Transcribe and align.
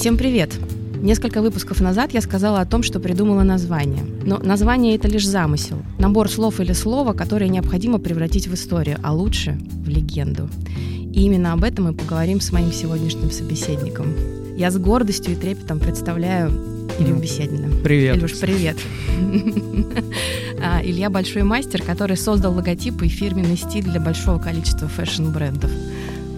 Всем 0.00 0.16
привет! 0.16 0.58
Несколько 1.02 1.42
выпусков 1.42 1.82
назад 1.82 2.14
я 2.14 2.22
сказала 2.22 2.62
о 2.62 2.64
том, 2.64 2.82
что 2.82 3.00
придумала 3.00 3.42
название. 3.42 4.02
Но 4.24 4.38
название— 4.38 4.94
это 4.96 5.08
лишь 5.08 5.26
замысел. 5.26 5.76
Набор 5.98 6.30
слов 6.30 6.58
или 6.58 6.72
слова, 6.72 7.12
которые 7.12 7.50
необходимо 7.50 7.98
превратить 7.98 8.46
в 8.46 8.54
историю, 8.54 8.96
а 9.02 9.12
лучше— 9.12 9.58
в 9.84 9.90
легенду. 9.90 10.48
И 11.12 11.24
именно 11.26 11.52
об 11.52 11.64
этом 11.64 11.84
мы 11.84 11.92
поговорим 11.92 12.40
с 12.40 12.50
моим 12.50 12.72
сегодняшним 12.72 13.30
собеседником. 13.30 14.06
Я 14.56 14.70
с 14.70 14.78
гордостью 14.78 15.34
и 15.34 15.36
трепетом 15.36 15.78
представляю 15.78 16.50
Илью 16.98 17.16
Беседина. 17.16 17.68
Привет. 17.84 18.16
Илюш, 18.16 18.38
привет. 18.40 18.78
А, 20.62 20.82
Илья 20.82 21.08
большой 21.08 21.42
мастер, 21.42 21.82
который 21.82 22.18
создал 22.18 22.54
логотипы 22.54 23.06
и 23.06 23.08
фирменный 23.08 23.56
стиль 23.56 23.84
для 23.84 23.98
большого 23.98 24.38
количества 24.38 24.88
фэшн-брендов. 24.88 25.70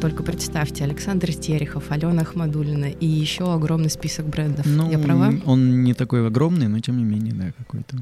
Только 0.02 0.24
представьте, 0.24 0.82
Александр 0.82 1.32
Терехов, 1.32 1.92
Алена 1.92 2.22
Ахмадулина 2.22 2.86
и 2.86 3.06
еще 3.06 3.54
огромный 3.54 3.88
список 3.88 4.26
брендов. 4.26 4.66
Ну, 4.66 4.90
Я 4.90 4.98
права? 4.98 5.32
он 5.46 5.84
не 5.84 5.94
такой 5.94 6.26
огромный, 6.26 6.66
но 6.66 6.80
тем 6.80 6.96
не 6.96 7.04
менее, 7.04 7.32
да, 7.32 7.52
какой-то. 7.56 7.98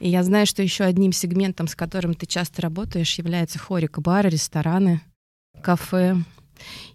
И 0.00 0.08
я 0.08 0.24
знаю, 0.24 0.46
что 0.46 0.60
еще 0.60 0.82
одним 0.82 1.12
сегментом, 1.12 1.68
с 1.68 1.76
которым 1.76 2.14
ты 2.14 2.26
часто 2.26 2.62
работаешь, 2.62 3.16
является 3.16 3.60
хорика 3.60 4.00
бары, 4.00 4.28
рестораны, 4.28 5.02
кафе. 5.62 6.16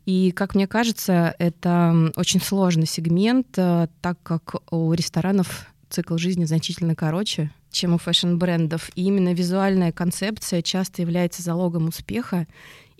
И, 0.05 0.31
как 0.31 0.53
мне 0.53 0.67
кажется, 0.67 1.33
это 1.39 2.11
очень 2.17 2.41
сложный 2.41 2.87
сегмент, 2.87 3.57
э, 3.57 3.87
так 4.01 4.21
как 4.21 4.55
у 4.69 4.91
ресторанов 4.91 5.67
цикл 5.89 6.17
жизни 6.17 6.43
значительно 6.43 6.93
короче, 6.93 7.51
чем 7.71 7.93
у 7.93 7.97
фэшн-брендов. 7.97 8.91
И 8.95 9.03
именно 9.03 9.33
визуальная 9.33 9.93
концепция 9.93 10.61
часто 10.61 11.01
является 11.01 11.41
залогом 11.41 11.87
успеха 11.87 12.47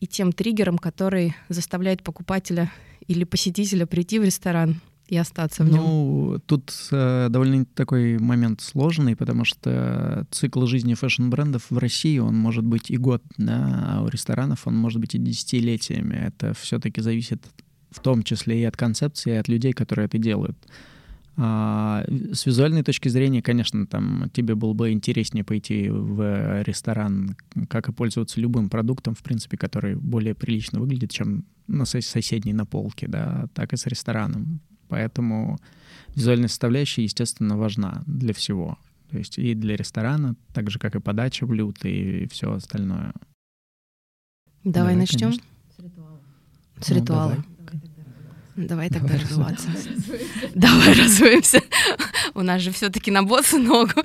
и 0.05 0.07
тем 0.07 0.31
триггером, 0.31 0.77
который 0.77 1.35
заставляет 1.49 2.03
покупателя 2.03 2.71
или 3.07 3.23
посетителя 3.23 3.87
прийти 3.87 4.19
в 4.19 4.23
ресторан 4.23 4.81
и 5.07 5.17
остаться 5.17 5.63
в 5.63 5.69
нем. 5.69 5.77
Ну, 5.77 6.39
тут 6.45 6.71
э, 6.91 7.27
довольно 7.29 7.65
такой 7.65 8.19
момент 8.19 8.61
сложный, 8.61 9.15
потому 9.15 9.45
что 9.45 10.27
цикл 10.29 10.65
жизни 10.67 10.93
фэшн-брендов 10.93 11.65
в 11.71 11.77
России, 11.79 12.19
он 12.19 12.35
может 12.35 12.63
быть 12.63 12.91
и 12.91 12.97
год, 12.97 13.23
да, 13.37 13.95
а 13.97 14.03
у 14.03 14.07
ресторанов 14.07 14.67
он 14.67 14.75
может 14.75 15.01
быть 15.01 15.15
и 15.15 15.17
десятилетиями. 15.17 16.15
Это 16.15 16.53
все-таки 16.53 17.01
зависит 17.01 17.43
в 17.89 17.99
том 17.99 18.21
числе 18.21 18.61
и 18.61 18.65
от 18.65 18.77
концепции, 18.77 19.33
и 19.33 19.37
от 19.37 19.47
людей, 19.47 19.73
которые 19.73 20.05
это 20.05 20.19
делают. 20.19 20.57
А, 21.37 22.05
с 22.31 22.45
визуальной 22.45 22.83
точки 22.83 23.09
зрения, 23.09 23.41
конечно, 23.41 23.85
там 23.87 24.29
тебе 24.33 24.55
было 24.55 24.73
бы 24.73 24.91
интереснее 24.91 25.43
пойти 25.43 25.89
в 25.89 26.61
ресторан, 26.63 27.35
как 27.69 27.89
и 27.89 27.91
пользоваться 27.91 28.39
любым 28.39 28.69
продуктом, 28.69 29.15
в 29.15 29.23
принципе, 29.23 29.57
который 29.57 29.95
более 29.95 30.33
прилично 30.33 30.79
выглядит, 30.79 31.11
чем 31.11 31.43
на 31.67 31.83
сос- 31.83 32.01
соседней 32.01 32.53
на 32.53 32.65
полке, 32.65 33.07
да, 33.07 33.47
так 33.53 33.73
и 33.73 33.77
с 33.77 33.85
рестораном. 33.85 34.61
Поэтому 34.87 35.57
визуальная 36.15 36.47
составляющая, 36.47 37.03
естественно, 37.03 37.57
важна 37.57 38.03
для 38.05 38.33
всего. 38.33 38.77
То 39.09 39.17
есть 39.17 39.37
и 39.37 39.53
для 39.55 39.75
ресторана, 39.75 40.35
так 40.53 40.69
же, 40.69 40.79
как 40.79 40.95
и 40.95 40.99
подача 40.99 41.45
блюд 41.45 41.83
и 41.83 42.27
все 42.31 42.53
остальное. 42.53 43.13
Давай, 44.63 44.93
Давай, 44.93 44.95
начнем 44.95 45.29
конечно. 45.31 45.43
с 46.79 46.89
Ну, 46.89 46.95
ритуала. 46.95 47.29
давай. 47.29 47.45
Давай 48.55 48.89
тогда 48.89 49.09
Давай 49.09 49.23
разуваться. 49.23 49.67
Давай 50.55 50.93
разуемся. 50.93 51.61
У 52.33 52.41
нас 52.41 52.61
же 52.61 52.71
все-таки 52.71 53.11
на 53.11 53.23
босу 53.23 53.57
ногу. 53.59 54.01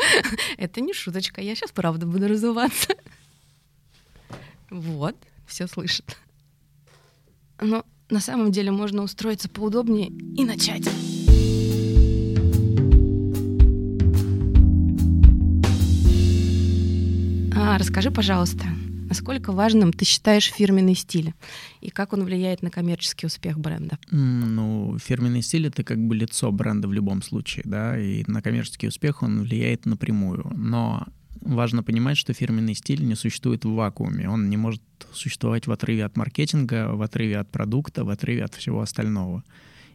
Это 0.56 0.80
не 0.80 0.92
шуточка. 0.92 1.40
Я 1.40 1.54
сейчас 1.54 1.70
правда 1.70 2.06
буду 2.06 2.26
разуваться. 2.26 2.94
Вот, 4.70 5.16
все 5.46 5.66
слышат. 5.68 6.16
Но 7.60 7.84
на 8.08 8.20
самом 8.20 8.50
деле 8.50 8.72
можно 8.72 9.02
устроиться 9.02 9.48
поудобнее 9.48 10.08
и 10.08 10.44
начать. 10.44 10.88
А, 17.54 17.78
расскажи, 17.78 18.10
пожалуйста, 18.10 18.64
насколько 19.10 19.52
важным 19.52 19.92
ты 19.92 20.04
считаешь 20.04 20.50
фирменный 20.50 20.94
стиль 20.94 21.34
и 21.80 21.90
как 21.90 22.12
он 22.14 22.24
влияет 22.24 22.62
на 22.62 22.70
коммерческий 22.70 23.26
успех 23.26 23.58
бренда? 23.58 23.98
Ну, 24.10 24.96
фирменный 24.98 25.42
стиль— 25.42 25.66
это 25.68 25.84
как 25.84 25.98
бы 25.98 26.14
лицо 26.14 26.50
бренда 26.50 26.88
в 26.88 26.92
любом 26.92 27.20
случае, 27.20 27.64
да, 27.66 27.98
и 27.98 28.24
на 28.28 28.40
коммерческий 28.40 28.88
успех 28.88 29.22
он 29.22 29.42
влияет 29.42 29.84
напрямую. 29.84 30.50
Но 30.54 31.06
важно 31.40 31.82
понимать, 31.82 32.16
что 32.16 32.32
фирменный 32.32 32.74
стиль 32.74 33.04
не 33.04 33.16
существует 33.16 33.64
в 33.64 33.72
вакууме. 33.72 34.28
Он 34.28 34.48
не 34.48 34.56
может 34.56 34.82
существовать 35.12 35.66
в 35.66 35.72
отрыве 35.72 36.04
от 36.04 36.16
маркетинга, 36.16 36.94
в 36.94 37.02
отрыве 37.02 37.38
от 37.38 37.50
продукта, 37.50 38.04
в 38.04 38.10
отрыве 38.10 38.44
от 38.44 38.54
всего 38.54 38.80
остального 38.80 39.42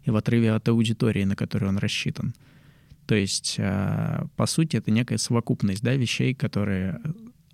и 0.03 0.11
в 0.11 0.15
отрыве 0.15 0.51
от 0.51 0.67
аудитории, 0.67 1.23
на 1.23 1.35
которую 1.35 1.69
он 1.69 1.77
рассчитан. 1.77 2.35
То 3.07 3.15
есть, 3.15 3.55
а, 3.59 4.27
по 4.35 4.45
сути, 4.45 4.77
это 4.77 4.91
некая 4.91 5.17
совокупность 5.17 5.83
да, 5.83 5.93
вещей, 5.95 6.33
которые 6.33 6.99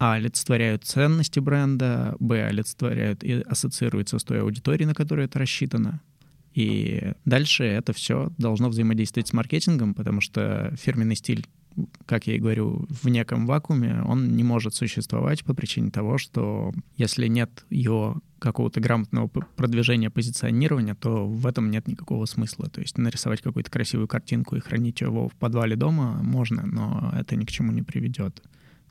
а. 0.02 0.16
олицетворяют 0.16 0.84
ценности 0.84 1.40
бренда, 1.40 2.16
б. 2.20 2.44
олицетворяют 2.44 3.24
и 3.24 3.42
ассоциируются 3.42 4.18
с 4.18 4.24
той 4.24 4.42
аудиторией, 4.42 4.88
на 4.88 4.96
которую 4.96 5.26
это 5.26 5.38
рассчитано. 5.38 6.02
И 6.56 7.14
дальше 7.24 7.64
это 7.64 7.94
все 7.94 8.32
должно 8.40 8.70
взаимодействовать 8.70 9.28
с 9.28 9.34
маркетингом, 9.34 9.94
потому 9.94 10.20
что 10.20 10.74
фирменный 10.76 11.16
стиль, 11.16 11.46
как 12.08 12.26
я 12.26 12.36
и 12.36 12.40
говорю, 12.40 12.88
в 12.90 13.10
неком 13.10 13.46
вакууме, 13.46 14.02
он 14.06 14.36
не 14.36 14.44
может 14.44 14.74
существовать 14.74 15.46
по 15.46 15.54
причине 15.54 15.92
того, 15.92 16.18
что 16.18 16.74
если 16.98 17.28
нет 17.28 17.64
его 17.70 18.22
какого-то 18.40 18.82
грамотного 18.82 19.28
продвижения, 19.28 20.10
позиционирования, 20.10 20.96
то 20.96 21.28
в 21.28 21.46
этом 21.46 21.70
нет 21.70 21.88
никакого 21.88 22.26
смысла. 22.26 22.68
То 22.70 22.82
есть 22.82 22.98
нарисовать 22.98 23.42
какую-то 23.42 23.70
красивую 23.70 24.08
картинку 24.08 24.56
и 24.56 24.62
хранить 24.62 25.02
его 25.02 25.30
в 25.30 25.34
подвале 25.34 25.76
дома 25.76 26.24
можно, 26.24 26.66
но 26.66 27.14
это 27.16 27.36
ни 27.36 27.46
к 27.46 27.52
чему 27.52 27.72
не 27.72 27.84
приведет. 27.84 28.42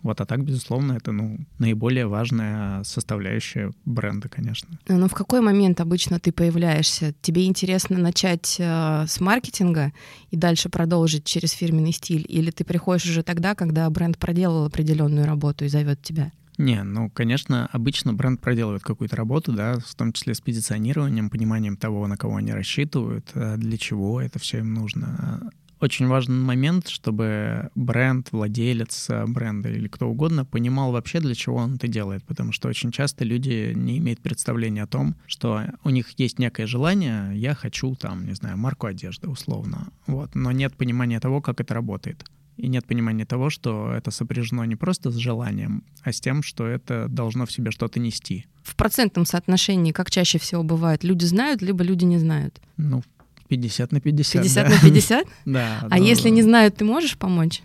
Вот, 0.02 0.20
а 0.20 0.26
так, 0.26 0.44
безусловно, 0.44 0.94
это 0.94 1.12
ну, 1.12 1.38
наиболее 1.58 2.06
важная 2.06 2.82
составляющая 2.84 3.72
бренда, 3.84 4.28
конечно. 4.28 4.78
Но 4.88 5.08
в 5.08 5.14
какой 5.14 5.40
момент 5.40 5.80
обычно 5.80 6.18
ты 6.18 6.32
появляешься? 6.32 7.14
Тебе 7.20 7.46
интересно 7.46 7.98
начать 7.98 8.56
э, 8.58 9.04
с 9.06 9.20
маркетинга 9.20 9.92
и 10.30 10.36
дальше 10.36 10.68
продолжить 10.68 11.24
через 11.24 11.50
фирменный 11.52 11.92
стиль? 11.92 12.24
Или 12.28 12.50
ты 12.50 12.64
приходишь 12.64 13.06
уже 13.06 13.22
тогда, 13.22 13.54
когда 13.54 13.88
бренд 13.90 14.18
проделал 14.18 14.66
определенную 14.66 15.26
работу 15.26 15.64
и 15.64 15.68
зовет 15.68 16.02
тебя? 16.02 16.32
Не, 16.60 16.82
ну, 16.82 17.08
конечно, 17.08 17.70
обычно 17.72 18.12
бренд 18.12 18.38
проделывает 18.38 18.82
какую-то 18.82 19.16
работу, 19.16 19.50
да, 19.52 19.78
в 19.78 19.94
том 19.94 20.12
числе 20.12 20.34
с 20.34 20.42
позиционированием, 20.42 21.30
пониманием 21.30 21.78
того, 21.78 22.06
на 22.06 22.18
кого 22.18 22.36
они 22.36 22.52
рассчитывают, 22.52 23.30
э, 23.32 23.56
для 23.56 23.78
чего 23.78 24.20
это 24.20 24.38
все 24.38 24.58
им 24.58 24.74
нужно. 24.74 25.50
Очень 25.80 26.08
важный 26.08 26.36
момент, 26.36 26.88
чтобы 26.88 27.70
бренд, 27.74 28.28
владелец 28.32 29.08
бренда 29.26 29.70
или 29.70 29.88
кто 29.88 30.08
угодно 30.08 30.44
понимал 30.44 30.92
вообще, 30.92 31.20
для 31.20 31.34
чего 31.34 31.56
он 31.56 31.76
это 31.76 31.88
делает, 31.88 32.22
потому 32.24 32.52
что 32.52 32.68
очень 32.68 32.92
часто 32.92 33.24
люди 33.24 33.72
не 33.74 33.96
имеют 33.98 34.20
представления 34.20 34.82
о 34.82 34.86
том, 34.86 35.16
что 35.26 35.62
у 35.82 35.90
них 35.90 36.10
есть 36.18 36.38
некое 36.38 36.66
желание, 36.66 37.34
я 37.34 37.54
хочу 37.54 37.94
там, 37.94 38.26
не 38.26 38.34
знаю, 38.34 38.58
марку 38.58 38.86
одежды 38.86 39.28
условно, 39.28 39.88
вот, 40.06 40.34
но 40.34 40.52
нет 40.52 40.76
понимания 40.76 41.18
того, 41.18 41.40
как 41.40 41.60
это 41.60 41.72
работает. 41.72 42.24
И 42.58 42.68
нет 42.68 42.86
понимания 42.86 43.24
того, 43.24 43.48
что 43.48 43.90
это 43.90 44.10
сопряжено 44.10 44.66
не 44.66 44.76
просто 44.76 45.10
с 45.10 45.14
желанием, 45.14 45.82
а 46.02 46.12
с 46.12 46.20
тем, 46.20 46.42
что 46.42 46.66
это 46.66 47.08
должно 47.08 47.46
в 47.46 47.52
себе 47.52 47.70
что-то 47.70 48.00
нести. 48.00 48.44
В 48.62 48.76
процентном 48.76 49.24
соотношении, 49.24 49.92
как 49.92 50.10
чаще 50.10 50.38
всего 50.38 50.62
бомбывает, 50.62 51.02
люди 51.02 51.24
знают, 51.24 51.62
либо 51.62 51.82
люди 51.82 52.04
не 52.04 52.18
знают? 52.18 52.60
Ну, 52.76 53.02
50 53.50 53.92
на 53.92 54.00
50. 54.00 54.42
50 54.42 54.64
да. 54.64 54.74
на 54.74 54.80
50? 54.80 55.26
Да. 55.44 55.86
А 55.90 55.98
если 55.98 56.30
не 56.30 56.42
знают, 56.42 56.76
ты 56.76 56.84
можешь 56.84 57.18
помочь? 57.18 57.62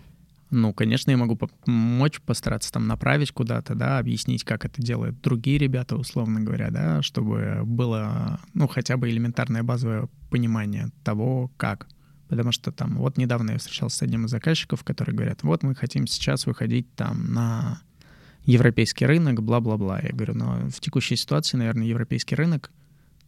Ну, 0.50 0.72
конечно, 0.72 1.10
я 1.10 1.16
могу 1.16 1.36
помочь, 1.36 2.20
постараться 2.20 2.72
там 2.72 2.86
направить 2.86 3.32
куда-то, 3.32 3.74
да, 3.74 3.98
объяснить, 3.98 4.44
как 4.44 4.64
это 4.64 4.82
делают 4.82 5.20
другие 5.20 5.58
ребята, 5.58 5.96
условно 5.96 6.40
говоря, 6.40 6.70
да, 6.70 7.02
чтобы 7.02 7.62
было, 7.64 8.40
ну, 8.54 8.68
хотя 8.68 8.96
бы 8.96 9.08
элементарное 9.08 9.62
базовое 9.62 10.08
понимание 10.30 10.90
того, 11.04 11.50
как. 11.56 11.88
Потому 12.28 12.50
что 12.52 12.72
там, 12.72 12.96
вот 12.96 13.16
недавно 13.16 13.52
я 13.52 13.58
встречался 13.58 13.98
с 13.98 14.02
одним 14.02 14.26
из 14.26 14.30
заказчиков, 14.30 14.82
которые 14.82 15.14
говорят, 15.14 15.42
вот 15.42 15.62
мы 15.62 15.74
хотим 15.74 16.06
сейчас 16.06 16.46
выходить 16.46 16.92
там 16.94 17.32
на 17.32 17.80
европейский 18.44 19.06
рынок, 19.06 19.42
бла-бла-бла. 19.42 20.00
Я 20.00 20.10
говорю, 20.10 20.34
но 20.34 20.68
в 20.70 20.80
текущей 20.80 21.16
ситуации, 21.16 21.56
наверное, 21.56 21.86
европейский 21.86 22.34
рынок 22.34 22.70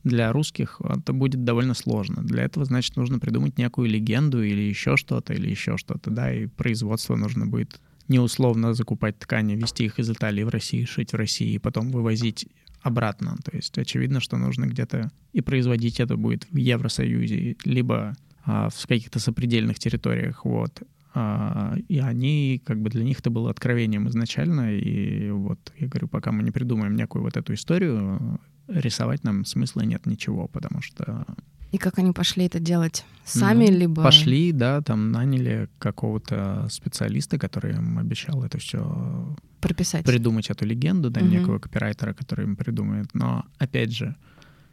для 0.04 0.32
русских 0.32 0.80
это 0.80 1.12
будет 1.12 1.44
довольно 1.44 1.74
сложно. 1.74 2.22
Для 2.22 2.44
этого, 2.44 2.64
значит, 2.64 2.96
нужно 2.96 3.18
придумать 3.18 3.58
некую 3.58 3.88
легенду 3.88 4.42
или 4.42 4.62
еще 4.62 4.96
что-то, 4.96 5.34
или 5.34 5.48
еще 5.50 5.76
что-то, 5.76 6.10
да, 6.10 6.32
и 6.32 6.46
производство 6.46 7.16
нужно 7.16 7.46
будет 7.46 7.80
не 8.08 8.18
условно 8.18 8.72
закупать 8.74 9.18
ткани, 9.18 9.54
везти 9.54 9.84
их 9.84 9.98
из 9.98 10.10
Италии 10.10 10.42
в 10.42 10.48
Россию, 10.48 10.86
шить 10.86 11.12
в 11.12 11.16
России, 11.16 11.52
и 11.52 11.58
потом 11.58 11.90
вывозить 11.90 12.48
обратно. 12.82 13.36
То 13.44 13.54
есть 13.54 13.76
очевидно, 13.76 14.20
что 14.20 14.36
нужно 14.38 14.64
где-то 14.64 15.10
и 15.32 15.40
производить 15.40 16.00
это 16.00 16.16
будет 16.16 16.46
в 16.50 16.56
Евросоюзе, 16.56 17.56
либо 17.64 18.14
а, 18.44 18.70
в 18.70 18.86
каких-то 18.86 19.18
сопредельных 19.18 19.78
территориях, 19.78 20.44
вот. 20.44 20.82
А, 21.14 21.76
и 21.88 21.98
они, 21.98 22.62
как 22.64 22.80
бы 22.80 22.90
для 22.90 23.04
них 23.04 23.20
это 23.20 23.30
было 23.30 23.50
откровением 23.50 24.08
изначально, 24.08 24.74
и 24.74 25.30
вот 25.30 25.58
я 25.78 25.88
говорю, 25.88 26.08
пока 26.08 26.32
мы 26.32 26.42
не 26.42 26.50
придумаем 26.50 26.94
некую 26.94 27.22
вот 27.22 27.36
эту 27.36 27.54
историю, 27.54 28.40
рисовать 28.68 29.24
нам 29.24 29.44
смысла 29.44 29.80
нет 29.82 30.06
ничего, 30.06 30.46
потому 30.48 30.82
что 30.82 31.26
И 31.72 31.76
как 31.78 31.98
они 31.98 32.12
пошли 32.12 32.46
это 32.46 32.60
делать? 32.60 33.04
Сами 33.24 33.66
Ну, 33.66 33.78
либо... 33.78 34.02
Пошли, 34.02 34.52
да, 34.52 34.80
там 34.80 35.10
наняли 35.12 35.68
какого-то 35.78 36.66
специалиста, 36.70 37.38
который 37.38 37.74
им 37.74 37.98
обещал 37.98 38.42
это 38.42 38.56
все 38.58 39.36
прописать. 39.60 40.04
придумать 40.06 40.48
эту 40.50 40.64
легенду, 40.64 41.10
да, 41.10 41.20
Мгм. 41.20 41.30
некого 41.30 41.58
копирайтера, 41.58 42.14
который 42.14 42.44
им 42.46 42.56
придумает. 42.56 43.10
Но 43.12 43.44
опять 43.58 43.92
же, 43.92 44.16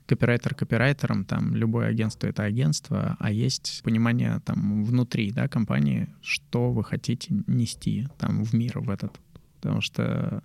копирайтер 0.07 0.56
копирайтером, 0.56 1.25
там 1.25 1.53
любое 1.56 1.88
агентство— 1.88 2.27
это 2.30 2.44
агентство, 2.44 3.18
а 3.19 3.30
есть 3.31 3.81
понимание 3.83 4.39
там 4.45 4.86
внутри, 4.86 5.31
да, 5.31 5.47
компании, 5.50 6.07
что 6.21 6.71
вы 6.71 6.83
хотите 6.86 7.33
нести 7.47 8.07
там 8.18 8.44
в 8.45 8.53
мир 8.53 8.80
в 8.80 8.89
этот. 8.89 9.19
Потому 9.59 9.81
что 9.81 10.44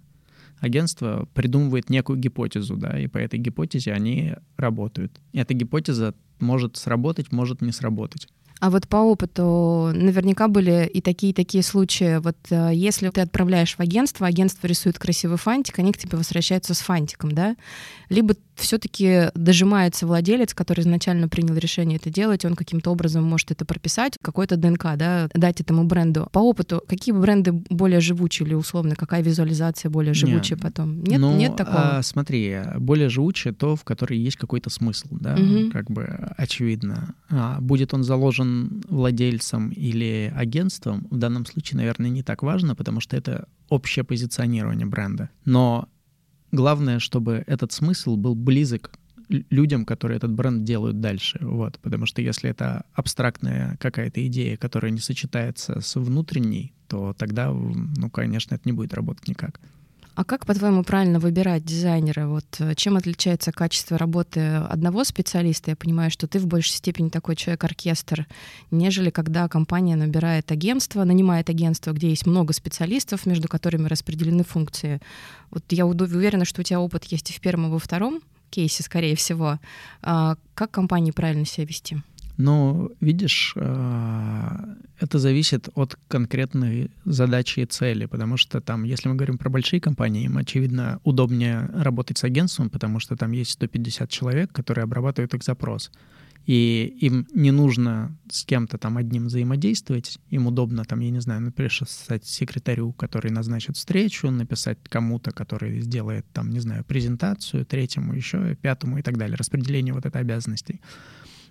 агентство 0.61 1.29
придумывает 1.35 1.91
некую 1.91 2.19
гипотезу, 2.19 2.77
да, 2.77 2.99
и 2.99 3.07
по 3.07 3.19
этой 3.19 3.39
гипотезе 3.39 3.93
они 3.93 4.35
работают. 4.57 5.21
Эта 5.33 5.55
гипотеза 5.55 6.15
может 6.39 6.77
сработать, 6.77 7.33
может 7.33 7.61
не 7.61 7.73
сработать. 7.73 8.29
А 8.61 8.69
вот 8.69 8.87
по 8.89 8.99
опыту 8.99 9.91
наверняка 9.95 10.47
были 10.47 10.87
и 10.87 11.01
такие 11.01 11.31
и 11.31 11.35
такие 11.35 11.63
случаи. 11.63 12.19
Вот 12.19 12.37
э, 12.51 12.73
если 12.75 13.09
ты 13.09 13.23
отправляешь 13.23 13.75
в 13.75 13.81
агентство, 13.81 14.27
агентство 14.27 14.67
рисует 14.67 14.99
красивый 14.99 15.39
фантик, 15.39 15.79
они 15.79 15.93
к 15.93 15.99
тебе 15.99 16.19
возвращаются 16.19 16.75
с 16.75 16.81
фантиком, 16.81 17.33
да? 17.33 17.57
Либо 18.11 18.35
все-таки 18.61 19.31
дожимается 19.35 20.07
владелец, 20.07 20.55
который 20.55 20.81
изначально 20.83 21.29
принял 21.29 21.55
решение 21.57 21.97
это 21.99 22.11
делать, 22.11 22.45
он 22.45 22.55
каким-то 22.55 22.91
образом 22.91 23.25
может 23.25 23.51
это 23.51 23.65
прописать, 23.65 24.17
какой-то 24.23 24.57
ДНК, 24.57 24.97
да, 24.97 25.29
дать 25.35 25.61
этому 25.61 25.85
бренду. 25.85 26.29
По 26.33 26.39
опыту, 26.39 26.83
какие 26.89 27.15
бренды 27.15 27.53
более 27.53 28.01
живучие 28.01 28.47
или 28.47 28.55
условно, 28.55 28.95
какая 28.97 29.23
визуализация 29.23 29.91
более 29.91 30.15
живучая 30.15 30.57
Не, 30.59 30.63
потом? 30.63 31.03
Нет, 31.03 31.21
ну, 31.21 31.37
нет 31.37 31.57
такого? 31.57 31.99
а, 31.99 32.03
смотри, 32.03 32.59
более 32.79 33.09
живучее 33.09 33.53
то, 33.55 33.77
в 33.77 33.85
которой 33.85 34.19
есть 34.19 34.37
какой-то 34.37 34.71
смысл, 34.71 35.09
да, 35.11 35.37
Мгм. 35.37 35.71
как 35.71 35.91
бы 35.91 36.05
очевидно. 36.37 37.15
А, 37.31 37.61
будет 37.61 37.95
он 37.95 38.05
заложен 38.05 38.83
владельцем 38.89 39.71
или 39.71 40.33
агентством, 40.37 41.07
в 41.11 41.17
данном 41.17 41.47
случае, 41.47 41.79
наверное, 41.79 42.11
не 42.11 42.23
так 42.23 42.43
важно, 42.43 42.75
потому 42.75 43.01
что 43.01 43.17
это 43.17 43.47
общее 43.69 44.05
позиционирование 44.05 44.87
бренда. 44.87 45.31
Но 45.45 45.89
главное, 46.53 46.99
чтобы 46.99 47.45
этот 47.47 47.73
смысл 47.73 48.17
был 48.17 48.35
близок 48.35 48.93
людям, 49.29 49.85
которые 49.85 50.17
этот 50.17 50.33
бренд 50.33 50.65
делают 50.65 51.01
дальше. 51.01 51.39
Вот. 51.41 51.79
Потому 51.81 52.07
что 52.07 52.21
если 52.21 52.51
это 52.51 52.85
абстрактная 52.93 53.77
какая-то 53.79 54.27
идея, 54.27 54.57
которая 54.57 54.91
не 54.91 55.01
сочетается 55.01 55.81
с 55.81 55.97
внутренней, 55.97 56.75
то 56.89 57.15
тогда, 57.17 57.53
ну, 57.53 58.11
конечно, 58.11 58.57
это 58.57 58.63
не 58.65 58.73
будет 58.73 58.93
работать 58.93 59.29
никак. 59.29 59.61
А 60.15 60.25
как, 60.25 60.45
по-твоему, 60.45 60.83
правильно 60.83 61.19
выбирать 61.19 61.65
дизайнера? 61.65 62.27
Вот 62.27 62.45
э, 62.59 62.75
чем 62.75 62.97
отличается 62.97 63.53
качество 63.53 63.97
работы 63.97 64.41
одного 64.41 65.05
специалиста? 65.05 65.71
Я 65.71 65.77
понимаю, 65.77 66.11
что 66.11 66.27
ты 66.27 66.39
в 66.39 66.47
большей 66.47 66.73
степени 66.73 67.09
такой 67.09 67.37
человек-оркестр, 67.37 68.27
нежели 68.71 69.11
когда 69.11 69.49
компания 69.49 69.97
набирает 69.97 70.51
агентство, 70.51 71.05
нанимает 71.05 71.49
агентство, 71.49 71.93
где 71.93 72.11
есть 72.11 72.27
много 72.27 72.53
специалистов, 72.53 73.25
между 73.25 73.49
которыми 73.49 73.87
распределены 73.87 74.45
функции. 74.45 75.01
Вот 75.51 75.65
я 75.71 75.87
уверена, 75.87 76.45
что 76.45 76.61
у 76.61 76.65
тебя 76.65 76.81
опыт 76.81 77.05
есть 77.05 77.31
и 77.31 77.33
в 77.33 77.41
первом, 77.41 77.67
и 77.67 77.71
во 77.71 77.79
втором 77.79 78.21
кейсе, 78.51 78.83
скорее 78.83 79.15
всего. 79.17 79.59
А 80.03 80.37
как 80.55 80.73
компании 80.73 81.13
правильно 81.13 81.47
себя 81.47 81.67
вести? 81.67 82.03
Ну, 82.43 82.91
видишь, 83.01 83.53
а, 83.57 84.75
это 84.99 85.19
зависит 85.19 85.69
от 85.75 85.99
конкретной 86.09 86.91
задачи 87.05 87.61
и 87.61 87.67
цели, 87.67 88.07
потому 88.07 88.39
что 88.39 88.63
там, 88.63 88.85
если 88.85 89.11
мы 89.11 89.15
говорим 89.15 89.37
про 89.37 89.51
большие 89.51 89.79
компании, 89.79 90.25
им, 90.25 90.39
очевидно, 90.39 91.01
удобнее 91.05 91.69
работать 91.75 92.17
с 92.17 92.25
агентством, 92.25 92.71
потому 92.71 92.99
что 92.99 93.15
там 93.15 93.33
есть 93.33 93.51
150 93.51 94.09
человек, 94.09 94.53
которые 94.53 94.85
обрабатывают 94.85 95.35
их 95.35 95.43
запрос. 95.43 95.91
И 96.47 96.97
им 97.03 97.27
не 97.35 97.51
нужно 97.51 98.17
с 98.31 98.47
кем-то 98.47 98.79
там 98.79 98.97
одним 98.97 99.27
взаимодействовать, 99.27 100.19
им 100.31 100.47
удобно 100.47 100.87
там, 100.87 101.01
я 101.01 101.11
не 101.11 101.21
знаю, 101.21 101.43
например, 101.43 101.71
написать 101.79 102.25
секретарю, 102.25 102.93
который 102.95 103.31
назначит 103.31 103.77
встречу, 103.77 104.31
написать 104.31 104.79
кому-то, 104.89 105.31
который 105.33 105.83
сделает 105.83 106.25
там, 106.33 106.49
не 106.49 106.61
знаю, 106.61 106.85
презентацию, 106.85 107.67
третьему 107.67 108.15
еще, 108.15 108.55
пятому 108.55 108.97
и 108.97 109.03
так 109.03 109.19
далее, 109.19 109.37
распределение 109.37 109.93
вот 109.93 110.07
этой 110.07 110.23
обязанностей 110.23 110.81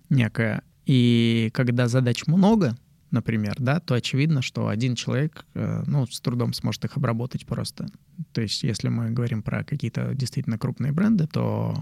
некое. 0.10 0.64
И 0.90 1.52
когда 1.54 1.88
задач 1.88 2.26
много, 2.26 2.76
например, 3.12 3.54
да, 3.60 3.80
то 3.80 3.94
очевидно, 3.94 4.42
что 4.42 4.70
один 4.70 4.96
человек, 4.96 5.46
э, 5.54 5.84
ну, 5.86 6.08
с 6.08 6.20
трудом 6.20 6.52
сможет 6.52 6.84
их 6.84 6.98
обработать 6.98 7.46
просто. 7.46 7.86
То 8.32 8.42
есть, 8.42 8.64
если 8.64 8.90
мы 8.90 9.12
говорим 9.12 9.44
про 9.44 9.64
какие-то 9.64 10.16
действительно 10.16 10.58
крупные 10.58 10.92
бренды, 10.92 11.28
то 11.28 11.76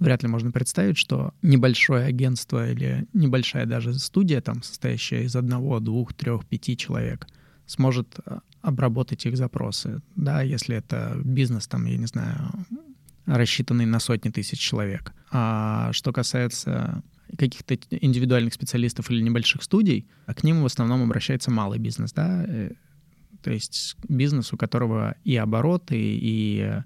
вряд 0.00 0.24
ли 0.24 0.28
можно 0.28 0.50
представить, 0.50 0.98
что 0.98 1.32
небольшое 1.40 2.06
агентство 2.06 2.68
или 2.68 3.06
небольшая 3.12 3.64
даже 3.64 3.94
студия, 3.94 4.40
там, 4.40 4.64
состоящая 4.64 5.22
из 5.22 5.36
одного, 5.36 5.78
двух, 5.78 6.12
трех, 6.12 6.44
пяти 6.44 6.76
человек, 6.76 7.28
сможет 7.66 8.18
э, 8.26 8.40
обработать 8.60 9.24
их 9.24 9.36
запросы. 9.36 10.02
Да, 10.16 10.42
если 10.42 10.74
это 10.74 11.16
бизнес, 11.24 11.68
там, 11.68 11.84
я 11.84 11.96
не 11.96 12.06
знаю, 12.06 12.52
рассчитанный 13.24 13.86
на 13.86 14.00
сотни 14.00 14.30
тысяч 14.30 14.58
человек. 14.58 15.12
А 15.30 15.92
что 15.92 16.12
касается 16.12 17.04
каких-то 17.36 17.74
индивидуальных 17.90 18.54
специалистов 18.54 19.10
или 19.10 19.22
небольших 19.22 19.62
студий, 19.62 20.06
а 20.26 20.34
к 20.34 20.44
ним 20.44 20.62
в 20.62 20.66
основном 20.66 21.02
обращается 21.02 21.50
малый 21.50 21.78
бизнес, 21.78 22.12
да, 22.12 22.44
э, 22.46 22.72
то 23.42 23.50
есть 23.50 23.96
бизнес, 24.08 24.52
у 24.52 24.56
которого 24.56 25.16
и 25.24 25.36
обороты, 25.36 25.96
и 25.98 26.82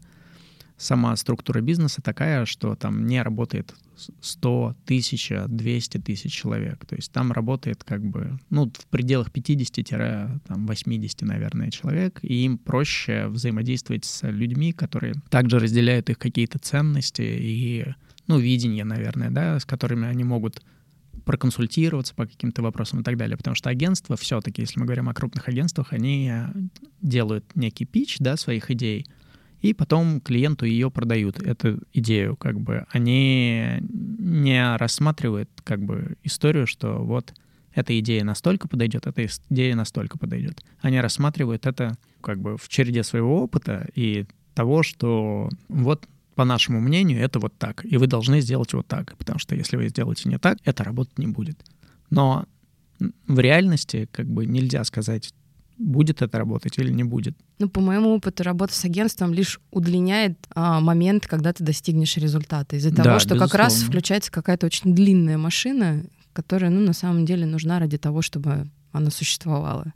сама 0.77 1.17
структура 1.17 1.61
бизнеса 1.61 2.03
такая, 2.03 2.45
что 2.45 2.75
там 2.75 3.07
не 3.07 3.23
работает 3.23 3.75
100, 4.21 4.77
1000, 4.85 5.47
200 5.49 5.99
тысяч 5.99 6.33
человек. 6.33 6.85
То 6.87 6.97
есть 6.97 7.13
там 7.13 7.33
работает 7.33 7.83
как 7.83 8.05
бы, 8.05 8.39
ну, 8.51 8.71
в 8.71 8.87
пределах 8.87 9.31
50-80, 9.31 11.25
наверное, 11.25 11.71
человек, 11.71 12.19
и 12.23 12.45
им 12.45 12.59
проще 12.59 13.27
взаимодействовать 13.29 14.05
с 14.05 14.29
людьми, 14.29 14.73
которые 14.73 15.15
также 15.31 15.59
разделяют 15.59 16.11
их 16.11 16.19
какие-то 16.19 16.59
ценности 16.59 17.23
и, 17.23 17.87
ну, 18.27 18.39
видение, 18.39 18.85
наверное, 18.85 19.31
да, 19.31 19.59
с 19.59 19.65
которыми 19.65 20.07
они 20.07 20.25
могут 20.25 20.63
проконсультироваться 21.25 22.15
по 22.15 22.27
каким-то 22.27 22.63
вопросам 22.63 23.01
и 23.01 23.03
так 23.03 23.17
далее. 23.17 23.37
Потому 23.37 23.55
что 23.55 23.69
агентства 23.69 24.17
все-таки, 24.17 24.63
если 24.63 24.79
мы 24.79 24.87
говорим 24.87 25.09
о 25.09 25.15
крупных 25.15 25.49
агентствах, 25.49 25.93
они 25.93 26.33
делают 27.03 27.45
некий 27.55 27.85
пич, 27.85 28.19
да, 28.19 28.37
своих 28.37 28.71
идей, 28.71 29.07
и 29.61 29.75
потом 29.75 30.21
клиенту 30.21 30.67
ее 30.67 30.91
продают, 30.91 31.41
эту 31.41 31.81
идею, 31.93 32.37
как 32.37 32.61
бы. 32.61 32.87
Они 32.91 33.79
не 33.81 34.77
рассматривают, 34.77 35.51
как 35.65 35.83
бы, 35.83 36.17
историю, 36.23 36.67
что 36.67 37.03
вот 37.03 37.35
эта 37.75 37.99
идея 37.99 38.23
настолько 38.23 38.69
подойдет, 38.69 39.07
эта 39.07 39.27
идея 39.51 39.75
настолько 39.75 40.19
подойдет. 40.19 40.65
Они 40.81 41.01
рассматривают 41.01 41.67
это, 41.67 41.97
как 42.21 42.41
бы, 42.41 42.57
в 42.57 42.69
череде 42.69 43.03
своего 43.03 43.43
опыта 43.43 43.89
и 43.95 44.27
того, 44.55 44.83
что 44.83 45.51
вот 45.69 46.07
по 46.37 46.45
нашему 46.45 46.81
мнению, 46.81 47.21
это 47.21 47.41
вот 47.41 47.59
так, 47.59 47.85
и 47.85 47.97
вы 47.97 48.07
должны 48.07 48.41
сделать 48.41 48.73
вот 48.75 48.87
так, 48.87 49.17
потому 49.17 49.39
что 49.39 49.57
если 49.57 49.77
вы 49.77 49.89
сделаете 49.89 50.29
не 50.29 50.39
так, 50.39 50.59
это 50.65 50.85
работать 50.85 51.19
не 51.19 51.27
будет. 51.27 51.59
Но 52.11 52.45
в 53.27 53.41
реальности 53.41 54.09
как 54.13 54.27
бы 54.27 54.47
нельзя 54.47 54.85
сказать, 54.85 55.33
будет 55.79 56.23
это 56.23 56.39
работать 56.39 56.79
или 56.79 56.91
не 56.91 57.05
будет. 57.05 57.37
Ну, 57.59 57.69
по 57.69 57.81
моему 57.81 58.11
опыту, 58.15 58.43
работа 58.45 58.75
с 58.75 58.85
агентством 58.85 59.33
лишь 59.35 59.61
удлиняет 59.71 60.39
а, 60.55 60.81
момент, 60.81 61.27
когда 61.27 61.53
ты 61.53 61.65
достигнешь 61.65 62.17
результата. 62.17 62.77
Из-за 62.77 62.91
Да, 62.95 63.03
того, 63.03 63.19
что 63.19 63.39
как 63.39 63.55
раз 63.55 63.73
безусловно. 63.73 63.93
включается 63.93 64.33
какая-то 64.33 64.67
очень 64.67 64.95
длинная 64.95 65.39
машина, 65.39 66.05
которая, 66.33 66.71
ну, 66.71 66.81
на 66.81 66.93
самом 66.93 67.25
деле 67.27 67.47
нужна 67.47 67.79
ради 67.79 67.99
того, 67.99 68.23
чтобы 68.23 68.69
она 68.97 69.11
существовала. 69.11 69.93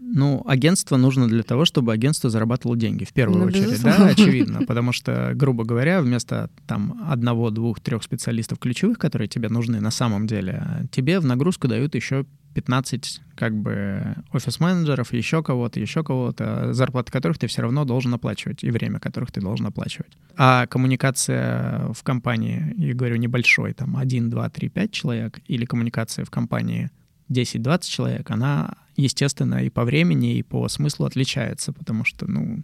Ну, 0.00 0.42
агентство 0.46 0.96
нужно 0.96 1.28
для 1.28 1.42
того, 1.42 1.64
чтобы 1.64 1.92
агентство 1.92 2.30
зарабатывало 2.30 2.76
деньги, 2.76 3.04
в 3.04 3.12
первую 3.12 3.40
Ну, 3.40 3.46
очередь, 3.46 3.64
безусловно. 3.70 3.98
да, 3.98 4.06
очевидно, 4.10 4.66
потому 4.66 4.92
что, 4.92 5.32
грубо 5.34 5.64
говоря, 5.64 6.00
вместо 6.00 6.50
там 6.66 7.00
одного, 7.08 7.50
двух, 7.50 7.80
трех 7.80 8.02
специалистов 8.02 8.58
ключевых, 8.58 8.98
которые 8.98 9.28
тебе 9.28 9.48
нужны 9.48 9.80
на 9.80 9.90
самом 9.90 10.26
деле, 10.26 10.88
тебе 10.90 11.20
в 11.20 11.24
нагрузку 11.24 11.68
дают 11.68 11.94
еще 11.94 12.26
15 12.54 13.20
как 13.34 13.52
бы 13.56 14.14
офис-менеджеров, 14.32 15.12
еще 15.12 15.42
кого-то, 15.42 15.80
еще 15.80 16.04
кого-то, 16.04 16.72
зарплаты 16.72 17.10
которых 17.10 17.38
ты 17.38 17.48
все 17.48 17.62
равно 17.62 17.84
должен 17.84 18.14
оплачивать, 18.14 18.62
и 18.62 18.70
время 18.70 19.00
которых 19.00 19.32
ты 19.32 19.40
должен 19.40 19.66
оплачивать. 19.66 20.12
А 20.36 20.66
коммуникация 20.68 21.92
в 21.92 22.02
компании, 22.04 22.74
я 22.78 22.94
говорю, 22.94 23.16
небольшой, 23.16 23.72
там 23.72 23.96
1, 23.96 24.30
2, 24.30 24.50
3, 24.50 24.68
5 24.68 24.90
человек, 24.92 25.40
или 25.48 25.64
коммуникация 25.64 26.24
в 26.24 26.30
компании 26.30 26.90
10-20 27.30 27.82
человек, 27.88 28.30
она, 28.30 28.74
естественно, 28.96 29.64
и 29.64 29.70
по 29.70 29.84
времени, 29.84 30.36
и 30.36 30.42
по 30.42 30.68
смыслу 30.68 31.06
отличается, 31.06 31.72
потому 31.72 32.04
что, 32.04 32.30
ну, 32.30 32.62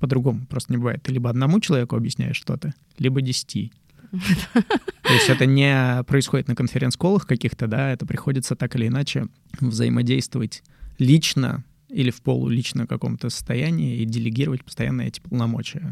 по-другому 0.00 0.46
просто 0.46 0.72
не 0.72 0.78
бывает. 0.78 1.02
Ты 1.02 1.12
либо 1.12 1.30
одному 1.30 1.60
человеку 1.60 1.96
объясняешь 1.96 2.36
что-то, 2.36 2.72
либо 2.98 3.20
десяти. 3.20 3.72
То 4.10 5.12
есть 5.12 5.28
это 5.28 5.46
не 5.46 6.02
происходит 6.04 6.48
на 6.48 6.56
конференц-колах 6.56 7.26
каких-то, 7.26 7.66
да, 7.66 7.92
это 7.92 8.06
приходится 8.06 8.56
так 8.56 8.74
или 8.76 8.88
иначе 8.88 9.26
взаимодействовать 9.60 10.62
лично 10.98 11.64
или 11.88 12.10
в 12.10 12.22
полулично 12.22 12.86
каком-то 12.86 13.30
состоянии 13.30 13.98
и 13.98 14.04
делегировать 14.04 14.64
постоянно 14.64 15.02
эти 15.02 15.20
полномочия. 15.20 15.90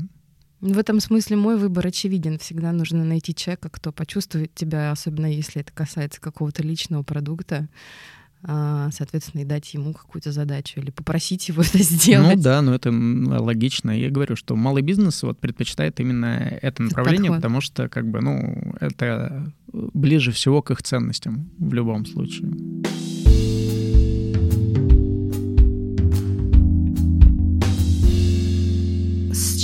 В 0.61 0.77
этом 0.77 0.99
смысле 0.99 1.37
мой 1.37 1.57
выбор 1.57 1.87
очевиден. 1.87 2.39
Всегда 2.39 2.73
нужно 2.73 3.05
найти 3.05 3.35
человека, 3.35 3.69
кто 3.71 3.93
почувствует 3.93 4.53
тебя, 4.55 4.91
особенно 4.91 5.27
если 5.27 5.61
это 5.61 5.73
касается 5.73 6.21
какого-то 6.21 6.65
личного 6.65 7.05
продукта, 7.05 7.69
а, 8.43 8.91
соответственно, 8.93 9.43
и 9.43 9.45
дать 9.45 9.73
ему 9.75 9.93
какую-то 9.93 10.33
задачу 10.33 10.81
или 10.81 10.91
попросить 10.91 11.49
его 11.49 11.63
это 11.75 11.79
сделать. 11.79 12.37
Ну 12.37 12.43
да, 12.43 12.63
но 12.63 12.75
это 12.75 12.91
логично. 12.91 13.91
Я 13.91 14.11
говорю, 14.11 14.35
что 14.35 14.57
малый 14.57 14.83
бизнес 14.83 15.23
вот 15.23 15.39
предпочитает 15.39 16.01
именно 16.01 16.59
это 16.61 16.83
направление, 16.83 17.31
Подход. 17.31 17.37
потому 17.37 17.61
что 17.61 17.89
как 17.89 18.09
бы, 18.09 18.21
ну, 18.21 18.75
это 18.81 19.53
ближе 19.73 20.33
всего 20.33 20.61
к 20.63 20.73
их 20.73 20.83
ценностям 20.83 21.51
в 21.59 21.73
любом 21.73 22.05
случае. 22.05 22.51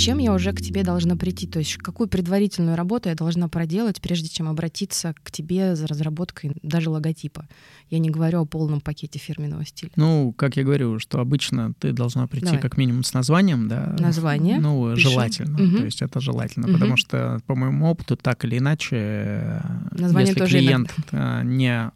Чем 0.05 0.19
я 0.19 0.33
уже 0.33 0.53
к 0.53 0.61
тебе 0.61 0.83
должна 0.83 1.15
прийти? 1.15 1.47
То 1.47 1.59
есть 1.59 1.77
какую 1.77 2.07
предварительную 2.07 2.75
работу 2.75 3.09
я 3.09 3.15
должна 3.15 3.47
проделать, 3.47 4.01
прежде 4.01 4.29
чем 4.29 4.47
обратиться 4.47 5.15
к 5.23 5.31
тебе 5.31 5.75
за 5.75 5.87
разработкой 5.87 6.51
даже 6.61 6.89
логотипа? 6.89 7.47
Я 7.89 7.99
не 7.99 8.09
говорю 8.09 8.41
о 8.41 8.45
полном 8.45 8.81
пакете 8.81 9.19
фирменного 9.19 9.65
стиля. 9.65 9.91
Ну, 9.95 10.33
как 10.37 10.57
я 10.57 10.63
говорю, 10.63 10.99
что 10.99 11.19
обычно 11.19 11.73
ты 11.79 11.91
должна 11.91 12.27
прийти 12.27 12.45
Давай. 12.45 12.61
как 12.61 12.77
минимум 12.77 13.03
с 13.03 13.13
названием, 13.13 13.67
да? 13.67 13.95
Название. 13.99 14.59
Ну, 14.59 14.95
Пишем. 14.95 15.11
желательно. 15.11 15.63
Угу. 15.63 15.77
То 15.77 15.85
есть 15.85 16.01
это 16.01 16.19
желательно, 16.19 16.67
угу. 16.67 16.73
потому 16.73 16.97
что, 16.97 17.39
по 17.47 17.55
моему 17.55 17.87
опыту, 17.87 18.15
так 18.15 18.45
или 18.45 18.57
иначе, 18.59 19.61
Название 19.91 20.33
если 20.33 20.45
клиент 20.45 20.93
иногда. 21.11 21.43
не 21.43 21.91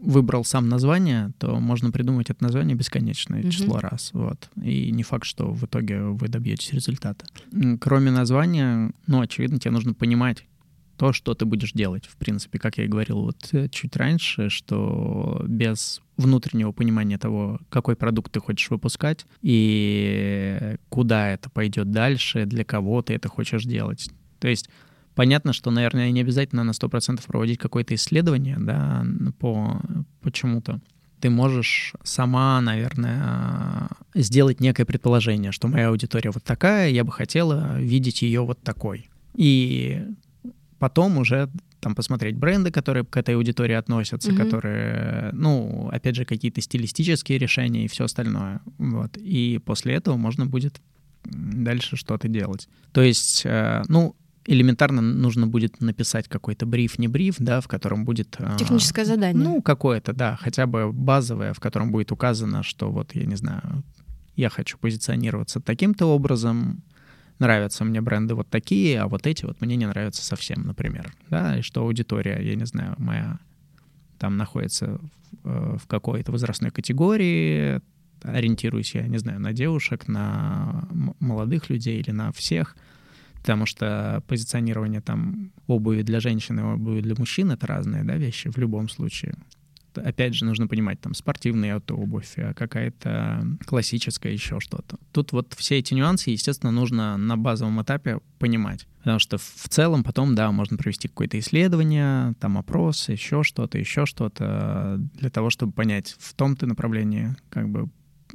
выбрал 0.00 0.44
сам 0.44 0.68
название, 0.68 1.32
то 1.38 1.58
можно 1.58 1.90
придумать 1.90 2.30
это 2.30 2.42
название 2.42 2.76
бесконечное 2.76 3.42
mm-hmm. 3.42 3.50
число 3.50 3.78
раз. 3.78 4.10
Вот. 4.12 4.48
И 4.62 4.90
не 4.90 5.02
факт, 5.02 5.24
что 5.24 5.50
в 5.52 5.64
итоге 5.64 6.00
вы 6.00 6.28
добьетесь 6.28 6.72
результата. 6.72 7.24
Кроме 7.80 8.10
названия, 8.10 8.92
ну, 9.06 9.20
очевидно, 9.20 9.58
тебе 9.58 9.72
нужно 9.72 9.94
понимать 9.94 10.44
то, 10.96 11.12
что 11.12 11.34
ты 11.34 11.44
будешь 11.44 11.72
делать. 11.72 12.06
В 12.06 12.16
принципе, 12.16 12.58
как 12.58 12.78
я 12.78 12.84
и 12.84 12.88
говорил 12.88 13.20
вот 13.20 13.48
э, 13.52 13.68
чуть 13.68 13.96
раньше, 13.96 14.48
что 14.48 15.44
без 15.46 16.00
внутреннего 16.16 16.72
понимания 16.72 17.18
того, 17.18 17.60
какой 17.68 17.96
продукт 17.96 18.32
ты 18.32 18.40
хочешь 18.40 18.70
выпускать 18.70 19.26
и 19.42 20.76
куда 20.88 21.28
это 21.28 21.50
пойдет 21.50 21.90
дальше, 21.90 22.46
для 22.46 22.64
кого 22.64 23.02
ты 23.02 23.14
это 23.14 23.28
хочешь 23.28 23.64
делать. 23.64 24.08
То 24.38 24.48
есть 24.48 24.70
Понятно, 25.16 25.54
что, 25.54 25.70
наверное, 25.70 26.10
не 26.10 26.20
обязательно 26.20 26.62
на 26.62 26.72
100% 26.72 27.26
проводить 27.26 27.58
какое-то 27.58 27.94
исследование, 27.94 28.58
да, 28.60 29.04
по 29.38 29.80
почему-то. 30.20 30.78
Ты 31.20 31.30
можешь 31.30 31.94
сама, 32.02 32.60
наверное, 32.60 33.88
сделать 34.14 34.60
некое 34.60 34.84
предположение, 34.84 35.52
что 35.52 35.68
моя 35.68 35.88
аудитория 35.88 36.30
вот 36.30 36.44
такая, 36.44 36.90
я 36.90 37.02
бы 37.02 37.12
хотела 37.12 37.80
видеть 37.80 38.20
ее 38.20 38.42
вот 38.42 38.60
такой. 38.60 39.08
И 39.34 40.04
потом 40.78 41.16
уже 41.16 41.48
там 41.80 41.94
посмотреть 41.94 42.36
бренды, 42.36 42.70
которые 42.70 43.06
к 43.06 43.16
этой 43.16 43.36
аудитории 43.36 43.74
относятся, 43.74 44.32
mm-hmm. 44.32 44.36
которые, 44.36 45.30
ну, 45.32 45.88
опять 45.90 46.16
же, 46.16 46.26
какие-то 46.26 46.60
стилистические 46.60 47.38
решения 47.38 47.86
и 47.86 47.88
все 47.88 48.04
остальное. 48.04 48.60
Вот. 48.76 49.16
И 49.16 49.62
после 49.64 49.94
этого 49.94 50.16
можно 50.16 50.44
будет 50.44 50.82
дальше 51.24 51.96
что-то 51.96 52.28
делать. 52.28 52.68
То 52.92 53.00
есть, 53.00 53.42
э, 53.46 53.82
ну, 53.88 54.14
элементарно 54.46 55.02
нужно 55.02 55.46
будет 55.46 55.80
написать 55.80 56.28
какой-то 56.28 56.66
бриф, 56.66 56.98
не 56.98 57.08
бриф, 57.08 57.36
да, 57.38 57.60
в 57.60 57.68
котором 57.68 58.04
будет... 58.04 58.36
А, 58.38 58.56
Техническое 58.56 59.04
задание. 59.04 59.42
Ну, 59.42 59.60
какое-то, 59.60 60.12
да, 60.12 60.36
хотя 60.36 60.66
бы 60.66 60.92
базовое, 60.92 61.52
в 61.52 61.60
котором 61.60 61.90
будет 61.90 62.12
указано, 62.12 62.62
что 62.62 62.90
вот, 62.90 63.14
я 63.14 63.26
не 63.26 63.36
знаю, 63.36 63.82
я 64.36 64.48
хочу 64.48 64.78
позиционироваться 64.78 65.60
таким-то 65.60 66.06
образом, 66.06 66.82
нравятся 67.38 67.84
мне 67.84 68.00
бренды 68.00 68.34
вот 68.34 68.48
такие, 68.48 69.00
а 69.00 69.08
вот 69.08 69.26
эти 69.26 69.44
вот 69.44 69.60
мне 69.60 69.76
не 69.76 69.86
нравятся 69.86 70.24
совсем, 70.24 70.62
например, 70.62 71.12
да, 71.28 71.58
и 71.58 71.62
что 71.62 71.82
аудитория, 71.82 72.40
я 72.40 72.54
не 72.54 72.66
знаю, 72.66 72.94
моя 72.98 73.38
там 74.18 74.36
находится 74.36 74.98
в, 75.42 75.48
э, 75.48 75.78
в 75.78 75.86
какой-то 75.86 76.32
возрастной 76.32 76.70
категории, 76.70 77.80
ориентируюсь 78.22 78.94
я, 78.94 79.06
не 79.06 79.18
знаю, 79.18 79.40
на 79.40 79.52
девушек, 79.52 80.08
на 80.08 80.88
молодых 81.20 81.68
людей 81.68 82.00
или 82.00 82.12
на 82.12 82.32
всех— 82.32 82.76
потому 83.46 83.64
что 83.64 84.24
позиционирование 84.26 85.00
там 85.00 85.52
обуви 85.68 86.02
для 86.02 86.18
женщин 86.18 86.58
и 86.58 86.62
обуви 86.64 87.00
для 87.00 87.14
мужчин— 87.16 87.50
это 87.52 87.64
разные 87.68 88.02
да, 88.02 88.16
вещи 88.16 88.50
в 88.50 88.58
любом 88.58 88.88
случае. 88.88 89.36
Опять 89.94 90.34
же, 90.34 90.44
нужно 90.44 90.66
понимать, 90.66 91.00
там, 91.00 91.14
спортивная 91.14 91.76
это 91.76 91.94
обувь, 91.94 92.32
а 92.38 92.54
какая-то 92.54 93.46
классическая, 93.64 94.32
еще 94.32 94.58
что-то. 94.58 94.98
Тут 95.12 95.30
вот 95.30 95.54
все 95.56 95.78
эти 95.78 95.94
нюансы, 95.94 96.30
естественно, 96.30 96.72
нужно 96.72 97.16
на 97.16 97.36
базовом 97.36 97.80
этапе 97.80 98.18
понимать. 98.40 98.88
Потому 98.98 99.20
что 99.20 99.38
в 99.38 99.68
целом 99.68 100.02
потом, 100.02 100.34
да, 100.34 100.50
можно 100.50 100.76
провести 100.76 101.06
какое-то 101.06 101.38
исследование, 101.38 102.34
там 102.40 102.58
опрос, 102.58 103.08
еще 103.08 103.44
что-то, 103.44 103.78
еще 103.78 104.06
что-то, 104.06 104.96
для 104.98 105.30
того, 105.30 105.50
чтобы 105.50 105.70
понять, 105.72 106.16
в 106.18 106.34
том 106.34 106.56
ты 106.56 106.66
направлении 106.66 107.36
как 107.48 107.68
бы 107.68 107.88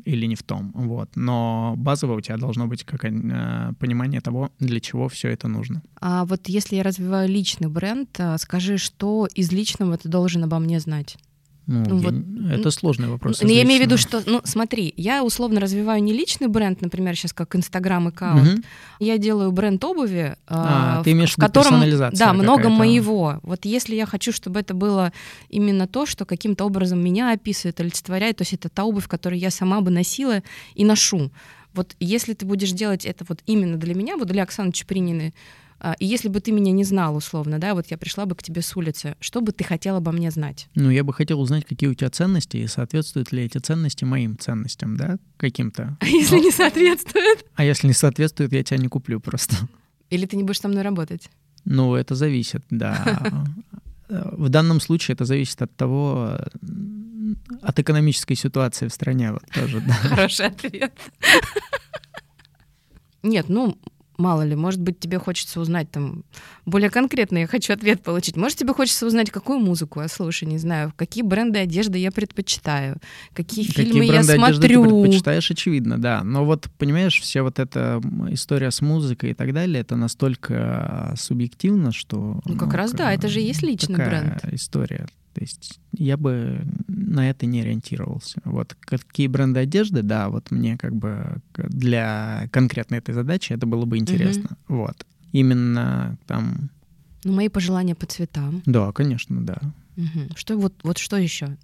или 0.06 0.26
не 0.26 0.36
в 0.36 0.44
том. 0.44 0.72
Вот. 0.74 1.10
Но 1.16 1.76
базово 1.78 2.16
у 2.16 2.22
тебя 2.22 2.38
должно 2.38 2.68
быть 2.68 2.84
как, 2.84 3.06
э, 3.06 3.74
понимание 3.80 4.22
того, 4.22 4.50
для 4.60 4.80
чего 4.80 5.08
все 5.08 5.30
это 5.30 5.48
нужно. 5.48 5.82
А 6.00 6.26
вот 6.26 6.50
если 6.50 6.76
я 6.76 6.84
развиваю 6.84 7.30
личный 7.30 7.70
бренд, 7.70 8.10
э, 8.20 8.38
скажи, 8.38 8.78
что 8.78 9.28
из 9.34 9.52
личного 9.52 9.98
ты 9.98 10.10
должен 10.10 10.44
обо 10.44 10.60
мне 10.60 10.80
знать? 10.80 11.18
Ну, 11.72 11.86
ну, 11.88 11.98
вот, 11.98 12.52
это 12.52 12.70
сложный 12.72 13.08
вопрос. 13.08 13.42
Ну, 13.42 13.48
я 13.48 13.64
имею 13.64 13.82
в 13.82 13.86
виду, 13.86 13.98
что, 13.98 14.22
ну, 14.26 14.42
смотри, 14.44 14.94
я 14.98 15.24
условно 15.24 15.62
развиваю 15.62 16.04
не 16.04 16.12
личный 16.12 16.48
бренд, 16.48 16.82
например, 16.82 17.16
сейчас 17.16 17.32
как 17.32 17.56
Инстаграм 17.56 18.08
аккаунт. 18.08 18.60
Угу. 18.60 18.62
Я 19.00 19.18
делаю 19.18 19.52
бренд 19.52 19.84
обуви, 19.84 20.36
а, 20.48 21.00
в, 21.00 21.04
ты 21.04 21.12
имеешь 21.12 21.32
в, 21.32 21.38
в 21.38 21.42
котором, 21.42 21.82
да, 22.14 22.34
много 22.34 22.70
моего. 22.70 23.40
Вот 23.44 23.66
если 23.66 23.96
я 23.96 24.06
хочу, 24.06 24.32
чтобы 24.34 24.60
это 24.60 24.74
было 24.74 25.14
именно 25.50 25.88
то, 25.88 26.06
что 26.06 26.26
каким-то 26.26 26.66
образом 26.66 27.02
меня 27.04 27.32
описывает, 27.32 27.80
олицетворяет, 27.80 28.38
то 28.38 28.42
есть 28.42 28.54
это 28.54 28.70
та 28.70 28.84
обувь, 28.84 29.08
которую 29.08 29.40
я 29.40 29.50
сама 29.50 29.82
бы 29.82 29.92
носила 29.92 30.42
и 30.76 30.84
ношу. 30.84 31.32
Вот 31.74 31.96
если 32.00 32.34
ты 32.34 32.46
будешь 32.46 32.72
делать 32.72 33.06
это 33.06 33.24
вот 33.28 33.40
именно 33.46 33.78
для 33.78 33.96
меня, 33.96 34.18
вот 34.18 34.28
для 34.28 34.44
Оксаны 34.44 34.74
Чуприниной, 34.74 35.30
а, 35.30 35.36
и 36.00 36.06
если 36.06 36.30
бы 36.30 36.40
ты 36.40 36.52
меня 36.52 36.72
не 36.72 36.84
знал, 36.84 37.16
условно, 37.16 37.58
да, 37.58 37.74
вот 37.74 37.88
я 37.88 37.98
пришла 37.98 38.26
бы 38.26 38.36
к 38.36 38.44
тебе 38.44 38.62
с 38.62 38.76
улицы, 38.76 39.16
что 39.20 39.42
бы 39.42 39.52
ты 39.52 39.64
хотела 39.64 39.98
обо 39.98 40.12
мне 40.12 40.30
знать? 40.30 40.70
Ну, 40.76 40.90
я 40.90 41.04
бы 41.04 41.14
хотел 41.14 41.42
узнать, 41.42 41.66
какие 41.66 41.90
у 41.90 41.94
тебя 41.94 42.10
ценности, 42.10 42.58
и 42.58 42.68
соответствуют 42.68 43.32
ли 43.32 43.44
эти 43.44 43.58
ценности 43.58 44.06
моим 44.06 44.38
ценностям, 44.38 44.96
да, 44.96 45.18
каким-то. 45.38 45.98
А 46.02 46.06
если 46.06 46.36
Но... 46.36 46.44
не 46.44 46.52
соответствует? 46.52 47.46
А 47.56 47.64
если 47.64 47.88
не 47.88 47.94
соответствует, 47.94 48.54
я 48.54 48.64
тебя 48.64 48.78
не 48.78 48.88
куплю 48.88 49.20
просто. 49.20 49.56
Или 50.10 50.26
ты 50.26 50.38
не 50.38 50.44
будешь 50.44 50.60
со 50.60 50.68
мной 50.68 50.84
работать? 50.84 51.30
Ну, 51.66 51.96
это 51.96 52.16
зависит, 52.16 52.64
да. 52.70 53.46
В 54.10 54.50
данном 54.50 54.82
случае 54.82 55.14
это 55.14 55.26
зависит 55.26 55.62
от 55.62 55.76
того, 55.76 56.38
от 57.62 57.80
экономической 57.80 58.36
ситуации 58.36 58.88
в 58.88 58.94
стране 58.94 59.32
вот 59.32 59.44
тоже, 59.54 59.82
да. 59.82 59.94
Хороший 59.94 60.48
ответ. 60.48 60.94
Нет, 63.24 63.46
ну, 63.50 63.78
мало 64.22 64.44
ли, 64.44 64.56
может 64.56 64.80
быть, 64.80 65.00
тебе 65.00 65.20
хочется 65.20 65.60
узнать 65.60 65.90
там 65.92 66.24
более 66.66 66.90
конкретно, 66.90 67.40
я 67.40 67.48
хочу 67.48 67.74
ответ 67.74 68.02
получить. 68.02 68.38
Может, 68.38 68.60
тебе 68.60 68.74
хочется 68.74 69.06
узнать, 69.06 69.32
какую 69.32 69.60
музыку 69.60 70.02
я 70.02 70.08
слушаю, 70.08 70.50
не 70.50 70.58
знаю, 70.58 70.94
какие 70.96 71.24
бренды 71.24 71.60
одежды 71.60 71.98
я 71.98 72.12
предпочитаю, 72.12 72.98
какие, 73.34 73.66
какие 73.66 73.86
фильмы 73.86 74.06
я 74.06 74.24
смотрю. 74.24 74.84
Ты 74.84 74.90
предпочитаешь, 74.90 75.52
очевидно, 75.52 75.98
да. 75.98 76.24
Но 76.24 76.46
вот, 76.46 76.70
понимаешь, 76.78 77.20
вся 77.20 77.44
вот 77.44 77.60
эта 77.60 78.02
история 78.30 78.72
с 78.72 78.82
музыкой 78.82 79.32
и 79.32 79.34
так 79.34 79.54
далее, 79.54 79.82
это 79.82 79.96
настолько 79.96 81.14
субъективно, 81.18 81.92
что... 81.92 82.42
Ну, 82.46 82.56
как 82.56 82.70
ну, 82.70 82.78
раз 82.78 82.92
как, 82.92 83.00
да, 83.00 83.14
это 83.14 83.28
же 83.28 83.40
есть 83.40 83.64
личный 83.64 83.96
бренд. 83.96 84.40
история. 84.52 85.08
То 85.34 85.42
есть 85.42 85.80
я 85.94 86.18
бы 86.18 86.62
на 86.88 87.30
это 87.30 87.46
не 87.46 87.62
ориентировался. 87.62 88.42
Вот 88.44 88.76
какие 88.80 89.28
бренды 89.28 89.62
одежды, 89.62 90.02
да, 90.02 90.30
вот 90.30 90.52
мне 90.52 90.78
как 90.78 90.96
бы 90.96 91.42
для 91.54 92.48
конкретной 92.52 92.98
этой 92.98 93.14
задачи 93.14 93.54
это 93.54 93.66
было 93.66 93.86
бы 93.86 93.98
интересно. 93.98 94.58
Угу. 94.68 94.78
Вот. 94.78 95.06
Именно 95.32 96.18
там... 96.28 96.70
Ну, 97.24 97.34
мои 97.34 97.50
пожелания 97.50 97.96
по 97.96 98.06
цветам. 98.06 98.62
Да, 98.66 98.92
конечно, 98.92 99.42
да. 99.46 99.60
Угу. 99.96 100.36
Что 100.36 100.58
вот, 100.58 100.74
вот 100.84 100.98
что 100.98 101.18
еще? 101.18 101.58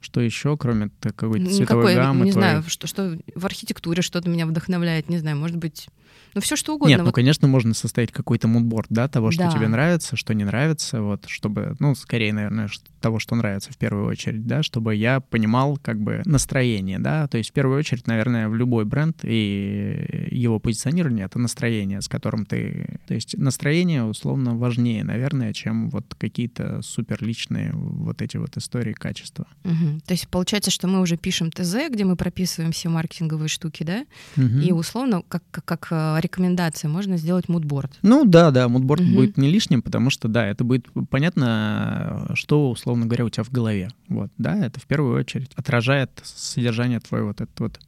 Что 0.00 0.20
еще, 0.20 0.56
кроме 0.56 0.90
какой-то 1.00 1.46
цветовой 1.46 1.60
Никакой, 1.60 1.94
гаммы? 1.94 2.24
Не 2.26 2.32
твоей? 2.32 2.48
знаю, 2.48 2.64
что, 2.66 2.86
что 2.86 3.18
в 3.34 3.46
архитектуре 3.46 4.02
что-то 4.02 4.28
меня 4.28 4.46
вдохновляет, 4.46 5.08
не 5.08 5.18
знаю, 5.18 5.36
может 5.36 5.56
быть, 5.56 5.88
ну 6.34 6.40
все 6.40 6.56
что 6.56 6.74
угодно. 6.74 6.90
Нет, 6.90 6.98
ну, 6.98 7.04
вот. 7.04 7.10
ну, 7.10 7.12
конечно, 7.12 7.46
можно 7.46 7.74
составить 7.74 8.10
какой-то 8.12 8.48
мудборд, 8.48 8.86
да, 8.90 9.08
того, 9.08 9.30
что 9.30 9.44
да. 9.44 9.50
тебе 9.50 9.68
нравится, 9.68 10.16
что 10.16 10.34
не 10.34 10.44
нравится, 10.44 11.02
вот, 11.02 11.26
чтобы, 11.28 11.76
ну, 11.78 11.94
скорее, 11.94 12.32
наверное, 12.32 12.68
того, 13.00 13.18
что 13.18 13.34
нравится 13.34 13.72
в 13.72 13.76
первую 13.76 14.06
очередь, 14.06 14.46
да, 14.46 14.62
чтобы 14.62 14.94
я 14.94 15.20
понимал 15.20 15.76
как 15.76 16.00
бы 16.00 16.22
настроение, 16.24 16.98
да, 16.98 17.28
то 17.28 17.38
есть 17.38 17.50
в 17.50 17.52
первую 17.52 17.78
очередь, 17.78 18.06
наверное, 18.06 18.48
в 18.48 18.54
любой 18.54 18.84
бренд 18.84 19.20
и 19.22 20.28
его 20.30 20.58
позиционирование— 20.58 21.24
это 21.26 21.38
настроение, 21.38 22.00
с 22.00 22.08
которым 22.08 22.46
ты... 22.46 22.98
То 23.06 23.14
есть 23.14 23.36
настроение, 23.36 24.04
условно, 24.04 24.56
важнее, 24.56 25.04
наверное, 25.04 25.52
чем 25.52 25.90
вот 25.90 26.14
какие-то 26.16 26.82
суперличные 26.82 27.72
вот 27.74 28.22
эти 28.22 28.38
вот 28.38 28.56
истории 28.56 28.92
качества. 28.92 29.46
Угу. 29.64 29.74
Угу. 29.74 30.00
То 30.06 30.14
есть 30.14 30.28
получается, 30.28 30.70
что 30.70 30.86
мы 30.88 31.00
уже 31.00 31.16
пишем 31.16 31.50
ТЗ, 31.50 31.76
где 31.90 32.04
мы 32.04 32.16
прописываем 32.16 32.72
все 32.72 32.88
маркетинговые 32.88 33.48
штуки, 33.48 33.82
да? 33.82 34.04
Мгм. 34.36 34.60
И 34.60 34.72
условно, 34.72 35.22
как, 35.28 35.42
как, 35.50 35.64
как 35.64 35.92
рекомендация, 36.24 36.88
можно 36.88 37.16
сделать 37.16 37.48
мудборд. 37.48 37.98
Ну 38.02 38.24
да, 38.24 38.50
да, 38.50 38.68
мудборд 38.68 39.02
Мгм. 39.02 39.14
будет 39.14 39.36
не 39.38 39.48
лишним, 39.48 39.82
потому 39.82 40.10
что, 40.10 40.26
да, 40.28 40.46
это 40.46 40.64
будет 40.64 40.86
понятно, 41.10 42.30
что, 42.34 42.70
условно 42.70 43.06
говоря, 43.06 43.24
у 43.24 43.30
тебя 43.30 43.44
в 43.44 43.50
голове. 43.50 43.90
Вот, 44.08 44.30
да, 44.38 44.66
это 44.66 44.80
в 44.80 44.86
первую 44.86 45.18
очередь 45.20 45.50
отражает 45.54 46.10
содержание 46.24 47.00
твоего 47.00 47.28
вот 47.28 47.40
этот 47.40 47.60
вот, 47.60 47.80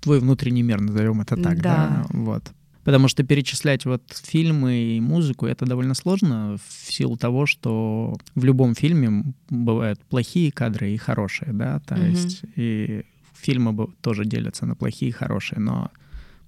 твой 0.00 0.18
внутренний 0.20 0.62
мир, 0.62 0.80
назовем 0.80 1.20
это 1.20 1.36
так, 1.36 1.60
Да. 1.60 1.62
да, 1.62 2.06
вот. 2.10 2.52
Потому 2.84 3.06
что 3.06 3.22
перечислять 3.22 3.84
вот 3.84 4.02
фильмы 4.24 4.74
и 4.96 5.00
музыку 5.00 5.46
это 5.46 5.64
довольно 5.66 5.94
сложно 5.94 6.56
в 6.66 6.92
силу 6.92 7.16
того, 7.16 7.46
что 7.46 8.16
в 8.34 8.44
любом 8.44 8.74
фильме 8.74 9.34
бывают 9.48 10.00
плохие 10.00 10.50
кадры 10.50 10.90
и 10.90 10.96
хорошие, 10.96 11.52
да, 11.52 11.78
то 11.86 11.94
Мгм. 11.94 12.06
есть 12.10 12.42
и 12.56 13.04
фильмы 13.34 13.88
тоже 14.00 14.24
делятся 14.24 14.66
на 14.66 14.74
плохие 14.74 15.10
и 15.10 15.12
хорошие, 15.12 15.60
но 15.60 15.90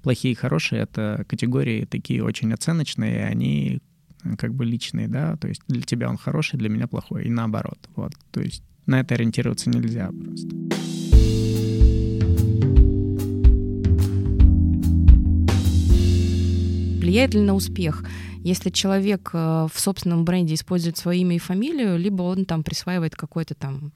плохие 0.05 0.33
и 0.33 0.37
хорошие— 0.37 0.83
это 0.83 1.25
категории 1.27 1.87
такие 1.87 2.23
очень 2.23 2.53
оценочные, 2.53 3.25
они 3.25 3.81
э, 4.23 4.37
как 4.37 4.55
бы 4.55 4.67
личные, 4.67 5.09
да, 5.09 5.37
то 5.37 5.49
есть 5.49 5.63
для 5.67 5.81
тебя 5.81 6.11
он 6.11 6.19
хороший, 6.19 6.59
для 6.59 6.69
меня 6.69 6.87
плохой, 6.87 7.25
и 7.25 7.31
наоборот, 7.31 7.79
вот, 7.97 8.13
то 8.31 8.41
есть 8.43 8.63
на 8.87 9.01
это 9.01 9.15
ориентироваться 9.15 9.71
нельзя 9.71 10.11
просто. 10.13 10.49
Влияет 17.01 17.35
ли 17.35 17.41
на 17.41 17.55
успех? 17.55 18.05
Если 18.41 18.69
человек 18.69 19.31
э, 19.33 19.69
в 19.73 19.81
собственном 19.81 20.27
бренде 20.27 20.53
использует 20.53 20.99
свое 20.99 21.21
имя 21.21 21.37
и 21.37 21.39
фамилию, 21.39 21.99
либо 21.99 22.23
он 22.23 22.45
там 22.45 22.63
присваивает 22.63 23.17
какое-то 23.17 23.55
там, 23.55 23.93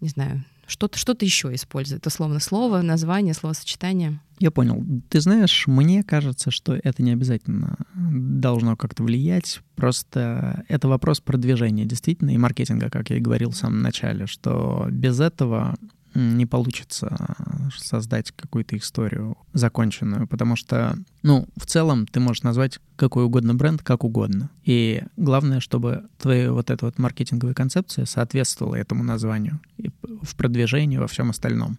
не 0.00 0.08
знаю, 0.08 0.44
что-то 0.70 0.98
что 0.98 1.16
еще 1.20 1.54
использует, 1.54 2.06
условно, 2.06 2.40
слово, 2.40 2.80
название, 2.80 3.34
словосочетание. 3.34 4.20
Я 4.38 4.50
понял. 4.50 4.82
Ты 5.10 5.20
знаешь, 5.20 5.66
мне 5.66 6.02
кажется, 6.02 6.50
что 6.50 6.74
это 6.74 7.02
не 7.02 7.12
обязательно 7.12 7.76
должно 7.94 8.76
как-то 8.76 9.02
влиять. 9.02 9.60
Просто 9.74 10.64
это 10.68 10.88
вопрос 10.88 11.20
продвижения 11.20 11.84
действительно 11.84 12.30
и 12.30 12.38
маркетинга, 12.38 12.88
как 12.88 13.10
я 13.10 13.16
и 13.16 13.20
говорил 13.20 13.50
в 13.50 13.56
самом 13.56 13.82
начале, 13.82 14.26
что 14.26 14.86
без 14.90 15.20
этого 15.20 15.76
не 16.14 16.46
получится 16.46 17.36
создать 17.76 18.32
какую-то 18.32 18.76
историю 18.76 19.36
законченную, 19.52 20.26
потому 20.26 20.56
что, 20.56 20.96
ну, 21.22 21.46
в 21.56 21.66
целом 21.66 22.06
ты 22.06 22.20
можешь 22.20 22.42
назвать 22.42 22.80
какой 22.96 23.24
угодно 23.24 23.54
бренд 23.54 23.82
как 23.82 24.04
угодно. 24.04 24.50
И 24.64 25.02
главное, 25.16 25.60
чтобы 25.60 26.04
твоя 26.18 26.52
вот 26.52 26.70
эта 26.70 26.86
вот 26.86 26.98
маркетинговая 26.98 27.54
концепция 27.54 28.06
соответствовала 28.06 28.74
этому 28.74 29.04
названию 29.04 29.60
и 29.76 29.90
в 30.22 30.34
продвижении, 30.36 30.98
во 30.98 31.06
всем 31.06 31.30
остальном. 31.30 31.78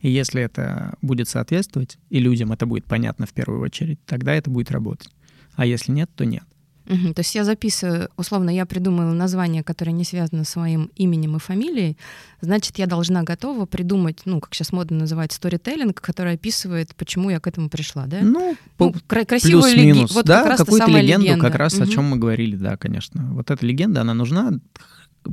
И 0.00 0.10
если 0.10 0.42
это 0.42 0.94
будет 1.02 1.28
соответствовать, 1.28 1.98
и 2.10 2.18
людям 2.20 2.52
это 2.52 2.66
будет 2.66 2.84
понятно 2.84 3.26
в 3.26 3.32
первую 3.32 3.60
очередь, 3.62 3.98
тогда 4.06 4.34
это 4.34 4.50
будет 4.50 4.70
работать. 4.70 5.10
А 5.54 5.64
если 5.66 5.92
нет, 5.92 6.10
то 6.14 6.24
нет. 6.24 6.44
Мгм. 6.88 7.14
То 7.14 7.20
есть 7.20 7.34
я 7.34 7.42
записываю, 7.42 8.08
условно, 8.16 8.48
я 8.50 8.64
придумала 8.64 9.12
название, 9.12 9.64
которое 9.64 9.90
не 9.90 10.04
связано 10.04 10.44
с 10.44 10.50
своим 10.50 10.92
именем 10.94 11.34
и 11.34 11.40
фамилией, 11.40 11.96
значит, 12.40 12.78
я 12.78 12.86
должна 12.86 13.24
готова 13.24 13.66
придумать, 13.66 14.20
ну, 14.24 14.38
как 14.38 14.54
сейчас 14.54 14.70
модно 14.70 14.98
называть, 14.98 15.32
сторителлинг, 15.32 16.00
который 16.00 16.34
описывает, 16.34 16.94
почему 16.94 17.30
я 17.30 17.40
к 17.40 17.48
этому 17.48 17.70
пришла, 17.70 18.06
да? 18.06 18.18
Ну, 18.22 18.56
Ну, 18.78 18.94
кра- 19.08 19.24
красивую 19.24 19.64
леги- 19.64 19.74
плюс-минус, 19.82 20.14
вот 20.14 20.26
да, 20.26 20.44
как 20.44 20.58
какую-то 20.58 20.86
легенду, 20.86 21.24
легенда. 21.24 21.44
как 21.44 21.56
раз 21.56 21.74
о 21.74 21.82
Мгм. 21.84 21.90
чем 21.90 22.04
мы 22.04 22.16
говорили, 22.18 22.54
да, 22.54 22.76
конечно. 22.76 23.32
Вот 23.32 23.50
эта 23.50 23.66
легенда, 23.66 24.02
она 24.02 24.14
нужна, 24.14 24.52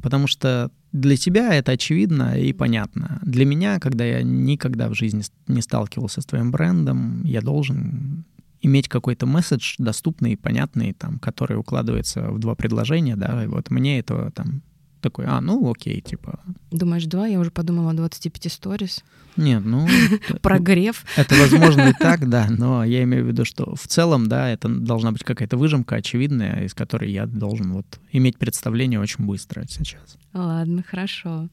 потому 0.01 0.27
что 0.27 0.71
для 0.91 1.17
тебя 1.17 1.53
это 1.53 1.73
очевидно 1.73 2.37
и 2.37 2.53
понятно. 2.53 3.19
Для 3.23 3.45
меня, 3.45 3.79
когда 3.79 4.05
я 4.05 4.21
никогда 4.23 4.89
в 4.89 4.93
жизни 4.93 5.23
не 5.47 5.61
сталкивался 5.61 6.21
с 6.21 6.25
твоим 6.25 6.51
брендом, 6.51 7.23
я 7.23 7.41
должен 7.41 8.25
иметь 8.61 8.87
какой-то 8.87 9.25
месседж 9.25 9.75
доступный 9.77 10.33
и 10.33 10.37
понятный, 10.37 10.93
там, 10.93 11.19
который 11.19 11.57
укладывается 11.57 12.31
в 12.31 12.39
два 12.39 12.55
предложения, 12.55 13.15
да, 13.15 13.43
и 13.43 13.47
вот 13.47 13.69
мне 13.69 13.99
это 13.99 14.31
там 14.33 14.61
такой, 15.03 15.25
а, 15.27 15.41
ну 15.41 15.69
окей, 15.69 16.01
типа, 16.01 16.39
Думаешь, 16.71 17.05
два? 17.05 17.27
Я 17.27 17.39
уже 17.39 17.51
подумала 17.51 17.91
о 17.91 17.93
25 17.93 18.51
сторис. 18.51 19.03
нет, 19.37 19.63
ну... 19.63 19.87
Прогрев. 20.41 21.05
Это 21.15 21.35
возможно 21.35 21.89
и 21.89 21.93
так, 21.93 22.27
да, 22.29 22.47
но 22.49 22.83
я 22.83 23.03
имею 23.03 23.25
в 23.25 23.27
виду, 23.27 23.45
что 23.45 23.75
в 23.75 23.87
целом, 23.87 24.27
да, 24.27 24.49
это 24.49 24.69
должна 24.69 25.11
быть 25.11 25.23
какая-то 25.23 25.57
выжимка 25.57 25.97
очевидная, 25.97 26.63
из 26.65 26.73
которой 26.73 27.11
я 27.11 27.27
должен 27.27 27.73
вот 27.73 27.85
иметь 28.11 28.37
представление 28.37 28.99
очень 28.99 29.25
быстро 29.25 29.65
сейчас. 29.69 30.17
Ладно, 30.33 30.83
хорошо. 30.87 31.47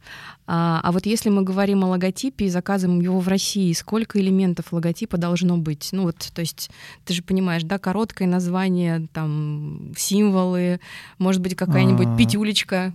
А, 0.46 0.80
а 0.82 0.92
вот 0.92 1.04
если 1.04 1.28
мы 1.28 1.42
говорим 1.42 1.84
о 1.84 1.88
логотипе 1.88 2.46
и 2.46 2.50
заказываем 2.50 3.00
его 3.00 3.20
в 3.20 3.28
России, 3.28 3.70
сколько 3.74 4.18
элементов 4.18 4.72
логотипа 4.72 5.18
должно 5.18 5.58
быть? 5.58 5.90
Ну 5.92 6.04
вот, 6.04 6.16
то 6.16 6.40
есть, 6.40 6.70
ты 7.04 7.12
же 7.12 7.22
понимаешь, 7.22 7.62
да, 7.62 7.78
короткое 7.78 8.26
название, 8.26 9.06
там, 9.12 9.92
символы, 9.98 10.80
может 11.18 11.42
быть, 11.42 11.54
какая-нибудь 11.56 12.06
А. 12.06 12.16
пятюлечка. 12.16 12.94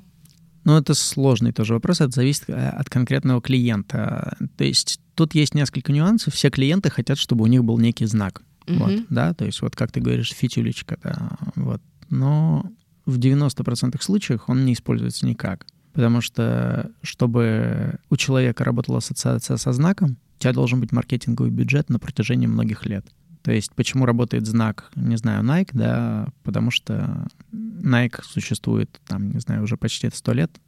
Но 0.66 0.78
это 0.78 0.94
сложный 0.96 1.54
тоже 1.54 1.74
вопрос, 1.74 2.02
это 2.02 2.12
зависит 2.12 2.50
э, 2.50 2.70
от 2.70 2.90
конкретного 2.90 3.42
клиента. 3.42 4.36
То 4.58 4.64
есть 4.64 5.00
тут 5.14 5.34
есть 5.36 5.56
несколько 5.56 5.94
нюансов. 5.94 6.34
Все 6.34 6.50
клиенты 6.50 6.90
хотят, 6.90 7.18
чтобы 7.18 7.44
у 7.44 7.48
них 7.48 7.64
был 7.64 7.78
некий 7.78 8.06
знак. 8.06 8.42
Вот, 8.68 8.92
Мгм. 8.92 9.06
да, 9.10 9.34
то 9.34 9.46
есть 9.46 9.62
вот 9.62 9.76
как 9.76 9.92
ты 9.92 10.02
говоришь, 10.02 10.34
фитюлечка, 10.34 10.98
да, 11.04 11.38
вот. 11.56 11.82
Но 12.10 12.70
в 13.06 13.20
90% 13.20 14.02
случаев 14.02 14.42
он 14.48 14.66
не 14.66 14.74
используется 14.74 15.26
никак. 15.28 15.66
Потому 15.94 16.20
что, 16.20 16.92
чтобы 17.04 18.00
у 18.10 18.18
человека 18.18 18.64
работала 18.64 18.98
ассоциация 18.98 19.58
со 19.58 19.72
знаком, 19.72 20.18
у 20.38 20.42
тебя 20.42 20.52
должен 20.52 20.82
быть 20.82 20.92
маркетинговый 20.92 21.52
бюджет 21.52 21.90
на 21.90 22.00
протяжении 22.00 22.48
многих 22.48 22.86
лет. 22.86 23.06
То 23.46 23.52
есть 23.52 23.74
почему 23.76 24.08
работает 24.08 24.48
знак, 24.48 24.90
не 24.96 25.18
знаю, 25.18 25.44
Nike, 25.44 25.70
да, 25.74 26.30
потому 26.42 26.72
что 26.72 27.28
Nike 27.52 28.24
существует, 28.24 29.00
там, 29.06 29.30
не 29.30 29.40
знаю, 29.40 29.62
уже 29.62 29.78
почти 29.78 30.10
100 30.12 30.34
лет, 30.34 30.60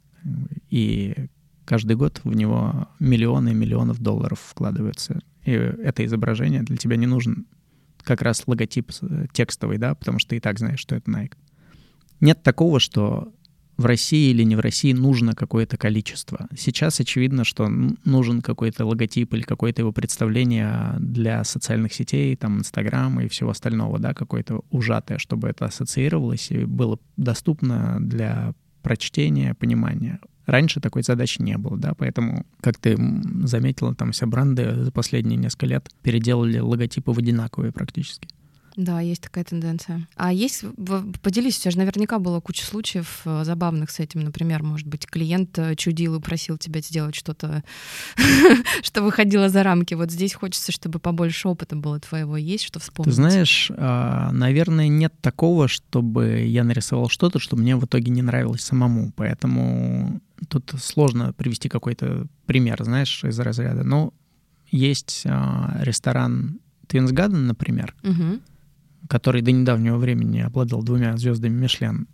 и 0.70 1.26
каждый 1.64 1.96
год 1.96 2.20
в 2.22 2.32
него 2.36 2.86
миллионы 3.00 3.48
и 3.48 3.54
миллионов 3.54 3.98
долларов 3.98 4.38
вкладываются. 4.38 5.20
И 5.44 5.50
это 5.50 6.04
изображение 6.04 6.62
для 6.62 6.76
тебя 6.76 6.94
не 6.94 7.06
нужен 7.06 7.48
как 8.04 8.22
раз 8.22 8.44
логотип 8.46 8.92
э, 9.02 9.26
текстовый, 9.32 9.78
да, 9.78 9.96
потому 9.96 10.20
что 10.20 10.30
ты 10.30 10.36
и 10.36 10.40
так 10.40 10.60
знаешь, 10.60 10.78
что 10.78 10.94
это 10.94 11.10
Nike. 11.10 11.34
Нет 12.20 12.44
такого, 12.44 12.78
что 12.78 13.34
в 13.78 13.86
России 13.86 14.30
или 14.30 14.42
не 14.42 14.56
в 14.56 14.60
России 14.60 14.92
нужно 14.92 15.34
какое-то 15.34 15.76
количество. 15.76 16.48
Сейчас 16.56 16.98
очевидно, 16.98 17.44
что 17.44 17.68
нужен 18.04 18.42
какой-то 18.42 18.84
логотип 18.84 19.32
или 19.34 19.42
какое-то 19.42 19.82
его 19.82 19.92
представление 19.92 20.96
для 20.98 21.44
социальных 21.44 21.94
сетей, 21.94 22.34
там, 22.34 22.58
Инстаграма 22.58 23.24
и 23.24 23.28
всего 23.28 23.50
остального, 23.50 24.00
да, 24.00 24.14
какое-то 24.14 24.62
ужатое, 24.70 25.18
чтобы 25.18 25.48
это 25.48 25.64
ассоциировалось 25.64 26.50
и 26.50 26.64
было 26.64 26.98
доступно 27.16 27.98
для 28.00 28.52
прочтения, 28.82 29.54
понимания. 29.54 30.18
Раньше 30.46 30.80
такой 30.80 31.02
задачи 31.02 31.40
не 31.40 31.56
было, 31.56 31.76
да, 31.76 31.94
поэтому, 31.94 32.46
как 32.60 32.78
ты 32.78 32.96
заметила, 33.44 33.94
там 33.94 34.12
все 34.12 34.26
бренды 34.26 34.84
за 34.84 34.90
последние 34.90 35.36
несколько 35.36 35.66
лет 35.66 35.90
переделали 36.02 36.58
логотипы 36.58 37.12
в 37.12 37.18
одинаковые 37.18 37.70
практически. 37.70 38.28
Да, 38.78 39.00
есть 39.00 39.22
такая 39.22 39.42
тенденция. 39.42 40.06
А 40.14 40.32
есть, 40.32 40.64
поделись, 41.20 41.58
у 41.58 41.62
тебя 41.62 41.72
же 41.72 41.78
наверняка 41.78 42.20
было 42.20 42.38
куча 42.38 42.64
случаев 42.64 43.22
э, 43.24 43.42
забавных 43.42 43.90
с 43.90 43.98
этим. 43.98 44.20
Например, 44.20 44.62
может 44.62 44.86
быть, 44.86 45.04
клиент 45.04 45.58
э, 45.58 45.74
чудил 45.74 46.14
и 46.14 46.20
просил 46.20 46.58
тебя 46.58 46.80
сделать 46.80 47.16
что-то, 47.16 47.64
что 48.82 49.02
выходило 49.02 49.48
за 49.48 49.64
рамки. 49.64 49.94
Вот 49.94 50.12
здесь 50.12 50.32
хочется, 50.32 50.70
чтобы 50.70 51.00
побольше 51.00 51.48
опыта 51.48 51.74
было 51.74 51.98
твоего. 51.98 52.36
Есть 52.36 52.62
что 52.62 52.78
Ты 52.78 52.84
вспомнить? 52.84 53.14
знаешь, 53.16 53.72
а, 53.76 54.30
наверное, 54.30 54.86
нет 54.86 55.12
такого, 55.20 55.66
чтобы 55.66 56.44
я 56.46 56.62
нарисовал 56.62 57.08
что-то, 57.08 57.40
что 57.40 57.56
мне 57.56 57.74
в 57.74 57.84
итоге 57.84 58.12
не 58.12 58.22
нравилось 58.22 58.62
самому. 58.62 59.10
Поэтому 59.16 60.20
тут 60.48 60.72
сложно 60.80 61.32
привести 61.32 61.68
какой-то 61.68 62.28
пример, 62.46 62.84
знаешь, 62.84 63.24
из 63.24 63.40
разряда. 63.40 63.82
Но 63.82 64.14
есть 64.70 65.24
а, 65.26 65.80
ресторан 65.80 66.60
Garden, 66.88 67.38
например, 67.38 67.94
Мгм. 68.02 68.40
Который 69.08 69.42
до 69.42 69.50
недавнего 69.52 69.96
времени 69.96 70.40
обладал 70.40 70.82
двумя 70.82 71.16
звездами 71.16 71.54
Мишлен. 71.62 72.06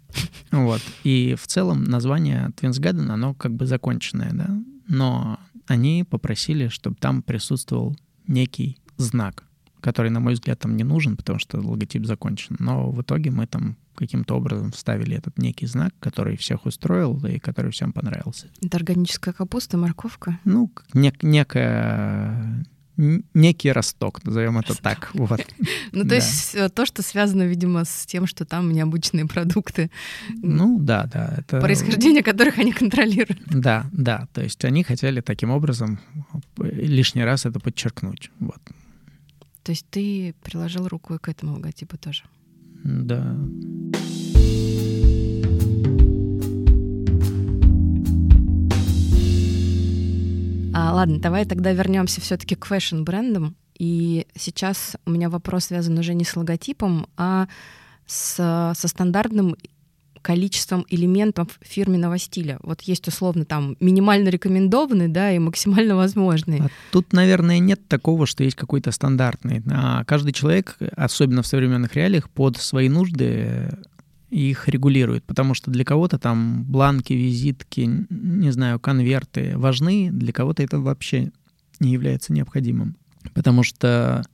Вот. 0.52 0.80
И 1.02 1.34
в 1.38 1.46
целом 1.46 1.84
название 1.84 2.52
Twins 2.56 2.80
Garden, 2.80 3.10
оно 3.10 3.34
как 3.34 3.52
бы 3.52 3.66
законченное, 3.66 4.30
да. 4.32 4.48
Но 4.86 5.38
они 5.66 6.04
попросили, 6.08 6.68
чтобы 6.68 6.96
там 6.96 7.22
присутствовал 7.22 7.96
некий 8.26 8.78
знак, 8.96 9.44
который, 9.80 10.10
на 10.10 10.20
мой 10.20 10.34
взгляд, 10.34 10.60
там 10.60 10.76
не 10.76 10.84
нужен, 10.84 11.16
потому 11.16 11.38
что 11.38 11.60
логотип 11.60 12.06
закончен. 12.06 12.56
Но 12.58 12.90
в 12.90 13.02
итоге 13.02 13.30
мы 13.30 13.46
там 13.46 13.76
каким-то 13.94 14.36
образом 14.36 14.72
вставили 14.72 15.16
этот 15.16 15.38
некий 15.38 15.66
знак, 15.66 15.92
который 16.00 16.36
всех 16.36 16.66
устроил 16.66 17.18
и 17.26 17.38
который 17.38 17.70
всем 17.70 17.92
понравился. 17.92 18.48
Это 18.62 18.76
органическая 18.76 19.34
капуста, 19.34 19.76
морковка. 19.76 20.38
Ну, 20.44 20.70
нек- 20.94 21.18
некая 21.22 22.64
некий 22.96 23.72
росток, 23.72 24.24
назовем 24.24 24.58
это 24.58 24.74
так. 24.80 25.10
Вот. 25.14 25.40
Ну, 25.92 26.04
то 26.04 26.14
есть 26.14 26.54
э, 26.54 26.68
то, 26.68 26.86
что 26.86 27.02
связано, 27.02 27.42
видимо, 27.44 27.84
с 27.84 28.06
тем, 28.06 28.26
что 28.26 28.44
там 28.44 28.72
необычные 28.72 29.26
продукты, 29.26 29.90
Ну 30.42 30.78
да, 30.80 31.08
да. 31.12 31.34
Это... 31.38 31.60
происхождение 31.60 32.22
которых 32.22 32.58
они 32.58 32.72
контролируют. 32.72 33.40
Да, 33.46 33.86
да. 33.92 34.26
То 34.32 34.42
есть 34.42 34.64
они 34.64 34.82
хотели 34.82 35.20
таким 35.20 35.50
образом 35.50 36.00
лишний 36.58 37.24
раз 37.24 37.46
это 37.46 37.60
подчеркнуть. 37.60 38.30
Вот. 38.40 38.60
То 39.62 39.72
есть 39.72 39.86
ты 39.90 40.34
приложил 40.42 40.88
руку 40.88 41.18
к 41.18 41.28
этому 41.28 41.54
логотипу 41.54 41.96
тоже. 41.96 42.24
Да. 42.84 43.36
А, 50.74 50.92
ладно, 50.92 51.18
давай 51.20 51.44
тогда 51.44 51.72
вернемся 51.72 52.20
все-таки 52.20 52.54
к 52.54 52.64
фэшн-брендам. 52.66 53.56
И 53.78 54.26
сейчас 54.36 54.96
у 55.06 55.10
меня 55.10 55.30
вопрос 55.30 55.66
связан 55.66 55.98
уже 55.98 56.14
не 56.14 56.24
с 56.24 56.36
логотипом, 56.36 57.06
а 57.16 57.48
с, 58.06 58.72
со 58.76 58.88
стандартным 58.88 59.56
количеством 60.22 60.86
элементов 60.88 61.60
фирменного 61.60 62.18
стиля. 62.18 62.58
Вот 62.62 62.80
есть 62.82 63.06
условно 63.06 63.44
там 63.44 63.76
минимально 63.78 64.30
рекомендованный, 64.30 65.08
да, 65.08 65.30
и 65.30 65.38
максимально 65.38 65.96
возможный. 65.96 66.60
А 66.60 66.68
тут, 66.90 67.12
наверное, 67.12 67.58
нет 67.58 67.86
такого, 67.88 68.26
что 68.26 68.42
есть 68.42 68.56
какой-то 68.56 68.90
стандартный. 68.90 69.62
А 69.70 70.02
каждый 70.04 70.32
человек, 70.32 70.76
особенно 70.96 71.42
в 71.42 71.46
современных 71.46 71.94
реалиях, 71.94 72.30
под 72.30 72.56
свои 72.56 72.88
нужды 72.88 73.68
их 74.30 74.68
регулирует, 74.68 75.24
потому 75.24 75.54
что 75.54 75.70
для 75.70 75.84
кого-то 75.84 76.18
там 76.18 76.64
бланки, 76.64 77.12
визитки, 77.12 78.06
не 78.10 78.50
знаю, 78.50 78.80
конверты 78.80 79.56
важны, 79.56 80.10
для 80.10 80.32
кого-то 80.32 80.62
это 80.62 80.80
вообще 80.80 81.30
не 81.80 81.92
является 81.92 82.32
необходимым. 82.32 82.96
Потому 83.32 83.62
что 83.62 84.24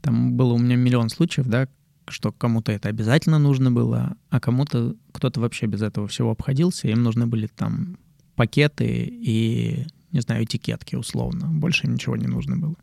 там 0.00 0.34
было 0.34 0.52
у 0.54 0.58
меня 0.58 0.76
миллион 0.76 1.08
случаев, 1.08 1.46
да, 1.46 1.68
что 2.08 2.32
кому-то 2.32 2.72
это 2.72 2.88
обязательно 2.88 3.38
нужно 3.38 3.70
было, 3.70 4.16
а 4.30 4.40
кому-то 4.40 4.94
кто-то 5.12 5.40
вообще 5.40 5.66
без 5.66 5.82
этого 5.82 6.06
всего 6.08 6.30
обходился, 6.30 6.88
им 6.88 7.02
нужны 7.02 7.26
были 7.26 7.46
там 7.46 7.96
пакеты 8.36 8.86
и, 8.86 9.86
не 10.12 10.20
знаю, 10.20 10.44
этикетки 10.44 10.96
условно. 10.96 11.48
Больше 11.48 11.86
ничего 11.86 12.16
не 12.16 12.26
нужно 12.26 12.56
было. 12.56 12.76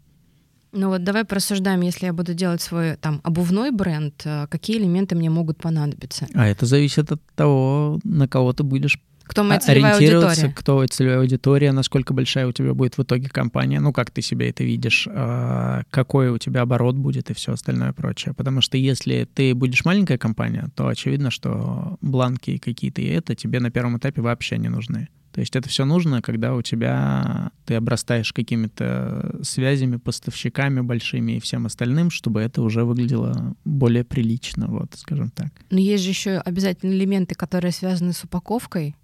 Ну 0.73 0.87
вот 0.87 1.03
давай 1.03 1.25
порассуждаем, 1.25 1.81
если 1.81 2.05
я 2.05 2.13
буду 2.13 2.33
делать 2.33 2.61
свой 2.61 2.95
там 2.95 3.19
обувной 3.23 3.71
бренд, 3.71 4.21
э, 4.23 4.47
какие 4.49 4.77
элементы 4.77 5.15
мне 5.15 5.29
могут 5.29 5.57
понадобиться? 5.57 6.27
А 6.33 6.47
это 6.47 6.65
зависит 6.65 7.11
от 7.11 7.21
того, 7.35 7.99
на 8.05 8.27
кого 8.27 8.53
ты 8.53 8.63
будешь 8.63 8.97
Кто 9.23 9.43
моя 9.43 9.59
целевая 9.59 9.95
ориентироваться, 9.95 10.45
аудитория? 10.45 10.53
кто 10.55 10.85
целевая 10.87 11.19
аудитория, 11.19 11.71
насколько 11.73 12.13
большая 12.13 12.47
у 12.47 12.53
тебя 12.53 12.73
будет 12.73 12.97
в 12.97 13.03
итоге 13.03 13.27
компания, 13.27 13.81
ну, 13.81 13.91
как 13.91 14.11
ты 14.11 14.21
себе 14.21 14.49
это 14.49 14.63
видишь, 14.63 15.09
а, 15.11 15.83
какой 15.89 16.29
у 16.29 16.37
тебя 16.37 16.61
оборот 16.61 16.95
будет 16.95 17.29
и 17.29 17.33
все 17.33 17.51
остальное 17.51 17.91
прочее. 17.91 18.33
Потому 18.33 18.61
что 18.61 18.77
если 18.77 19.27
ты 19.33 19.53
будешь 19.53 19.83
маленькая 19.83 20.17
компания, 20.17 20.69
то 20.75 20.87
очевидно, 20.87 21.31
что 21.31 21.97
бланки 22.01 22.57
какие-то 22.57 23.01
и 23.01 23.07
это 23.07 23.35
тебе 23.35 23.59
на 23.59 23.71
первом 23.71 23.97
этапе 23.97 24.21
вообще 24.21 24.57
не 24.57 24.69
нужны. 24.69 25.09
То 25.31 25.39
есть 25.39 25.55
это 25.55 25.69
все 25.69 25.85
нужно, 25.85 26.21
когда 26.21 26.53
у 26.55 26.61
тебя 26.61 27.51
ты 27.65 27.75
обрастаешь 27.75 28.33
какими-то 28.33 29.39
связями, 29.43 29.95
поставщиками 29.97 30.81
большими 30.81 31.33
и 31.33 31.39
всем 31.39 31.65
остальным, 31.65 32.09
чтобы 32.09 32.41
это 32.41 32.61
уже 32.61 32.83
выглядело 32.83 33.55
более 33.63 34.03
прилично, 34.03 34.67
вот, 34.67 34.93
скажем 34.97 35.29
так. 35.29 35.51
Но 35.69 35.79
есть 35.79 36.03
же 36.03 36.09
еще 36.09 36.37
обязательно 36.37 36.91
элементы, 36.91 37.35
которые 37.35 37.71
связаны 37.71 38.13
с 38.13 38.23
упаковкой. 38.23 38.95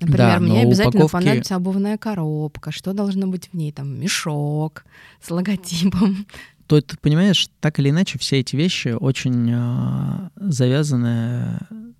Например, 0.00 0.38
Да, 0.38 0.40
мне 0.40 0.62
обязательно 0.62 1.04
упаковки- 1.04 1.12
понадобится 1.12 1.54
обувная 1.56 1.98
коробка. 1.98 2.72
Что 2.72 2.92
должно 2.94 3.26
быть 3.28 3.50
в 3.52 3.54
ней? 3.54 3.70
Там 3.70 4.00
мешок 4.00 4.84
с 5.20 5.30
логотипом. 5.30 6.26
то 6.66 6.80
ты 6.80 6.96
понимаешь, 6.96 7.48
так 7.60 7.78
или 7.78 7.90
иначе, 7.90 8.18
все 8.18 8.40
эти 8.40 8.56
вещи 8.56 8.88
очень 8.88 9.50
а, 9.52 10.30
завязаны 10.34 11.58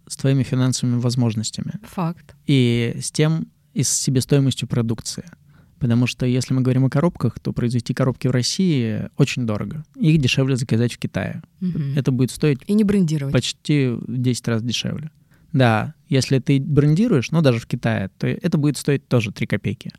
с 0.08 0.16
твоими 0.16 0.42
финансовыми 0.42 0.98
возможностями 1.00 1.74
Факт. 1.84 2.34
и 2.46 2.96
с 3.00 3.10
тем, 3.12 3.46
и 3.74 3.82
с 3.82 3.90
себестоимостью 3.90 4.68
продукции. 4.68 5.24
Потому 5.78 6.06
что 6.06 6.24
если 6.24 6.54
мы 6.54 6.62
говорим 6.62 6.86
о 6.86 6.90
коробках, 6.90 7.38
то 7.40 7.52
произвести 7.52 7.92
коробки 7.92 8.26
в 8.26 8.30
России 8.30 9.10
очень 9.18 9.44
дорого. 9.44 9.84
Их 9.96 10.18
дешевле 10.18 10.56
заказать 10.56 10.94
в 10.94 10.98
Китае. 10.98 11.42
Мгм. 11.60 11.94
Это 11.96 12.10
будет 12.10 12.30
стоить 12.30 12.60
И 12.66 12.74
не 12.74 12.84
брендировать. 12.84 13.32
почти 13.34 13.88
в 13.88 14.04
10 14.08 14.48
раз 14.48 14.62
дешевле. 14.62 15.10
Да, 15.52 15.94
если 16.08 16.38
ты 16.38 16.60
брендируешь, 16.60 17.30
ну 17.32 17.42
даже 17.42 17.58
в 17.58 17.66
Китае, 17.66 18.10
то 18.18 18.26
это 18.26 18.56
будет 18.56 18.76
стоить 18.78 19.06
тоже 19.08 19.30
3 19.30 19.46
копейки. 19.46 19.92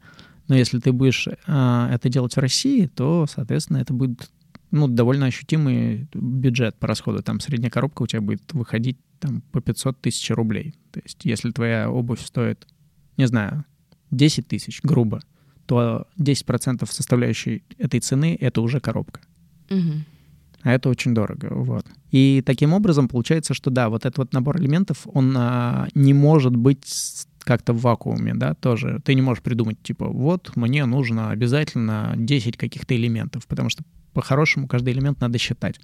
Но 0.48 0.56
если 0.56 0.80
ты 0.80 0.92
будешь 0.92 1.28
а, 1.48 1.90
это 1.94 2.10
делать 2.10 2.36
в 2.36 2.40
России, 2.40 2.88
то, 2.88 3.26
соответственно, 3.28 3.78
это 3.78 3.94
будет 3.94 4.30
ну, 4.72 4.88
довольно 4.88 5.28
ощутимый 5.28 6.08
бюджет 6.14 6.76
по 6.78 6.88
расходу. 6.88 7.24
Там 7.24 7.40
средняя 7.40 7.72
коробка 7.72 8.04
у 8.04 8.08
тебя 8.08 8.22
будет 8.22 8.54
выходить 8.54 8.98
там, 9.20 9.42
по 9.52 9.62
500 9.62 10.02
тысяч 10.02 10.30
рублей. 10.32 10.76
То 10.92 11.00
есть 11.04 11.24
если 11.24 11.52
твоя 11.52 11.90
обувь 11.90 12.22
стоит, 12.22 12.68
не 13.18 13.28
знаю, 13.28 13.66
10 14.12 14.48
тысяч, 14.48 14.82
грубо, 14.84 15.22
то 15.66 16.08
10% 16.20 16.88
составляющей 16.92 17.64
этой 17.78 18.00
цены— 18.00 18.38
это 18.40 18.62
уже 18.62 18.80
коробка. 18.80 19.22
Мгм. 19.70 20.06
А 20.62 20.74
это 20.74 20.90
очень 20.90 21.14
дорого, 21.14 21.50
вот. 21.52 21.86
И 22.12 22.42
таким 22.46 22.74
образом 22.74 23.08
получается, 23.08 23.54
что 23.54 23.70
да, 23.70 23.90
вот 23.90 24.06
этот 24.06 24.18
вот 24.18 24.34
набор 24.34 24.60
элементов, 24.60 25.06
он 25.06 25.36
а, 25.38 25.88
не 25.94 26.14
может 26.14 26.56
быть 26.56 26.86
как-то 27.40 27.74
в 27.74 27.82
вакууме, 27.82 28.34
да, 28.34 28.56
тоже. 28.56 29.00
Ты 29.06 29.14
не 29.14 29.22
можешь 29.22 29.44
придумать, 29.44 29.82
типа, 29.84 30.08
вот 30.08 30.56
мне 30.56 30.86
нужно 30.86 31.30
обязательно 31.30 32.14
10 32.18 32.58
каких-то 32.58 32.96
элементов, 32.96 33.46
потому 33.46 33.70
что 33.70 33.84
по-хорошему 34.14 34.68
каждый 34.68 34.94
элемент 34.94 35.22
надо 35.22 35.38
считать. 35.38 35.80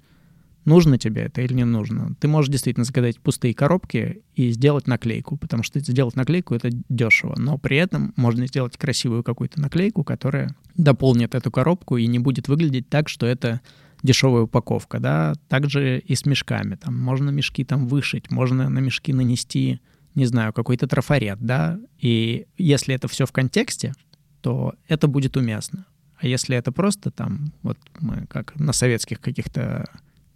Нужно 0.64 0.96
тебе 0.96 1.22
это 1.22 1.42
или 1.42 1.54
не 1.54 1.64
нужно. 1.64 2.14
Ты 2.20 2.28
можешь 2.28 2.50
действительно 2.50 2.84
заказать 2.84 3.18
пустые 3.18 3.52
коробки 3.52 4.22
и 4.36 4.50
сделать 4.50 4.86
наклейку, 4.86 5.36
потому 5.36 5.62
что 5.64 5.80
сделать 5.80 6.14
наклейку— 6.14 6.54
это 6.56 6.70
дешево, 6.88 7.34
но 7.36 7.58
при 7.58 7.76
этом 7.78 8.12
можно 8.16 8.46
сделать 8.46 8.76
красивую 8.76 9.24
какую-то 9.24 9.60
наклейку, 9.60 10.04
которая 10.04 10.54
дополнит 10.76 11.34
эту 11.34 11.50
коробку 11.50 11.96
и 11.96 12.06
не 12.06 12.20
будет 12.20 12.46
выглядеть 12.46 12.88
так, 12.88 13.08
что 13.08 13.26
это 13.26 13.60
дешевая 14.04 14.42
упаковка, 14.42 15.00
да, 15.00 15.34
также 15.48 15.98
и 15.98 16.14
с 16.14 16.26
мешками, 16.26 16.76
там 16.76 16.98
можно 16.98 17.30
мешки 17.30 17.64
там 17.64 17.86
вышить, 17.86 18.30
можно 18.30 18.68
на 18.68 18.78
мешки 18.78 19.12
нанести, 19.12 19.80
не 20.14 20.26
знаю, 20.26 20.52
какой-то 20.52 20.86
трафарет, 20.86 21.38
да, 21.40 21.78
и 21.98 22.46
если 22.56 22.94
это 22.94 23.08
все 23.08 23.26
в 23.26 23.32
контексте, 23.32 23.94
то 24.40 24.74
это 24.88 25.08
будет 25.08 25.36
уместно. 25.36 25.86
А 26.16 26.26
если 26.26 26.56
это 26.56 26.70
просто 26.70 27.10
там, 27.10 27.52
вот 27.62 27.78
мы 28.00 28.26
как 28.28 28.54
на 28.56 28.72
советских 28.72 29.20
каких-то 29.20 29.88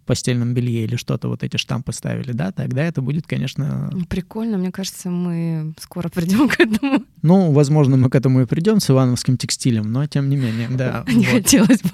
постельном 0.07 0.55
белье 0.55 0.85
или 0.85 0.95
что-то 0.95 1.27
вот 1.27 1.43
эти 1.43 1.57
штампы 1.57 1.93
ставили, 1.93 2.31
да, 2.31 2.51
тогда 2.51 2.83
это 2.83 3.01
будет, 3.01 3.27
конечно... 3.27 3.89
Ну, 3.93 4.05
Прикольно, 4.05 4.57
мне 4.57 4.71
кажется, 4.71 5.11
мы 5.11 5.73
скоро 5.79 6.09
придем 6.09 6.49
к 6.49 6.59
этому. 6.59 7.03
Ну, 7.21 7.51
возможно, 7.51 7.97
мы 7.97 8.09
к 8.09 8.15
этому 8.15 8.41
и 8.41 8.45
придем 8.45 8.79
с 8.79 8.89
ивановским 8.89 9.37
текстилем, 9.37 9.91
но 9.91 10.07
тем 10.07 10.29
не 10.29 10.37
менее, 10.37 10.69
да. 10.69 11.05
Не 11.13 11.25
вот. 11.25 11.33
хотелось 11.33 11.83
бы. 11.83 11.91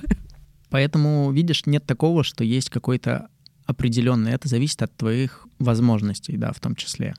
Поэтому, 0.69 1.31
видишь, 1.31 1.65
нет 1.65 1.85
такого, 1.85 2.23
что 2.23 2.43
есть 2.43 2.69
какой-то 2.69 3.27
определенный. 3.65 4.31
Это 4.31 4.47
зависит 4.47 4.81
от 4.81 4.95
твоих 4.95 5.45
возможностей, 5.59 6.37
да, 6.37 6.51
в 6.51 6.59
том 6.59 6.75
числе. 6.75 7.13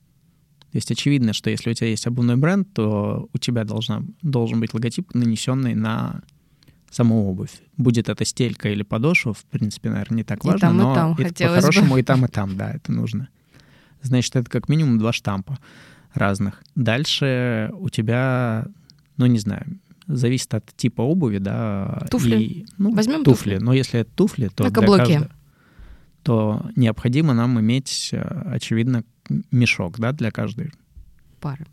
То 0.73 0.79
есть 0.79 0.91
очевидно, 0.91 1.33
что 1.33 1.51
если 1.51 1.71
у 1.71 1.75
тебя 1.75 1.89
есть 1.89 2.07
обувной 2.07 2.37
бренд, 2.37 2.73
то 2.73 3.29
у 3.33 3.39
тебя 3.39 3.65
должна, 3.65 4.03
должен 4.23 4.59
быть 4.59 4.75
логотип, 4.75 5.15
нанесенный 5.15 5.75
на 5.75 6.23
саму 6.95 7.29
обувь. 7.29 7.51
Будет 7.77 8.09
это 8.09 8.25
стелька 8.25 8.69
или 8.69 8.83
подошва, 8.83 9.35
в 9.35 9.45
принципе, 9.47 9.91
наверное, 9.91 10.19
не 10.19 10.25
так 10.25 10.45
И 10.45 10.49
важно, 10.49 10.61
там, 10.69 10.77
и 10.77 10.83
но 10.83 10.95
там 10.95 11.13
это 11.19 11.23
бы. 11.45 11.49
по-хорошему 11.55 11.97
и 11.99 12.03
там, 12.03 12.25
и 12.25 12.29
там, 12.29 12.57
да, 12.57 12.71
это 12.73 12.93
нужно. 12.93 13.29
Значит, 14.03 14.37
это 14.37 14.51
как 14.51 14.69
минимум 14.69 14.99
два 14.99 15.13
штампа 15.13 15.59
разных. 16.13 16.63
Дальше 16.75 17.71
у 17.75 17.89
тебя, 17.89 18.67
ну, 19.17 19.27
не 19.27 19.39
знаю, 19.39 19.65
зависит 20.07 20.53
от 20.55 20.67
типа 20.77 21.03
обуви, 21.03 21.39
да. 21.39 22.07
Туфли. 22.11 22.37
и- 22.43 22.67
ну, 22.79 22.95
Возьмем 22.95 23.25
туфли. 23.25 23.55
туфли. 23.55 23.65
Но 23.65 23.73
если 23.73 24.01
это 24.01 24.11
туфли, 24.15 24.49
то 24.49 24.65
На 24.65 24.71
для 24.71 24.75
каблуке. 24.81 25.03
каждого- 25.05 25.31
то 26.23 26.67
необходимо 26.77 27.35
нам 27.35 27.59
иметь, 27.61 28.11
э, 28.13 28.21
очевидно, 28.47 29.05
мешок, 29.51 29.99
да, 29.99 30.13
для 30.13 30.31
каждой. 30.31 30.73
Пары. 31.41 31.67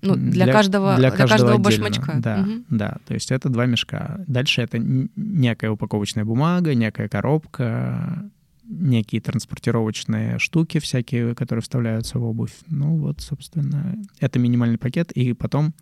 Ну, 0.00 0.14
для, 0.16 0.46
каждого, 0.52 0.96
для 0.96 1.10
каждого, 1.10 1.54
отдельно. 1.54 1.86
башмачка. 1.88 2.20
Да, 2.20 2.38
Мгм. 2.38 2.64
да. 2.70 2.98
То 3.06 3.14
есть 3.14 3.32
это 3.32 3.48
два 3.48 3.66
мешка. 3.66 4.20
Дальше 4.26 4.62
это 4.62 4.78
некая 4.78 5.70
упаковочная 5.70 6.24
бумага, 6.24 6.74
некая 6.74 7.08
коробка, 7.08 8.30
некие 8.64 9.20
транспортировочные 9.20 10.38
штуки 10.38 10.78
всякие, 10.78 11.34
которые 11.34 11.62
вставляются 11.62 12.18
в 12.18 12.24
обувь. 12.24 12.52
Ну 12.68 12.96
вот, 12.98 13.20
собственно, 13.20 13.96
это 14.20 14.38
минимальный 14.38 14.78
пакет, 14.78 15.10
и 15.12 15.32
потом 15.32 15.74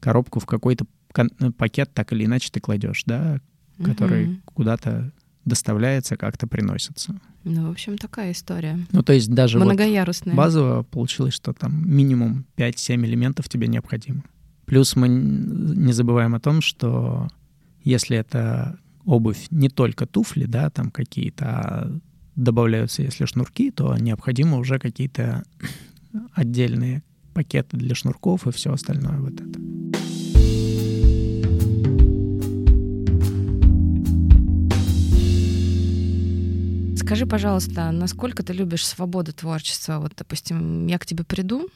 коробку 0.00 0.40
в 0.40 0.46
какой-то 0.46 0.86
пакет 1.56 1.90
так 1.92 2.12
или 2.12 2.24
иначе 2.24 2.50
ты 2.52 2.60
кладешь, 2.60 3.04
да, 3.04 3.40
который 3.84 4.26
Мгм. 4.26 4.42
куда-то 4.46 5.12
доставляется, 5.44 6.16
как-то 6.16 6.46
приносится. 6.46 7.14
Ну, 7.44 7.68
в 7.68 7.70
общем, 7.70 7.98
такая 7.98 8.32
история. 8.32 8.78
Ну, 8.90 9.02
то 9.02 9.12
есть 9.12 9.30
даже 9.30 9.58
вот 9.58 9.66
Многоярусная. 9.66 10.34
базово 10.34 10.82
получилось, 10.82 11.34
что 11.34 11.52
там 11.52 11.88
минимум 11.88 12.46
5-7 12.56 13.04
элементов 13.04 13.48
тебе 13.48 13.68
необходимо. 13.68 14.22
Плюс 14.64 14.96
мы 14.96 15.08
не 15.08 15.92
забываем 15.92 16.34
о 16.34 16.40
том, 16.40 16.62
что 16.62 17.28
если 17.82 18.16
это 18.16 18.78
обувь 19.04 19.46
не 19.50 19.68
только 19.68 20.06
туфли, 20.06 20.46
да, 20.46 20.70
там 20.70 20.90
какие-то, 20.90 21.44
а 21.46 21.98
добавляются, 22.34 23.02
если 23.02 23.26
шнурки, 23.26 23.70
то 23.70 23.96
необходимо 23.96 24.56
уже 24.56 24.78
какие-то 24.78 25.44
отдельные 26.32 27.02
пакеты 27.34 27.76
для 27.76 27.94
шнурков 27.94 28.46
и 28.46 28.52
все 28.52 28.72
остальное 28.72 29.18
вот 29.18 29.34
это. 29.34 29.60
Скажи, 37.04 37.26
пожалуйста, 37.26 37.90
насколько 37.92 38.42
ты 38.42 38.54
любишь 38.54 38.86
свободу 38.86 39.34
творчества? 39.34 39.98
Вот, 39.98 40.14
допустим, 40.16 40.86
я 40.86 40.98
к 40.98 41.04
тебе 41.04 41.22
приду, 41.22 41.68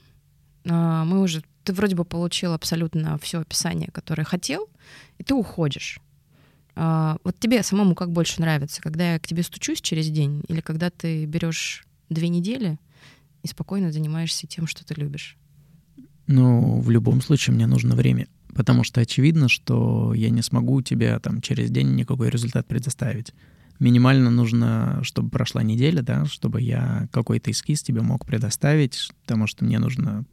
а, 0.67 1.05
мы 1.05 1.21
уже, 1.21 1.43
ты 1.64 1.75
вроде 1.75 1.95
бы 1.95 2.05
получил 2.05 2.55
абсолютно 2.55 3.19
все 3.19 3.41
описание, 3.41 3.91
которое 3.93 4.25
хотел, 4.25 4.69
и 5.19 5.25
ты 5.25 5.35
уходишь. 5.35 6.01
А, 6.77 7.19
вот 7.25 7.38
тебе 7.38 7.62
самому 7.62 7.95
как 7.95 8.11
больше 8.11 8.41
нравится, 8.41 8.81
когда 8.81 9.12
я 9.12 9.19
к 9.19 9.27
тебе 9.27 9.43
стучусь 9.43 9.83
через 9.83 10.09
день, 10.09 10.43
или 10.49 10.61
когда 10.61 10.88
ты 10.88 11.27
берешь 11.27 11.87
две 12.09 12.31
недели 12.31 12.79
и 13.43 13.49
спокойно 13.49 13.93
занимаешься 13.93 14.47
тем, 14.47 14.67
что 14.67 14.83
ты 14.83 14.95
любишь? 14.95 15.37
Ну, 16.27 16.81
в 16.81 16.91
любом 16.91 17.21
случае 17.21 17.55
мне 17.55 17.67
нужно 17.67 17.95
время, 17.95 18.29
потому 18.55 18.83
что 18.83 19.03
очевидно, 19.03 19.51
что 19.51 20.14
я 20.14 20.31
не 20.31 20.41
смогу 20.41 20.81
тебе 20.81 21.19
там 21.19 21.43
через 21.43 21.71
день 21.71 21.95
никакой 21.97 22.31
результат 22.31 22.67
предоставить 22.67 23.35
минимально 23.79 24.31
нужно, 24.31 25.01
чтобы 25.03 25.31
прошла 25.31 25.62
неделя, 25.62 26.03
да, 26.03 26.25
чтобы 26.27 26.61
я 26.61 27.09
какой-то 27.12 27.51
эскиз 27.51 27.83
тебе 27.83 28.03
мог 28.03 28.27
предоставить, 28.27 29.11
потому 29.23 29.47
что 29.47 29.64
мне 29.64 29.79
нужно 29.79 30.25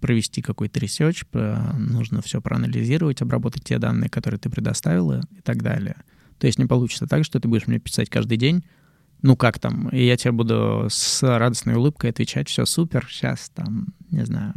провести 0.00 0.42
какой-то 0.42 0.80
research, 0.80 1.24
нужно 1.32 2.22
все 2.22 2.40
проанализировать, 2.40 3.22
обработать 3.22 3.64
те 3.64 3.78
данные, 3.78 4.10
которые 4.10 4.38
ты 4.38 4.50
предоставила 4.50 5.20
и 5.30 5.40
так 5.40 5.62
далее. 5.62 5.96
То 6.38 6.46
есть 6.46 6.58
не 6.58 6.66
получится 6.66 7.06
так, 7.06 7.24
что 7.24 7.38
ты 7.38 7.48
будешь 7.48 7.66
мне 7.66 7.78
писать 7.78 8.10
каждый 8.10 8.36
день, 8.36 8.64
ну 9.22 9.36
как 9.36 9.60
там, 9.60 9.88
и 9.90 10.04
я 10.04 10.16
тебе 10.16 10.32
буду 10.32 10.88
с 10.90 11.22
радостной 11.22 11.74
улыбкой 11.74 12.10
отвечать, 12.10 12.48
все 12.48 12.66
супер, 12.66 13.06
сейчас 13.08 13.50
там, 13.54 13.94
не 14.10 14.26
знаю, 14.26 14.54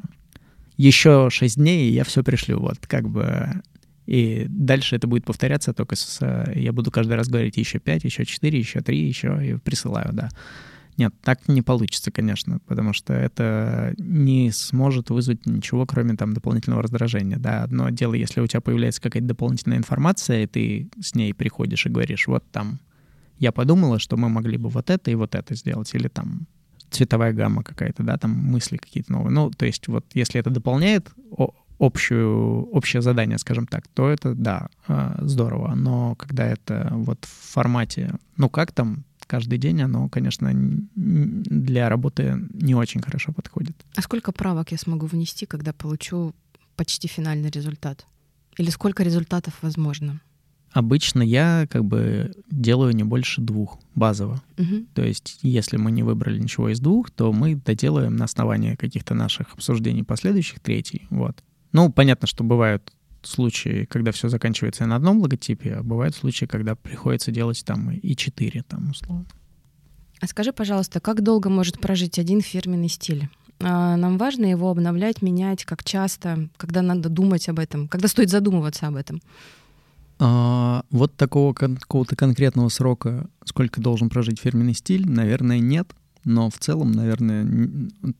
еще 0.78 1.30
шесть 1.32 1.58
дней, 1.58 1.90
и 1.90 1.94
я 1.94 2.04
все 2.04 2.24
пришлю. 2.24 2.60
Вот 2.60 2.80
как 2.88 3.08
бы 3.08 3.62
и 4.06 4.46
дальше 4.50 4.96
это 4.96 5.08
будет 5.08 5.26
повторяться, 5.26 5.74
только 5.74 5.96
с, 5.96 6.20
я 6.56 6.74
буду 6.74 6.92
каждый 6.92 7.14
раз 7.14 7.28
говорить 7.28 7.58
еще 7.58 7.80
5, 7.80 8.04
еще 8.04 8.26
4, 8.26 8.60
еще 8.60 8.82
3, 8.82 9.08
еще 9.08 9.40
и 9.44 9.58
присылаю, 9.58 10.12
да. 10.14 10.30
Нет, 10.98 11.14
так 11.24 11.50
не 11.50 11.62
получится, 11.62 12.10
конечно, 12.10 12.60
потому 12.68 12.94
что 12.94 13.14
это 13.14 13.94
не 13.98 14.52
сможет 14.52 15.10
вызвать 15.10 15.46
ничего, 15.46 15.86
кроме 15.86 16.16
там 16.16 16.34
дополнительного 16.34 16.84
раздражения. 16.84 17.38
Да, 17.38 17.64
одно 17.64 17.90
дело, 17.90 18.14
если 18.14 18.40
у 18.40 18.48
тебя 18.48 18.62
появляется 18.62 19.02
какая-то 19.02 19.28
дополнительная 19.28 19.78
информация, 19.78 20.44
и 20.44 20.48
ты 20.48 20.90
с 21.02 21.14
ней 21.14 21.34
приходишь 21.34 21.86
и 21.86 21.90
говоришь, 21.90 22.28
вот 22.28 22.50
там, 22.50 22.80
я 23.40 23.52
подумала, 23.52 24.00
что 24.00 24.16
мы 24.16 24.30
могли 24.30 24.58
бы 24.58 24.70
вот 24.70 24.90
это 24.90 25.12
и 25.12 25.16
вот 25.16 25.36
это 25.36 25.54
сделать, 25.56 25.94
или 25.94 26.08
там 26.08 26.48
цветовая 26.92 27.34
гамма 27.34 27.64
какая-то, 27.64 28.04
да, 28.04 28.18
там 28.18 28.32
мысли 28.32 28.78
какие-то 28.78 29.12
новые. 29.12 29.34
Ну, 29.34 29.52
то 29.52 29.66
есть 29.66 29.90
вот 29.90 30.06
если 30.14 30.40
это 30.40 30.50
дополняет 30.50 31.10
общую, 31.80 32.70
общее 32.72 33.02
задание, 33.02 33.38
скажем 33.38 33.68
так, 33.68 33.88
то 33.88 34.10
это, 34.10 34.34
да, 34.34 34.68
а, 34.88 35.18
здорово. 35.22 35.76
Но 35.76 36.16
когда 36.16 36.46
это 36.46 36.90
вот 36.92 37.26
в 37.26 37.54
формате, 37.54 38.16
ну 38.38 38.50
как 38.50 38.72
там, 38.72 39.04
каждый 39.28 39.58
день, 39.58 39.82
оно, 39.82 40.10
конечно, 40.10 40.52
для 40.96 41.90
работы 41.90 42.40
не 42.54 42.76
очень 42.76 43.02
хорошо 43.02 43.34
подходит. 43.34 43.76
А 43.96 44.02
сколько 44.02 44.32
правок 44.32 44.72
я 44.72 44.78
смогу 44.78 45.06
внести, 45.08 45.46
когда 45.46 45.74
получу 45.74 46.34
почти 46.76 47.08
финальный 47.08 47.50
результат? 47.50 48.06
Или 48.58 48.70
сколько 48.70 49.04
результатов 49.04 49.54
возможно? 49.62 50.22
Обычно 50.72 51.22
я 51.22 51.68
как 51.70 51.86
бы 51.86 52.34
делаю 52.52 52.94
не 52.94 53.06
больше 53.06 53.40
двух 53.40 53.80
базово. 53.96 54.42
Угу. 54.58 54.88
То 54.94 55.04
есть, 55.04 55.40
если 55.42 55.78
мы 55.78 55.90
не 55.92 56.04
выбрали 56.04 56.38
ничего 56.38 56.70
из 56.70 56.82
двух, 56.82 57.12
то 57.12 57.32
мы 57.32 57.56
доделаем 57.56 58.18
на 58.18 58.26
основании 58.26 58.76
каких-то 58.76 59.14
наших 59.14 59.54
обсуждений 59.54 60.04
последующих 60.04 60.60
третий. 60.60 61.08
Вот. 61.10 61.42
Ну, 61.76 61.92
понятно, 61.92 62.26
что 62.26 62.46
бывают 62.46 62.94
случаи, 63.22 63.84
когда 63.90 64.14
все 64.14 64.30
заканчивается 64.30 64.86
на 64.86 64.96
одном 64.96 65.20
логотипе, 65.20 65.74
а 65.74 65.84
бывают 65.84 66.16
случаи, 66.16 66.46
когда 66.46 66.74
приходится 66.74 67.32
делать 67.32 67.62
там 67.66 67.92
и 67.92 68.16
четыре, 68.16 68.64
там, 68.64 68.92
условно. 68.92 69.26
А 70.22 70.28
скажи, 70.28 70.54
пожалуйста, 70.54 71.02
как 71.02 71.22
долго 71.22 71.50
может 71.50 71.82
прожить 71.82 72.18
один 72.18 72.40
фирменный 72.40 72.88
стиль? 72.88 73.28
А, 73.60 73.98
нам 73.98 74.18
важно 74.18 74.46
его 74.46 74.70
обновлять, 74.70 75.22
менять, 75.22 75.66
как 75.66 75.84
часто, 75.84 76.48
когда 76.56 76.82
надо 76.82 77.10
думать 77.10 77.50
об 77.50 77.60
этом, 77.60 77.90
когда 77.90 78.08
стоит 78.08 78.30
задумываться 78.30 78.88
об 78.88 78.96
этом? 78.96 79.22
А, 80.18 80.86
вот 80.92 81.18
такого 81.18 81.54
какого-то 81.54 82.16
конкретного 82.16 82.70
срока, 82.70 83.28
сколько 83.44 83.82
должен 83.82 84.08
прожить 84.10 84.40
фирменный 84.40 84.76
стиль, 84.76 85.10
наверное, 85.10 85.60
нет. 85.60 85.94
Но 86.26 86.50
в 86.50 86.58
целом, 86.58 86.92
наверное, 86.92 87.48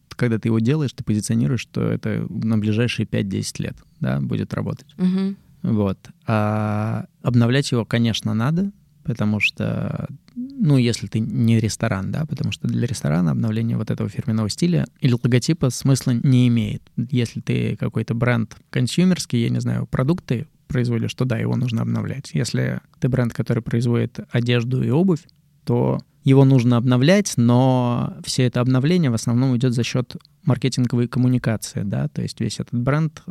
когда 0.10 0.40
ты 0.40 0.48
его 0.48 0.60
делаешь, 0.60 0.94
ты 0.94 1.04
позиционируешь, 1.04 1.62
что 1.62 1.82
это 1.82 2.26
на 2.30 2.58
ближайшие 2.58 3.06
5-10 3.06 3.62
лет 3.62 3.78
да, 4.00 4.22
будет 4.22 4.54
работать. 4.54 4.96
Угу. 4.98 5.36
Вот. 5.74 6.00
А 6.28 7.06
обновлять 7.24 7.72
его, 7.72 7.84
конечно, 7.86 8.34
надо, 8.36 8.72
потому 9.04 9.40
что, 9.40 10.08
ну, 10.36 10.78
если 10.78 11.08
ты 11.08 11.20
не 11.20 11.60
ресторан, 11.60 12.12
да, 12.12 12.26
потому 12.26 12.52
что 12.52 12.68
для 12.68 12.86
ресторана 12.88 13.32
обновление 13.32 13.78
вот 13.78 13.90
этого 13.90 14.10
фирменного 14.10 14.50
стиля 14.50 14.86
или 15.00 15.14
логотипа 15.14 15.72
смысла 15.72 16.12
не 16.12 16.48
имеет. 16.48 16.84
Если 16.96 17.42
ты 17.42 17.76
какой-то 17.78 18.14
бренд 18.14 18.56
консюмерский, 18.70 19.42
я 19.42 19.50
не 19.50 19.60
знаю, 19.60 19.88
продукты 19.88 20.48
производишь, 20.68 21.14
то 21.14 21.26
да, 21.26 21.38
его 21.38 21.56
нужно 21.56 21.82
обновлять. 21.82 22.32
Если 22.34 22.82
ты 23.00 23.10
бренд, 23.10 23.34
который 23.34 23.64
производит 23.64 24.20
одежду 24.32 24.84
и 24.84 24.90
обувь, 24.90 25.22
то 25.66 26.00
его 26.24 26.44
нужно 26.46 26.78
обновлять, 26.78 27.34
но 27.38 28.18
все 28.24 28.44
это 28.44 28.60
обновление 28.60 29.12
в 29.12 29.14
основном 29.14 29.56
идет 29.56 29.74
за 29.74 29.84
счет 29.84 30.16
маркетинговой 30.44 31.08
коммуникации, 31.08 31.84
да, 31.84 32.08
то 32.08 32.22
есть 32.22 32.40
весь 32.40 32.60
этот 32.60 32.80
бренд, 32.80 33.22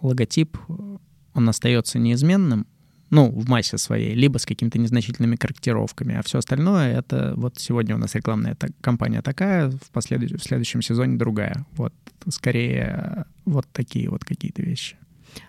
логотип, 0.00 0.56
он 1.34 1.48
остается 1.48 1.98
неизменным, 1.98 2.66
ну, 3.10 3.28
в 3.30 3.48
массе 3.48 3.76
своей, 3.76 4.14
либо 4.14 4.38
с 4.38 4.46
какими-то 4.46 4.78
незначительными 4.78 5.36
корректировками, 5.36 6.14
а 6.14 6.22
все 6.22 6.38
остальное— 6.38 6.98
это 6.98 7.34
вот 7.36 7.58
сегодня 7.58 7.94
у 7.94 7.98
нас 7.98 8.14
рекламная 8.14 8.56
компания 8.80 9.20
такая, 9.20 9.70
в, 9.70 9.90
послед... 9.90 10.30
в 10.30 10.42
следующем 10.42 10.80
сезоне 10.80 11.18
другая. 11.18 11.66
Вот 11.72 11.92
скорее 12.28 13.26
вот 13.44 13.66
такие 13.72 14.08
вот 14.08 14.24
какие-то 14.24 14.62
вещи. 14.62 14.96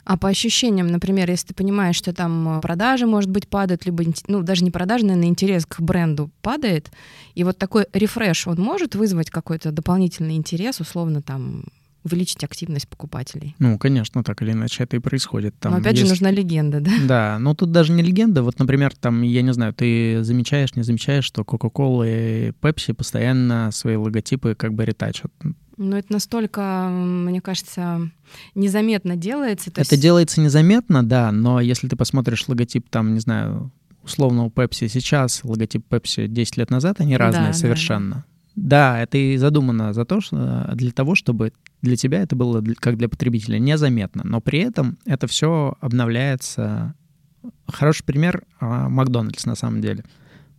А 0.03 0.17
по 0.17 0.29
ощущениям, 0.29 0.87
например, 0.87 1.29
если 1.29 1.47
ты 1.47 1.53
понимаешь, 1.53 1.95
что 1.95 2.13
там 2.13 2.57
э, 2.57 2.61
продажи, 2.61 3.05
может 3.05 3.29
быть, 3.29 3.47
падают, 3.47 3.85
либо, 3.85 4.03
ну, 4.27 4.41
даже 4.41 4.63
не 4.63 4.71
продажи, 4.71 5.05
наверное, 5.05 5.29
интерес 5.29 5.65
к 5.65 5.79
бренду 5.79 6.31
падает, 6.41 6.91
и 7.35 7.43
вот 7.43 7.57
такой 7.57 7.85
рефреш, 7.93 8.47
он 8.47 8.57
может 8.57 8.95
вызвать 8.95 9.29
какой-то 9.29 9.71
дополнительный 9.71 10.35
интерес, 10.35 10.79
условно, 10.79 11.21
там, 11.21 11.63
увеличить 12.03 12.43
активность 12.43 12.87
покупателей. 12.87 13.55
Ну, 13.59 13.77
конечно, 13.77 14.23
так 14.23 14.41
или 14.41 14.51
иначе 14.51 14.83
это 14.83 14.95
и 14.95 14.99
происходит. 14.99 15.55
Там 15.59 15.73
Но 15.73 15.77
опять 15.77 15.93
есть... 15.93 16.05
же 16.05 16.09
нужна 16.09 16.31
легенда, 16.31 16.79
да? 16.79 16.91
Да, 17.03 17.37
но 17.39 17.53
тут 17.53 17.71
даже 17.71 17.91
не 17.91 18.01
легенда. 18.01 18.43
Вот, 18.43 18.59
например, 18.59 18.93
там, 18.95 19.21
я 19.21 19.41
не 19.41 19.53
знаю, 19.53 19.73
ты 19.73 20.23
замечаешь, 20.23 20.75
не 20.75 20.83
замечаешь, 20.83 21.25
что 21.25 21.43
Coca-Cola 21.43 22.05
и 22.07 22.51
Pepsi 22.61 22.93
постоянно 22.93 23.69
свои 23.71 23.95
логотипы 23.95 24.55
как 24.55 24.73
бы 24.73 24.85
ретачат. 24.85 25.31
Ну, 25.81 25.97
это 25.97 26.13
настолько, 26.13 26.89
мне 26.91 27.41
кажется, 27.41 28.11
незаметно 28.53 29.15
делается. 29.15 29.71
это 29.71 29.79
есть... 29.81 29.99
делается 29.99 30.39
незаметно, 30.39 31.03
да, 31.03 31.31
но 31.31 31.59
если 31.59 31.87
ты 31.87 31.95
посмотришь 31.95 32.47
логотип, 32.47 32.87
там, 32.87 33.15
не 33.15 33.19
знаю, 33.19 33.71
условно 34.03 34.43
у 34.43 34.49
Pepsi 34.49 34.87
сейчас, 34.87 35.41
логотип 35.43 35.83
Pepsi 35.89 36.27
10 36.27 36.57
лет 36.57 36.69
назад, 36.69 36.99
они 36.99 37.17
разные 37.17 37.47
да, 37.47 37.53
совершенно. 37.53 38.15
Да. 38.15 38.25
Да, 38.55 39.01
это 39.01 39.17
и 39.17 39.37
задумано 39.37 39.93
за 39.93 40.05
то, 40.05 40.21
что 40.21 40.69
для 40.75 40.91
того, 40.91 41.15
чтобы 41.15 41.51
для 41.81 41.95
тебя 41.95 42.21
это 42.21 42.35
было 42.35 42.63
как 42.75 42.97
для 42.97 43.09
потребителя 43.09 43.57
незаметно, 43.57 44.21
но 44.23 44.39
при 44.39 44.59
этом 44.59 44.99
это 45.05 45.25
все 45.25 45.77
обновляется. 45.79 46.93
Хороший 47.65 48.03
пример 48.03 48.43
а, 48.59 48.87
Макдональдс 48.87 49.45
на 49.45 49.55
самом 49.55 49.81
деле, 49.81 50.03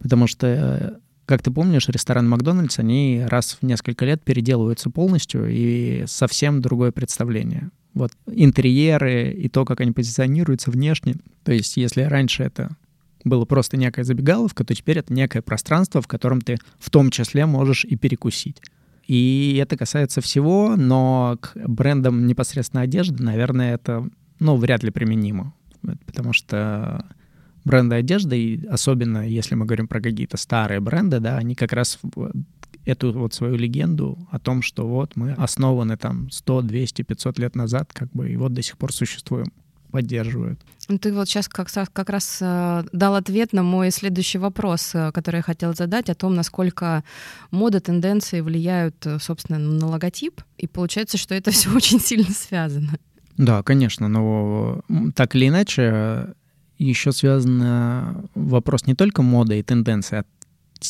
потому 0.00 0.26
что 0.26 0.46
э, 0.48 0.92
как 1.26 1.42
ты 1.42 1.50
помнишь, 1.50 1.88
ресторан 1.88 2.28
Макдональдс, 2.28 2.78
они 2.78 3.24
раз 3.26 3.58
в 3.60 3.64
несколько 3.64 4.04
лет 4.04 4.22
переделываются 4.22 4.90
полностью 4.90 5.46
и 5.48 6.04
совсем 6.06 6.60
другое 6.60 6.92
представление. 6.92 7.70
Вот 7.94 8.12
интерьеры 8.26 9.30
и 9.32 9.48
то, 9.48 9.64
как 9.64 9.80
они 9.80 9.92
позиционируются 9.92 10.70
внешне. 10.70 11.16
То 11.44 11.52
есть 11.52 11.76
если 11.76 12.02
раньше 12.02 12.42
это 12.42 12.76
было 13.24 13.44
просто 13.44 13.76
некая 13.76 14.04
забегаловка, 14.04 14.64
то 14.64 14.74
теперь 14.74 14.98
это 14.98 15.12
некое 15.12 15.42
пространство, 15.42 16.00
в 16.02 16.08
котором 16.08 16.40
ты 16.40 16.56
в 16.78 16.90
том 16.90 17.10
числе 17.10 17.46
можешь 17.46 17.84
и 17.84 17.96
перекусить. 17.96 18.60
И 19.06 19.58
это 19.60 19.76
касается 19.76 20.20
всего, 20.20 20.74
но 20.76 21.36
к 21.40 21.52
брендам 21.54 22.26
непосредственно 22.26 22.82
одежды, 22.82 23.22
наверное, 23.22 23.74
это, 23.74 24.08
ну, 24.38 24.56
вряд 24.56 24.82
ли 24.82 24.90
применимо. 24.90 25.54
Потому 26.06 26.32
что 26.32 27.04
бренды 27.64 27.96
одежды, 27.96 28.38
и 28.38 28.66
особенно 28.66 29.26
если 29.26 29.54
мы 29.54 29.66
говорим 29.66 29.88
про 29.88 30.00
какие-то 30.00 30.36
старые 30.36 30.80
бренды, 30.80 31.20
да, 31.20 31.38
они 31.38 31.54
как 31.54 31.72
раз 31.72 31.98
эту 32.84 33.12
вот 33.12 33.34
свою 33.34 33.56
легенду 33.56 34.18
о 34.30 34.38
том, 34.38 34.62
что 34.62 34.86
вот 34.88 35.16
мы 35.16 35.32
основаны 35.32 35.96
там 35.96 36.30
100, 36.30 36.62
200, 36.62 37.02
500 37.02 37.38
лет 37.38 37.56
назад, 37.56 37.90
как 37.92 38.10
бы, 38.12 38.30
и 38.30 38.36
вот 38.36 38.52
до 38.52 38.62
сих 38.62 38.76
пор 38.76 38.92
существуем. 38.92 39.52
поддерживают. 39.92 40.58
Ты 41.00 41.12
вот 41.12 41.28
сейчас 41.28 41.48
как, 41.48 41.68
как 41.92 42.08
раз 42.08 42.38
э, 42.40 42.84
дал 42.92 43.14
ответ 43.14 43.52
на 43.52 43.62
мой 43.62 43.90
следующий 43.90 44.38
вопрос, 44.38 44.94
э, 44.94 45.12
который 45.12 45.36
я 45.36 45.42
хотела 45.42 45.74
задать, 45.74 46.08
о 46.08 46.14
том, 46.14 46.34
насколько 46.34 47.04
мода, 47.50 47.78
тенденции 47.78 48.40
влияют, 48.40 49.06
э, 49.06 49.18
собственно, 49.20 49.58
на 49.58 49.86
логотип. 49.86 50.40
И 50.56 50.66
получается, 50.66 51.18
что 51.18 51.34
это 51.34 51.50
все 51.50 51.70
очень 51.76 52.00
сильно 52.00 52.30
связано. 52.30 52.98
Да, 53.36 53.62
конечно, 53.62 54.08
но 54.08 54.80
так 55.14 55.36
или 55.36 55.48
иначе, 55.48 56.34
еще 56.84 57.12
связан 57.12 58.28
вопрос 58.34 58.86
не 58.86 58.94
только 58.94 59.22
моды 59.22 59.58
и 59.58 59.62
тенденции, 59.62 60.18
а 60.18 60.24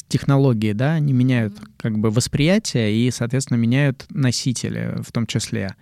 технологии, 0.08 0.72
да, 0.72 0.94
они 0.94 1.12
меняют 1.12 1.54
как 1.76 1.98
бы 1.98 2.10
восприятие 2.10 2.94
и, 2.94 3.10
соответственно, 3.10 3.58
меняют 3.58 4.06
носители 4.10 4.96
в 5.02 5.12
том 5.12 5.26
числе. 5.26 5.74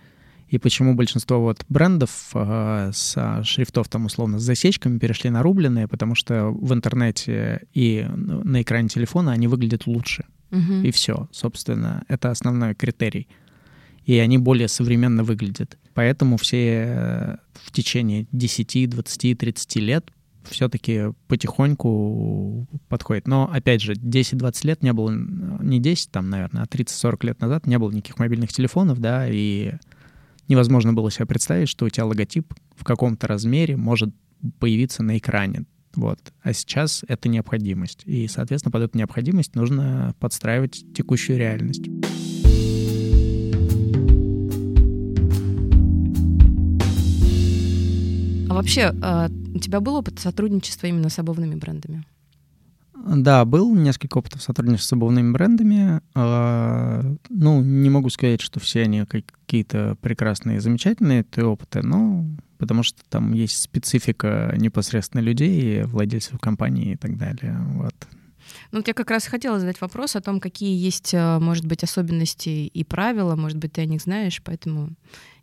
И 0.49 0.57
почему 0.57 0.95
большинство 0.95 1.39
вот 1.39 1.63
брендов 1.69 2.31
э, 2.33 2.91
с 2.93 3.41
шрифтов 3.45 3.87
там 3.87 4.05
условно 4.05 4.37
с 4.37 4.43
засечками 4.43 4.99
перешли 4.99 5.29
на 5.29 5.41
рубленые, 5.41 5.87
потому 5.87 6.13
что 6.13 6.49
в 6.49 6.73
интернете 6.73 7.67
и 7.73 8.05
на 8.13 8.61
экране 8.61 8.89
телефона 8.89 9.31
они 9.31 9.47
выглядят 9.47 9.87
лучше. 9.87 10.25
Угу. 10.51 10.81
И 10.83 10.91
все, 10.91 11.29
собственно, 11.31 12.03
это 12.09 12.31
основной 12.31 12.75
критерий. 12.75 13.29
И 14.05 14.17
они 14.17 14.37
более 14.37 14.67
современно 14.67 15.23
выглядят. 15.23 15.77
Поэтому 15.93 16.37
все 16.37 16.83
э, 16.85 17.35
в 17.53 17.71
течение 17.71 18.27
10, 18.31 18.89
20, 18.89 19.37
30 19.37 19.75
лет 19.77 20.11
все-таки 20.49 21.13
потихоньку 21.27 22.67
подходит. 22.87 23.27
Но, 23.27 23.49
опять 23.51 23.81
же, 23.81 23.93
10-20 23.93 24.67
лет 24.67 24.83
не 24.83 24.93
было, 24.93 25.11
не 25.11 25.79
10 25.79 26.11
там, 26.11 26.29
наверное, 26.29 26.63
а 26.63 26.65
30-40 26.65 27.25
лет 27.25 27.41
назад 27.41 27.67
не 27.67 27.77
было 27.77 27.91
никаких 27.91 28.17
мобильных 28.19 28.51
телефонов, 28.51 28.99
да, 28.99 29.27
и 29.29 29.73
невозможно 30.47 30.93
было 30.93 31.11
себе 31.11 31.25
представить, 31.25 31.69
что 31.69 31.85
у 31.85 31.89
тебя 31.89 32.05
логотип 32.05 32.53
в 32.75 32.83
каком-то 32.83 33.27
размере 33.27 33.77
может 33.77 34.13
появиться 34.59 35.03
на 35.03 35.17
экране. 35.17 35.65
Вот. 35.95 36.19
А 36.41 36.53
сейчас 36.53 37.03
это 37.07 37.29
необходимость. 37.29 38.03
И, 38.05 38.27
соответственно, 38.27 38.71
под 38.71 38.83
эту 38.83 38.97
необходимость 38.97 39.55
нужно 39.55 40.15
подстраивать 40.19 40.85
текущую 40.93 41.37
реальность. 41.37 41.83
А 48.51 48.53
вообще, 48.53 48.93
а, 49.01 49.29
у 49.55 49.59
тебя 49.59 49.79
был 49.79 49.95
опыт 49.95 50.19
сотрудничества 50.19 50.87
именно 50.87 51.07
с 51.07 51.17
обувными 51.17 51.55
брендами? 51.55 52.03
Да, 52.93 53.45
был 53.45 53.73
несколько 53.73 54.17
опытов 54.17 54.41
сотрудничества 54.41 54.95
с 54.95 54.97
обувными 54.97 55.31
брендами. 55.31 56.01
А, 56.15 57.01
ну, 57.29 57.61
не 57.61 57.89
могу 57.89 58.09
сказать, 58.09 58.41
что 58.41 58.59
все 58.59 58.81
они 58.81 59.05
какие-то 59.05 59.95
прекрасные, 60.01 60.59
замечательные 60.59 61.21
это 61.21 61.47
опыты, 61.47 61.81
но 61.81 62.25
потому 62.57 62.83
что 62.83 62.99
там 63.09 63.31
есть 63.31 63.55
специфика 63.55 64.53
непосредственно 64.57 65.21
людей, 65.21 65.83
владельцев 65.83 66.37
компании 66.37 66.91
и 66.91 66.97
так 66.97 67.17
далее. 67.17 67.57
Вот. 67.75 67.95
Ну, 68.71 68.79
вот 68.79 68.87
я 68.87 68.93
как 68.93 69.11
раз 69.11 69.27
хотела 69.27 69.59
задать 69.59 69.81
вопрос 69.81 70.15
о 70.15 70.21
том, 70.21 70.39
какие 70.39 70.77
есть, 70.77 71.13
э, 71.13 71.39
может 71.39 71.65
быть, 71.65 71.83
особенности 71.83 72.49
и 72.49 72.83
правила, 72.85 73.35
может 73.35 73.57
быть, 73.57 73.73
ты 73.73 73.81
о 73.81 73.85
них 73.85 74.01
знаешь, 74.01 74.41
поэтому, 74.43 74.89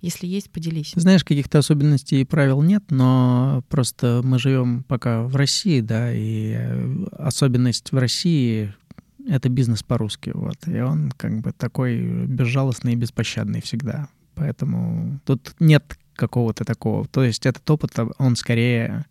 если 0.01 0.27
есть, 0.27 0.51
поделись. 0.51 0.93
Знаешь, 0.97 1.25
каких-то 1.25 1.59
особенностей 1.59 2.23
и 2.23 2.25
правил 2.25 2.62
нет, 2.62 2.85
но 2.88 3.62
просто 3.69 4.23
мы 4.25 4.38
живем 4.38 4.83
пока 4.83 5.23
в 5.23 5.37
России, 5.37 5.83
да, 5.83 6.11
и 6.11 6.55
э, 6.57 7.05
особенность 7.19 7.93
в 7.93 7.99
России— 7.99 8.75
это 9.29 9.51
бизнес 9.51 9.83
по-русски, 9.83 10.31
вот, 10.35 10.67
и 10.67 10.81
он 10.81 11.12
как 11.12 11.41
бы 11.41 11.53
такой 11.53 12.27
безжалостный 12.27 12.95
и 12.95 12.97
беспощадный 12.97 13.61
всегда, 13.61 14.09
поэтому 14.37 15.21
тут 15.27 15.55
нет 15.61 15.99
какого-то 16.14 16.64
такого, 16.64 17.07
то 17.07 17.23
есть 17.23 17.45
этот 17.45 17.69
опыт, 17.71 17.93
он 18.17 18.37
скорее 18.37 19.05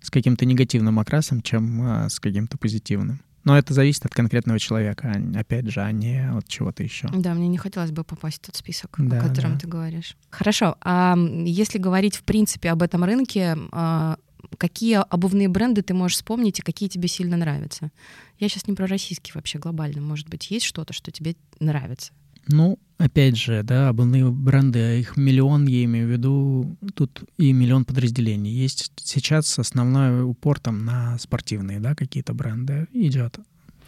с 0.00 0.10
каким-то 0.10 0.44
негативным 0.44 0.98
окрасом, 0.98 1.40
чем 1.40 1.82
а, 1.82 2.08
с 2.08 2.18
каким-то 2.18 2.58
позитивным. 2.58 3.20
Но 3.44 3.56
это 3.56 3.72
зависит 3.72 4.04
от 4.04 4.12
конкретного 4.12 4.58
человека, 4.58 5.12
а, 5.14 5.38
опять 5.40 5.70
же, 5.70 5.80
а 5.80 5.90
не 5.92 6.30
от 6.30 6.46
чего-то 6.46 6.82
еще. 6.82 7.08
Да, 7.08 7.34
мне 7.34 7.48
не 7.48 7.58
хотелось 7.58 7.90
бы 7.90 8.04
попасть 8.04 8.38
в 8.38 8.46
тот 8.46 8.56
список, 8.56 8.94
да, 8.98 9.20
о 9.20 9.28
котором 9.28 9.54
да. 9.54 9.60
ты 9.60 9.66
говоришь. 9.66 10.16
Хорошо. 10.30 10.76
А 10.82 11.16
если 11.44 11.78
говорить 11.78 12.16
в 12.16 12.22
принципе 12.22 12.70
об 12.70 12.82
этом 12.82 13.04
рынке, 13.04 13.56
а, 13.72 14.18
какие 14.58 14.96
обувные 14.96 15.48
бренды 15.48 15.82
ты 15.82 15.94
можешь 15.94 16.16
вспомнить 16.16 16.58
и 16.58 16.62
какие 16.62 16.88
тебе 16.88 17.08
сильно 17.08 17.36
нравятся? 17.36 17.90
Я 18.38 18.48
сейчас 18.48 18.66
не 18.66 18.74
про 18.74 18.86
российский 18.86 19.32
вообще 19.34 19.58
глобально. 19.58 20.00
Может 20.00 20.28
быть, 20.28 20.50
есть 20.50 20.66
что-то, 20.66 20.92
что 20.92 21.10
тебе 21.10 21.36
нравится? 21.60 22.12
Ну, 22.52 22.78
опять 22.98 23.36
же, 23.36 23.62
да, 23.62 23.88
обувные 23.88 24.30
бренды, 24.30 24.78
а 24.80 24.94
их 24.94 25.16
миллион, 25.16 25.66
я 25.66 25.84
имею 25.84 26.08
в 26.08 26.10
виду, 26.10 26.76
тут 26.94 27.22
и 27.38 27.52
миллион 27.52 27.84
подразделений. 27.84 28.50
Есть 28.50 28.92
сейчас 28.96 29.58
основной 29.58 30.24
упор 30.24 30.58
там 30.58 30.84
на 30.84 31.16
спортивные, 31.18 31.80
да, 31.80 31.94
какие-то 31.94 32.34
бренды 32.34 32.88
идет. 32.92 33.38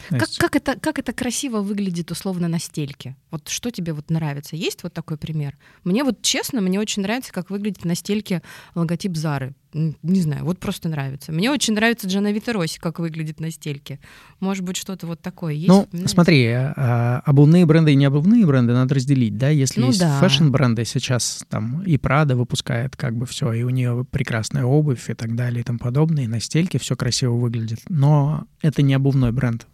Как, 0.09 0.29
как, 0.39 0.57
это, 0.57 0.79
как 0.79 0.99
это 0.99 1.13
красиво 1.13 1.61
выглядит 1.61 2.11
условно 2.11 2.49
на 2.49 2.59
стельке? 2.59 3.17
Вот 3.31 3.49
что 3.49 3.71
тебе 3.71 3.93
вот 3.93 4.11
нравится? 4.11 4.57
Есть 4.57 4.83
вот 4.83 4.93
такой 4.93 5.17
пример? 5.17 5.57
Мне 5.85 6.05
вот 6.05 6.23
честно, 6.23 6.61
мне 6.61 6.81
очень 6.81 7.03
нравится, 7.03 7.33
как 7.33 7.51
выглядит 7.51 7.85
на 7.85 7.95
стельке 7.95 8.43
логотип 8.75 9.17
Зары. 9.17 9.55
Не 9.73 10.21
знаю, 10.21 10.45
вот 10.45 10.59
просто 10.59 10.91
нравится. 10.91 11.33
Мне 11.33 11.51
очень 11.51 11.73
нравится 11.73 12.07
Джановита 12.07 12.53
Росси, 12.53 12.79
как 12.79 12.99
выглядит 12.99 13.41
на 13.41 13.51
стельке. 13.51 14.01
Может 14.39 14.65
быть, 14.65 14.77
что-то 14.77 15.07
вот 15.07 15.23
такое 15.23 15.55
есть? 15.55 15.69
Ну, 15.69 15.89
смотри, 16.07 16.47
а, 16.49 16.75
а, 16.77 17.23
обувные 17.25 17.65
бренды 17.65 17.93
и 17.93 17.97
не 17.97 18.05
обувные 18.05 18.45
бренды 18.45 18.75
надо 18.75 18.97
разделить, 18.97 19.39
да? 19.39 19.49
Если 19.49 19.81
ну, 19.81 19.87
есть 19.87 20.01
да. 20.01 20.19
фэшн-бренды 20.21 20.85
сейчас, 20.85 21.43
там 21.49 21.83
и 21.85 21.97
Прада 21.97 22.37
выпускает 22.37 22.97
как 22.97 23.17
бы 23.17 23.25
все, 23.25 23.51
и 23.55 23.63
у 23.63 23.71
нее 23.71 24.05
прекрасная 24.11 24.65
обувь 24.65 25.09
и 25.09 25.15
так 25.15 25.35
далее 25.35 25.63
и 25.63 25.65
тому 25.65 25.79
подобное, 25.79 26.25
и 26.25 26.29
на 26.29 26.41
стельке 26.41 26.79
все 26.79 26.95
красиво 26.95 27.33
выглядит. 27.33 27.81
Но 27.89 28.45
это 28.61 28.83
не 28.83 28.93
обувной 28.93 29.33
бренд 29.33 29.67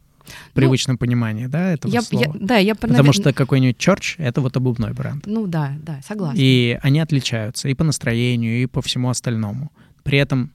в 0.51 0.55
привычном 0.55 0.95
ну, 0.95 0.99
понимании, 0.99 1.47
да, 1.47 1.73
этого 1.73 1.93
я, 1.93 2.03
слова. 2.03 2.25
Я, 2.25 2.33
да, 2.41 2.57
я 2.57 2.75
Потому 2.75 3.12
что 3.12 3.33
какой-нибудь 3.33 3.77
Church— 3.77 4.14
это 4.19 4.41
вот 4.41 4.57
обувной 4.57 4.93
бренд. 4.93 5.27
Ну 5.27 5.47
да, 5.47 5.77
да, 5.83 6.01
согласна. 6.07 6.38
И 6.38 6.79
они 6.83 7.01
отличаются 7.01 7.69
и 7.69 7.75
по 7.75 7.85
настроению, 7.85 8.62
и 8.62 8.67
по 8.67 8.83
всему 8.83 9.11
остальному. 9.11 9.71
При 10.03 10.19
этом 10.19 10.53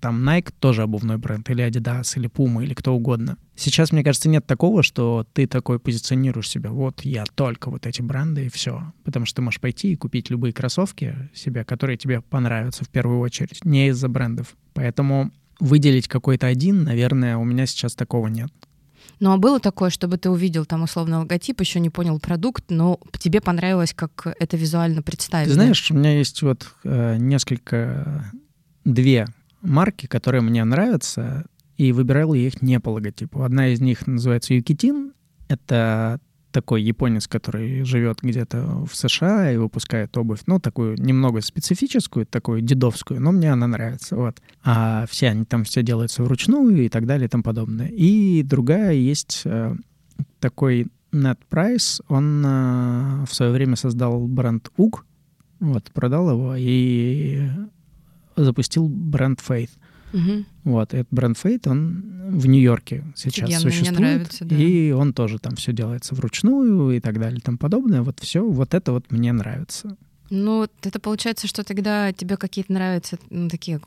там 0.00 0.28
Nike 0.28 0.52
тоже 0.58 0.82
обувной 0.82 1.16
бренд, 1.18 1.48
или 1.50 1.64
Adidas, 1.64 2.16
или 2.16 2.28
Puma, 2.28 2.62
или 2.62 2.74
кто 2.74 2.94
угодно. 2.94 3.36
Сейчас, 3.54 3.92
мне 3.92 4.02
кажется, 4.02 4.28
нет 4.28 4.46
такого, 4.46 4.82
что 4.82 5.26
ты 5.32 5.46
такой 5.46 5.78
позиционируешь 5.78 6.48
себя, 6.48 6.70
вот 6.70 7.02
я 7.04 7.24
только 7.34 7.70
вот 7.70 7.86
эти 7.86 8.02
бренды 8.02 8.46
и 8.46 8.48
все. 8.48 8.92
Потому 9.04 9.26
что 9.26 9.36
ты 9.36 9.42
можешь 9.42 9.60
пойти 9.60 9.92
и 9.92 9.96
купить 9.96 10.30
любые 10.30 10.52
кроссовки 10.52 11.30
себе, 11.34 11.64
которые 11.64 11.96
тебе 11.96 12.20
понравятся 12.20 12.84
в 12.84 12.88
первую 12.88 13.20
очередь, 13.20 13.64
не 13.64 13.88
из-за 13.88 14.08
брендов. 14.08 14.56
Поэтому 14.74 15.30
выделить 15.60 16.08
какой-то 16.08 16.46
один, 16.46 16.84
наверное, 16.84 17.36
у 17.36 17.44
меня 17.44 17.66
сейчас 17.66 17.94
такого 17.94 18.28
нет. 18.28 18.52
Ну 19.18 19.32
а 19.32 19.38
было 19.38 19.60
такое, 19.60 19.90
чтобы 19.90 20.18
ты 20.18 20.30
увидел 20.30 20.66
там 20.66 20.82
условно 20.82 21.20
логотип, 21.20 21.60
еще 21.60 21.80
не 21.80 21.90
понял 21.90 22.18
продукт, 22.20 22.64
но 22.68 23.00
тебе 23.18 23.40
понравилось, 23.40 23.94
как 23.94 24.26
это 24.38 24.56
визуально 24.56 25.02
представлено? 25.02 25.50
Ты 25.50 25.54
знаешь, 25.54 25.90
у 25.90 25.94
меня 25.94 26.18
есть 26.18 26.42
вот 26.42 26.68
э, 26.84 27.16
несколько, 27.16 28.30
две 28.84 29.26
марки, 29.62 30.06
которые 30.06 30.42
мне 30.42 30.62
нравятся, 30.64 31.46
и 31.76 31.92
выбирал 31.92 32.34
я 32.34 32.46
их 32.46 32.62
не 32.62 32.78
по 32.80 32.90
логотипу. 32.90 33.42
Одна 33.42 33.68
из 33.68 33.80
них 33.80 34.06
называется 34.06 34.54
Юкитин. 34.54 35.12
Это 35.48 36.20
такой 36.52 36.82
японец, 36.82 37.26
который 37.26 37.82
живет 37.84 38.18
где-то 38.22 38.84
в 38.86 38.96
США 38.96 39.52
и 39.52 39.56
выпускает 39.56 40.16
обувь, 40.16 40.40
ну, 40.46 40.58
такую 40.58 40.96
немного 41.00 41.40
специфическую, 41.40 42.26
такую 42.26 42.62
дедовскую, 42.62 43.20
но 43.20 43.32
мне 43.32 43.52
она 43.52 43.66
нравится, 43.66 44.16
вот. 44.16 44.40
А 44.64 45.06
все 45.08 45.28
они 45.28 45.44
там 45.44 45.64
все 45.64 45.82
делаются 45.82 46.22
вручную 46.22 46.84
и 46.84 46.88
так 46.88 47.06
далее 47.06 47.26
и 47.26 47.28
тому 47.28 47.42
подобное. 47.42 47.88
И 47.88 48.42
другая 48.42 48.94
есть 48.94 49.42
э, 49.44 49.74
такой 50.40 50.86
Net 51.12 51.38
Price, 51.50 52.02
он 52.08 52.44
э, 52.44 53.24
в 53.26 53.34
свое 53.34 53.52
время 53.52 53.76
создал 53.76 54.26
бренд 54.26 54.70
UG, 54.78 55.00
вот, 55.60 55.90
продал 55.92 56.30
его 56.30 56.54
и 56.56 57.48
запустил 58.36 58.88
бренд 58.88 59.40
Faith. 59.46 59.70
Угу. 60.12 60.44
Вот, 60.64 60.94
этот 60.94 61.08
бренд 61.10 61.36
Fate, 61.42 61.68
он 61.68 62.30
в 62.30 62.46
Нью-Йорке 62.46 63.04
сейчас 63.14 63.44
Офигенно, 63.44 63.60
существует. 63.60 63.98
Мне 63.98 64.08
нравится, 64.08 64.44
да. 64.44 64.56
И 64.56 64.90
он 64.92 65.12
тоже 65.12 65.38
там 65.38 65.56
все 65.56 65.72
делается 65.72 66.14
вручную 66.14 66.96
и 66.96 67.00
так 67.00 67.18
далее 67.18 67.38
и 67.38 67.42
тому 67.42 67.58
подобное. 67.58 68.02
Вот 68.02 68.20
все, 68.20 68.44
вот 68.44 68.74
это 68.74 68.92
вот 68.92 69.10
мне 69.10 69.32
нравится. 69.32 69.96
Ну, 70.30 70.66
это 70.82 70.98
получается, 70.98 71.46
что 71.46 71.62
тогда 71.62 72.12
тебе 72.12 72.36
какие-то 72.36 72.72
нравятся 72.72 73.18
ну, 73.30 73.48
такие 73.48 73.80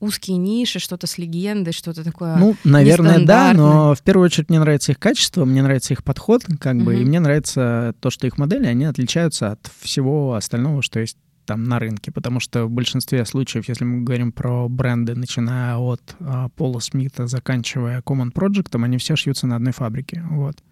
узкие 0.00 0.36
ниши, 0.36 0.78
что-то 0.78 1.06
с 1.06 1.18
легендой, 1.18 1.72
что-то 1.72 2.04
такое. 2.04 2.36
Ну, 2.36 2.56
наверное, 2.64 3.24
да, 3.24 3.52
но 3.54 3.94
в 3.94 4.02
первую 4.02 4.26
очередь 4.26 4.48
мне 4.48 4.60
нравится 4.60 4.92
их 4.92 4.98
качество, 4.98 5.44
мне 5.44 5.62
нравится 5.62 5.94
их 5.94 6.04
подход, 6.04 6.44
как 6.60 6.76
бы, 6.82 6.94
uh-huh. 6.94 7.02
и 7.02 7.04
мне 7.04 7.20
нравится 7.20 7.94
то, 8.00 8.10
что 8.10 8.26
их 8.26 8.38
модели, 8.38 8.66
они 8.66 8.84
отличаются 8.84 9.52
от 9.52 9.70
всего 9.80 10.34
остального, 10.34 10.82
что 10.82 11.00
есть 11.00 11.16
там 11.46 11.64
на 11.64 11.78
рынке, 11.78 12.12
потому 12.12 12.40
что 12.40 12.66
в 12.66 12.70
большинстве 12.70 13.24
случаев, 13.24 13.68
если 13.68 13.84
мы 13.84 14.02
говорим 14.02 14.32
про 14.32 14.68
бренды, 14.68 15.14
начиная 15.14 15.76
от 15.76 16.16
а, 16.20 16.48
Пола 16.50 16.80
Смита, 16.80 17.26
заканчивая 17.26 18.02
Common 18.02 18.32
Project, 18.32 18.82
они 18.84 18.98
все 18.98 19.16
шьются 19.16 19.46
на 19.46 19.56
одной 19.56 19.72
фабрике, 19.72 20.22
вот. 20.30 20.62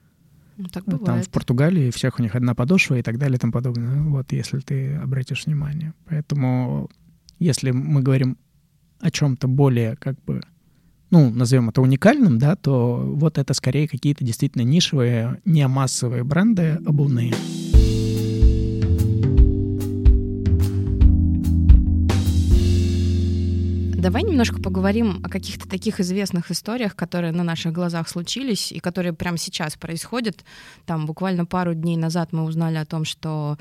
Ну, 0.57 0.67
так 0.69 0.85
бывает. 0.85 1.05
Там 1.05 1.23
в 1.23 1.31
Португалии 1.31 1.91
всех 1.91 2.19
у 2.19 2.23
них 2.23 2.35
одна 2.35 2.55
подошва 2.55 2.97
и 2.97 3.03
так 3.03 3.19
далее 3.19 3.37
и 3.37 3.41
тому 3.41 3.53
подобное, 3.53 4.03
вот, 4.03 4.33
если 4.33 4.59
ты 4.61 4.95
обратишь 4.97 5.47
внимание. 5.47 5.95
Поэтому 6.05 6.91
если 7.39 7.71
мы 7.71 8.03
говорим 8.03 8.37
о 9.01 9.11
чем-то 9.11 9.49
более 9.49 9.97
как 9.97 10.23
бы 10.25 10.41
ну, 11.11 11.31
назовем 11.31 11.69
это 11.69 11.81
уникальным, 11.81 12.39
да, 12.39 12.57
то 12.57 12.97
вот 13.15 13.39
это 13.39 13.55
скорее 13.55 13.87
какие-то 13.87 14.25
действительно 14.25 14.63
нишевые, 14.63 15.41
не 15.45 15.67
массовые 15.69 16.25
бренды 16.25 16.81
обувные. 16.85 17.35
Давай 24.05 24.23
немножко 24.23 24.61
поговорим 24.61 25.23
о 25.25 25.31
каких-то 25.31 25.67
таких 25.67 25.99
известных 25.99 26.51
историях, 26.51 26.95
которые 26.95 27.33
на 27.33 27.43
наших 27.43 27.73
глазах 27.73 28.07
случились 28.07 28.71
и 28.71 28.79
которые 28.79 29.15
прямо 29.15 29.39
сейчас 29.39 29.77
происходят. 29.77 30.45
Там 30.85 31.07
буквально 31.07 31.47
пару 31.47 31.73
дней 31.73 31.97
назад 31.97 32.35
мы 32.35 32.45
узнали 32.45 32.77
о 32.77 32.85
том, 32.85 33.07
что 33.07 33.57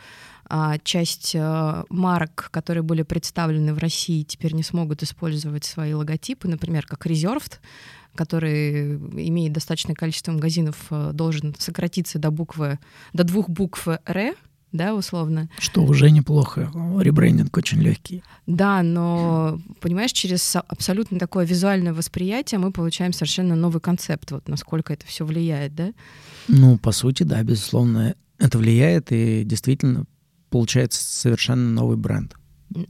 а, 0.50 0.80
часть 0.80 1.34
а, 1.34 1.86
марок, 1.88 2.50
которые 2.52 2.84
были 2.84 3.04
представлены 3.04 3.74
в 3.74 3.78
России, 3.78 4.24
теперь 4.24 4.54
не 4.54 4.64
смогут 4.64 5.02
использовать 5.02 5.64
свои 5.64 5.94
логотипы, 5.94 6.50
например, 6.50 6.86
как 6.88 7.06
Reserved, 7.06 7.60
который 8.14 8.98
имеет 8.98 9.54
достаточное 9.54 9.96
количество 9.96 10.34
магазинов, 10.34 10.76
а, 10.90 11.14
должен 11.14 11.56
сократиться 11.58 12.20
до 12.20 12.32
буквы, 12.32 12.80
до 13.14 13.24
двух 13.24 13.48
букв 13.48 13.88
«Р», 13.88 14.36
да, 14.74 14.96
условно. 14.96 15.50
Что 15.60 15.84
уже 15.84 16.12
неплохо. 16.12 16.70
Ребрендинг 17.00 17.56
очень 17.56 17.80
легкий. 17.80 18.24
Да, 18.48 18.84
но, 18.84 19.62
понимаешь, 19.80 20.12
через 20.12 20.56
абсолютно 20.56 21.20
такое 21.20 21.46
визуальное 21.46 21.94
восприятие 21.94 22.60
мы 22.60 22.72
получаем 22.72 23.14
совершенно 23.14 23.56
новый 23.56 23.80
концепт, 23.80 24.32
вот 24.32 24.50
насколько 24.50 24.92
это 24.92 25.06
все 25.06 25.26
влияет, 25.26 25.76
да? 25.76 25.94
Ну, 26.48 26.78
по 26.78 26.92
сути, 26.92 27.24
да, 27.24 27.42
безусловно, 27.44 28.16
это 28.40 28.58
влияет, 28.58 29.12
и 29.12 29.44
действительно 29.46 30.06
получается 30.50 31.02
совершенно 31.04 31.70
новый 31.70 31.96
бренд, 31.96 32.36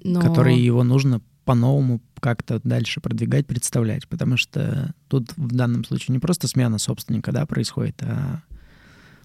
но... 0.03 0.21
который 0.21 0.57
его 0.57 0.83
нужно 0.83 1.21
по-новому 1.45 2.01
как-то 2.21 2.61
дальше 2.63 3.01
продвигать, 3.01 3.45
представлять, 3.45 4.07
потому 4.07 4.37
что 4.37 4.93
тут 5.09 5.33
в 5.35 5.53
данном 5.53 5.83
случае 5.83 6.13
не 6.13 6.19
просто 6.19 6.47
смена 6.47 6.77
собственника, 6.77 7.33
да, 7.33 7.45
происходит, 7.45 8.01
а... 8.01 8.41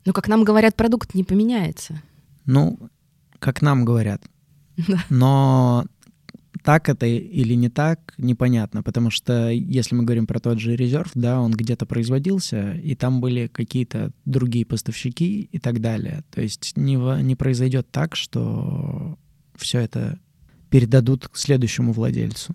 Ну, 0.04 0.12
как 0.12 0.26
нам 0.26 0.42
говорят, 0.42 0.74
продукт 0.74 1.14
не 1.14 1.22
поменяется. 1.22 2.02
Ну, 2.48 2.78
как 3.38 3.60
нам 3.60 3.84
говорят. 3.84 4.22
Но 5.10 5.84
так 6.64 6.88
это 6.88 7.04
или 7.04 7.52
не 7.54 7.68
так, 7.68 8.14
непонятно, 8.16 8.82
потому 8.82 9.10
что 9.10 9.50
если 9.50 9.94
мы 9.94 10.04
говорим 10.04 10.26
про 10.26 10.40
тот 10.40 10.58
же 10.58 10.74
резерв, 10.74 11.10
да, 11.14 11.40
он 11.40 11.52
где-то 11.52 11.84
производился, 11.84 12.72
и 12.72 12.94
там 12.94 13.20
были 13.20 13.48
какие-то 13.48 14.12
другие 14.24 14.64
поставщики 14.64 15.42
и 15.42 15.58
так 15.58 15.82
далее. 15.82 16.24
То 16.30 16.40
есть 16.40 16.76
не, 16.76 16.96
не 17.22 17.36
произойдет 17.36 17.90
так, 17.90 18.16
что 18.16 19.18
все 19.54 19.80
это 19.80 20.18
передадут 20.70 21.28
к 21.28 21.36
следующему 21.36 21.92
владельцу. 21.92 22.54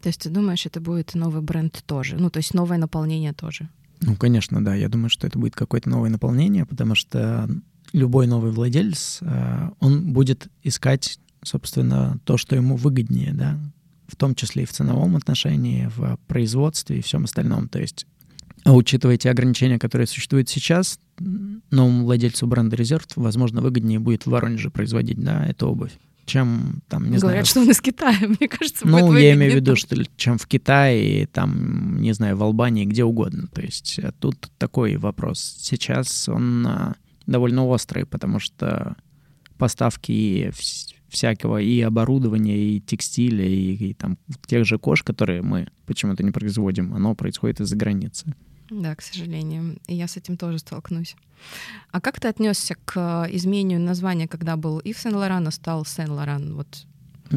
То 0.00 0.08
есть 0.08 0.22
ты 0.22 0.30
думаешь, 0.30 0.64
это 0.64 0.80
будет 0.80 1.14
новый 1.14 1.42
бренд 1.42 1.82
тоже? 1.86 2.16
Ну, 2.16 2.30
то 2.30 2.38
есть 2.38 2.54
новое 2.54 2.78
наполнение 2.78 3.34
тоже? 3.34 3.68
Ну, 4.00 4.16
конечно, 4.16 4.64
да. 4.64 4.74
Я 4.74 4.88
думаю, 4.88 5.10
что 5.10 5.26
это 5.26 5.38
будет 5.38 5.54
какое-то 5.54 5.90
новое 5.90 6.08
наполнение, 6.08 6.64
потому 6.64 6.94
что 6.94 7.50
любой 7.92 8.26
новый 8.26 8.52
владелец, 8.52 9.18
э, 9.20 9.70
он 9.80 10.12
будет 10.12 10.48
искать, 10.62 11.18
собственно, 11.42 12.18
то, 12.24 12.36
что 12.36 12.56
ему 12.56 12.76
выгоднее, 12.76 13.32
да, 13.32 13.58
в 14.06 14.16
том 14.16 14.34
числе 14.34 14.62
и 14.62 14.66
в 14.66 14.72
ценовом 14.72 15.16
отношении, 15.16 15.90
в 15.94 16.18
производстве 16.26 16.98
и 16.98 17.02
всем 17.02 17.24
остальном. 17.24 17.68
То 17.68 17.78
есть, 17.78 18.06
а 18.64 18.72
учитывая 18.74 19.16
те 19.16 19.30
ограничения, 19.30 19.78
которые 19.78 20.06
существуют 20.06 20.48
сейчас, 20.48 20.98
новому 21.70 22.04
владельцу 22.04 22.46
бренда 22.46 22.76
Резерв, 22.76 23.06
возможно, 23.16 23.60
выгоднее 23.60 23.98
будет 23.98 24.24
в 24.24 24.30
Воронеже 24.30 24.70
производить, 24.70 25.22
да, 25.22 25.44
эту 25.46 25.68
обувь 25.68 25.92
чем 26.28 26.82
там, 26.88 27.10
не 27.10 27.16
Говорят, 27.16 27.46
знаю... 27.46 27.46
что 27.46 27.60
он 27.60 27.70
из 27.70 27.80
Китая, 27.80 28.18
мне 28.38 28.48
кажется. 28.48 28.86
Ну, 28.86 29.16
я 29.16 29.34
имею 29.34 29.52
в 29.52 29.54
виду, 29.56 29.74
что 29.74 29.96
чем 30.16 30.38
в 30.38 30.46
Китае, 30.46 31.26
там, 31.26 32.00
не 32.00 32.12
знаю, 32.12 32.36
в 32.36 32.42
Албании, 32.42 32.84
где 32.84 33.02
угодно. 33.02 33.48
То 33.48 33.62
есть 33.62 33.98
э, 33.98 34.12
тут 34.20 34.50
такой 34.58 34.96
вопрос. 34.96 35.56
Сейчас 35.58 36.28
он 36.28 36.66
а, 36.66 36.96
довольно 37.28 37.66
острый, 37.66 38.06
потому 38.06 38.40
что 38.40 38.96
поставки 39.58 40.12
и 40.12 40.50
всякого 41.08 41.60
и 41.60 41.80
оборудования, 41.80 42.56
и 42.56 42.80
текстиля, 42.80 43.46
и, 43.46 43.90
и 43.90 43.94
там 43.94 44.18
тех 44.46 44.64
же 44.64 44.78
кож, 44.78 45.02
которые 45.02 45.42
мы 45.42 45.68
почему-то 45.86 46.22
не 46.22 46.30
производим, 46.30 46.94
оно 46.94 47.14
происходит 47.14 47.60
из-за 47.60 47.76
границы. 47.76 48.34
Да, 48.70 48.94
к 48.94 49.02
сожалению. 49.02 49.78
И 49.86 49.94
я 49.94 50.06
с 50.08 50.16
этим 50.16 50.36
тоже 50.36 50.58
столкнусь. 50.58 51.16
А 51.90 52.00
как 52.00 52.20
ты 52.20 52.28
отнесся 52.28 52.74
к 52.84 53.26
изменению 53.30 53.80
названия, 53.80 54.28
когда 54.28 54.56
был 54.56 54.78
Ив 54.80 54.98
Сен-Лоран, 54.98 55.46
а 55.48 55.50
стал 55.50 55.86
Сен-Лоран? 55.86 56.54
Вот 56.54 56.86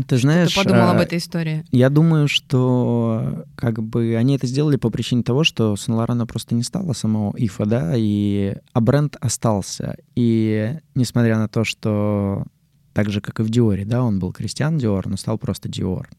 ты 0.08 0.18
знаешь, 0.18 0.54
ты 0.54 0.64
подумал 0.64 0.89
об 0.89 1.00
а, 1.00 1.04
этой 1.04 1.18
истории? 1.18 1.66
Я 1.72 1.89
думаю, 1.89 2.28
что 2.28 3.46
как 3.56 3.84
бы 3.84 4.16
они 4.18 4.36
это 4.36 4.48
сделали 4.48 4.78
по 4.78 4.89
причине 4.89 5.24
того, 5.24 5.44
что 5.44 5.76
Сан 5.76 5.96
Лорана 5.96 6.26
просто 6.26 6.56
не 6.56 6.64
стало 6.64 6.94
самого 6.94 7.34
Ифа, 7.38 7.66
да, 7.66 7.94
и 7.96 8.56
а 8.74 8.82
бренд 8.82 9.18
остался. 9.20 9.98
И 10.16 10.78
несмотря 10.96 11.38
на 11.38 11.48
то, 11.48 11.64
что 11.64 12.46
так 12.94 13.10
же, 13.10 13.22
как 13.22 13.39
и 13.39 13.44
в 13.44 13.50
Диоре, 13.50 13.86
да, 13.86 14.04
он 14.04 14.20
был 14.20 14.32
Кристиан 14.32 14.78
Диор, 14.78 15.08
но 15.08 15.18
стал 15.18 15.38
просто 15.38 15.70
Диор. 15.70 16.10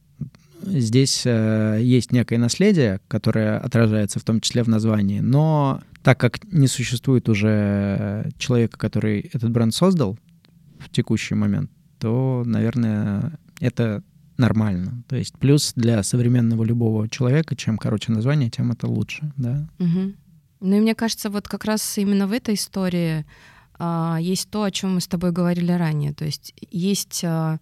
Здесь 0.65 1.23
э, 1.25 1.81
есть 1.83 2.13
некое 2.13 2.39
наследие, 2.39 3.01
которое 3.09 3.59
отражается 3.59 4.21
в 4.21 4.25
том 4.25 4.41
числе 4.41 4.63
в 4.63 4.69
названии, 4.69 5.21
но 5.21 5.81
так 6.03 6.19
как 6.21 6.41
не 6.53 6.69
существует 6.69 7.29
уже 7.29 8.31
человека, 8.39 8.79
который 8.79 9.31
этот 9.33 9.51
бренд 9.51 9.75
создал 9.75 10.19
в 10.79 10.89
текущий 10.91 11.35
момент, 11.35 11.71
то, 11.99 12.43
наверное, 12.47 13.39
это 13.63 14.03
нормально. 14.37 15.05
То 15.09 15.17
есть 15.17 15.39
плюс 15.39 15.73
для 15.77 16.03
современного 16.03 16.65
любого 16.65 17.09
человека, 17.09 17.55
чем 17.57 17.79
короче 17.79 18.13
название, 18.13 18.51
тем 18.51 18.73
это 18.73 18.89
лучше, 18.89 19.33
да. 19.37 19.69
Угу. 19.79 20.13
Ну 20.61 20.77
и 20.77 20.81
мне 20.81 20.95
кажется, 20.95 21.31
вот 21.31 21.49
как 21.49 21.65
раз 21.65 21.99
именно 21.99 22.27
в 22.27 22.33
этой 22.33 22.55
истории 22.55 23.25
а, 23.79 24.19
есть 24.21 24.51
то, 24.51 24.65
о 24.65 24.71
чем 24.71 24.95
мы 24.95 25.01
с 25.01 25.07
тобой 25.07 25.33
говорили 25.33 25.73
ранее. 25.73 26.13
То 26.13 26.25
есть 26.25 26.55
есть 26.71 27.23
а, 27.25 27.59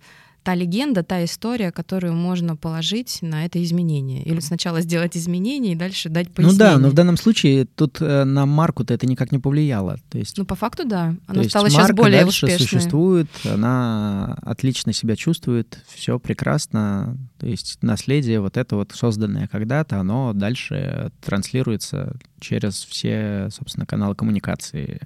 та 0.51 0.57
легенда, 0.57 1.05
та 1.05 1.23
история, 1.23 1.71
которую 1.71 2.15
можно 2.15 2.57
положить 2.57 3.19
на 3.23 3.45
это 3.45 3.63
изменение. 3.63 4.25
Или 4.25 4.41
сначала 4.41 4.81
сделать 4.81 5.17
изменения 5.17 5.73
и 5.73 5.77
дальше 5.77 6.09
дать 6.09 6.29
пояснение. 6.33 6.71
Ну 6.71 6.75
да, 6.75 6.79
но 6.79 6.89
в 6.89 6.93
данном 6.93 7.17
случае 7.17 7.67
тут 7.67 7.99
э, 8.01 8.25
на 8.25 8.47
марку-то 8.47 8.93
это 8.93 9.07
никак 9.07 9.31
не 9.31 9.39
повлияло. 9.39 9.99
То 10.11 10.19
есть, 10.19 10.37
ну 10.39 10.45
по 10.45 10.57
факту 10.57 10.85
да, 10.85 11.15
она 11.29 11.45
стала 11.45 11.67
есть 11.67 11.77
сейчас 11.77 11.93
более 11.93 12.25
дальше 12.25 12.47
успешной. 12.47 12.67
существует, 12.67 13.29
она 13.45 14.39
отлично 14.43 14.93
себя 14.93 15.15
чувствует, 15.15 15.85
все 15.87 16.19
прекрасно. 16.19 17.17
То 17.39 17.47
есть 17.47 17.79
наследие 17.81 18.41
вот 18.41 18.57
это 18.57 18.75
вот 18.75 18.91
созданное 18.93 19.47
когда-то, 19.47 20.01
оно 20.01 20.33
дальше 20.33 21.13
транслируется 21.21 22.17
через 22.41 22.85
все, 22.87 23.51
собственно, 23.53 23.87
каналы 23.87 24.17
коммуникации. 24.17 25.01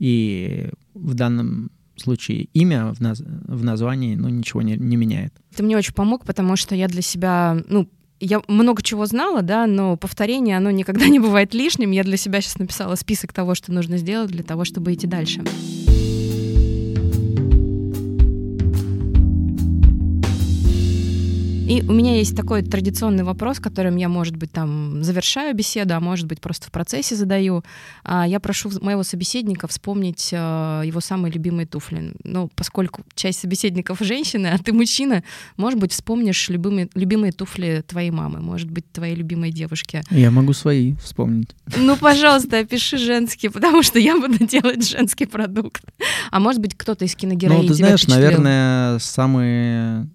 И 0.00 0.68
в 0.94 1.14
данном 1.14 1.70
случае 2.00 2.48
имя 2.52 2.92
в, 2.94 3.00
наз... 3.00 3.20
в 3.20 3.64
названии 3.64 4.14
ну, 4.14 4.28
ничего 4.28 4.62
не, 4.62 4.76
не 4.76 4.96
меняет. 4.96 5.34
Ты 5.54 5.62
мне 5.62 5.76
очень 5.76 5.94
помог, 5.94 6.24
потому 6.24 6.56
что 6.56 6.74
я 6.74 6.88
для 6.88 7.02
себя, 7.02 7.56
ну, 7.68 7.88
я 8.20 8.40
много 8.48 8.82
чего 8.82 9.06
знала, 9.06 9.42
да, 9.42 9.66
но 9.66 9.96
повторение, 9.96 10.56
оно 10.56 10.70
никогда 10.70 11.06
не 11.08 11.20
бывает 11.20 11.54
лишним. 11.54 11.90
Я 11.90 12.04
для 12.04 12.16
себя 12.16 12.40
сейчас 12.40 12.58
написала 12.58 12.94
список 12.94 13.32
того, 13.32 13.54
что 13.54 13.72
нужно 13.72 13.98
сделать 13.98 14.30
для 14.30 14.42
того, 14.42 14.64
чтобы 14.64 14.94
идти 14.94 15.06
дальше. 15.06 15.42
И 21.66 21.82
у 21.88 21.92
меня 21.92 22.14
есть 22.16 22.36
такой 22.36 22.62
традиционный 22.62 23.24
вопрос, 23.24 23.58
которым 23.58 23.96
я, 23.96 24.10
может 24.10 24.36
быть, 24.36 24.52
там 24.52 25.02
завершаю 25.02 25.54
беседу, 25.54 25.94
а 25.94 26.00
может 26.00 26.26
быть, 26.26 26.42
просто 26.42 26.66
в 26.66 26.70
процессе 26.70 27.14
задаю. 27.14 27.64
А, 28.04 28.28
я 28.28 28.38
прошу 28.38 28.70
моего 28.82 29.02
собеседника 29.02 29.66
вспомнить 29.66 30.30
а, 30.34 30.82
его 30.82 31.00
самые 31.00 31.32
любимые 31.32 31.66
туфли. 31.66 32.12
Ну, 32.22 32.50
поскольку 32.54 33.02
часть 33.14 33.40
собеседников 33.40 33.98
женщины, 34.00 34.48
а 34.48 34.58
ты 34.58 34.74
мужчина, 34.74 35.24
может 35.56 35.80
быть, 35.80 35.92
вспомнишь 35.92 36.50
любимые, 36.50 36.90
любимые 36.94 37.32
туфли 37.32 37.82
твоей 37.86 38.10
мамы, 38.10 38.40
может 38.40 38.70
быть, 38.70 38.84
твоей 38.92 39.14
любимой 39.14 39.50
девушки. 39.50 40.02
Я 40.10 40.30
могу 40.30 40.52
свои 40.52 40.94
вспомнить. 40.96 41.48
Ну, 41.78 41.96
пожалуйста, 41.96 42.58
опиши 42.58 42.98
женские, 42.98 43.50
потому 43.50 43.82
что 43.82 43.98
я 43.98 44.20
буду 44.20 44.36
делать 44.46 44.86
женский 44.86 45.24
продукт. 45.24 45.82
А 46.30 46.40
может 46.40 46.60
быть, 46.60 46.76
кто-то 46.76 47.06
из 47.06 47.16
киногероинь 47.16 47.62
Ну, 47.62 47.68
ты 47.68 47.74
знаешь, 47.74 48.06
наверное, 48.06 48.98
самые 48.98 50.08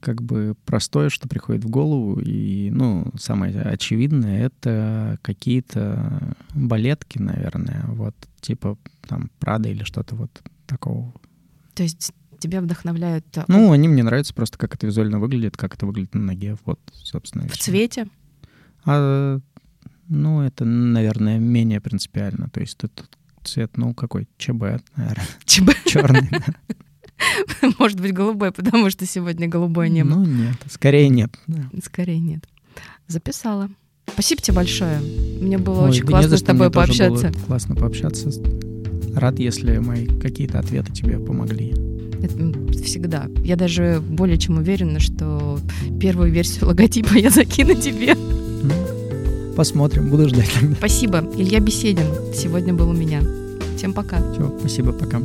как 0.00 0.22
бы 0.22 0.54
простое, 0.64 1.08
что 1.10 1.28
приходит 1.28 1.64
в 1.64 1.70
голову, 1.70 2.20
и, 2.20 2.70
ну, 2.70 3.10
самое 3.18 3.60
очевидное, 3.62 4.46
это 4.46 5.18
какие-то 5.22 6.36
балетки, 6.54 7.18
наверное, 7.18 7.84
вот, 7.88 8.14
типа 8.40 8.78
там 9.06 9.30
Прада 9.38 9.68
или 9.68 9.84
что-то 9.84 10.16
вот 10.16 10.30
такого. 10.66 11.12
То 11.74 11.82
есть 11.82 12.12
тебя 12.38 12.60
вдохновляют... 12.60 13.26
Э, 13.36 13.44
ну, 13.48 13.72
они 13.72 13.88
мне 13.88 14.02
нравятся 14.02 14.34
просто, 14.34 14.58
как 14.58 14.74
это 14.74 14.86
визуально 14.86 15.18
выглядит, 15.18 15.56
как 15.56 15.74
это 15.74 15.86
выглядит 15.86 16.14
на 16.14 16.20
ноге, 16.20 16.56
вот, 16.64 16.78
собственно. 16.92 17.48
В 17.48 17.56
цвете? 17.56 18.08
А, 18.84 19.40
ну, 20.08 20.42
это, 20.42 20.64
наверное, 20.64 21.38
менее 21.38 21.80
принципиально, 21.80 22.48
то 22.50 22.60
есть 22.60 22.82
этот 22.84 23.08
цвет, 23.42 23.76
ну, 23.76 23.94
какой, 23.94 24.28
ЧБ, 24.36 24.62
наверное. 24.96 25.26
ЧБ? 25.44 25.70
Черный, 25.86 26.28
Может 27.78 28.00
быть, 28.00 28.12
голубой, 28.12 28.52
потому 28.52 28.90
что 28.90 29.06
сегодня 29.06 29.48
голубое 29.48 29.88
небо. 29.88 30.10
Ну, 30.16 30.24
нет, 30.24 30.56
скорее 30.70 31.08
нет. 31.08 31.30
Да. 31.46 31.68
Скорее 31.82 32.18
нет. 32.18 32.44
Записала. 33.06 33.68
Спасибо 34.12 34.42
тебе 34.42 34.56
большое. 34.56 34.98
Мне 35.40 35.58
было 35.58 35.82
Ой, 35.84 35.90
очень 35.90 36.02
да 36.02 36.08
классно 36.08 36.30
за 36.30 36.36
с 36.36 36.42
тобой 36.42 36.70
пообщаться. 36.70 37.32
классно 37.46 37.74
пообщаться. 37.74 38.30
Рад, 39.14 39.38
если 39.38 39.78
мои 39.78 40.06
какие-то 40.06 40.58
ответы 40.58 40.92
тебе 40.92 41.18
помогли. 41.18 41.70
Это, 42.22 42.82
всегда. 42.82 43.26
Я 43.44 43.56
даже 43.56 44.02
более 44.06 44.38
чем 44.38 44.58
уверена, 44.58 44.98
что 45.00 45.58
первую 46.00 46.32
версию 46.32 46.66
логотипа 46.66 47.14
я 47.14 47.30
закину 47.30 47.74
тебе. 47.74 48.14
Ну, 48.14 48.72
посмотрим, 49.56 50.10
буду 50.10 50.28
ждать. 50.28 50.50
Спасибо. 50.78 51.18
Илья 51.36 51.60
Беседин 51.60 52.06
сегодня 52.34 52.74
был 52.74 52.90
у 52.90 52.94
меня. 52.94 53.20
Всем 53.76 53.92
пока. 53.92 54.18
Все, 54.32 54.56
спасибо, 54.60 54.92
пока. 54.92 55.20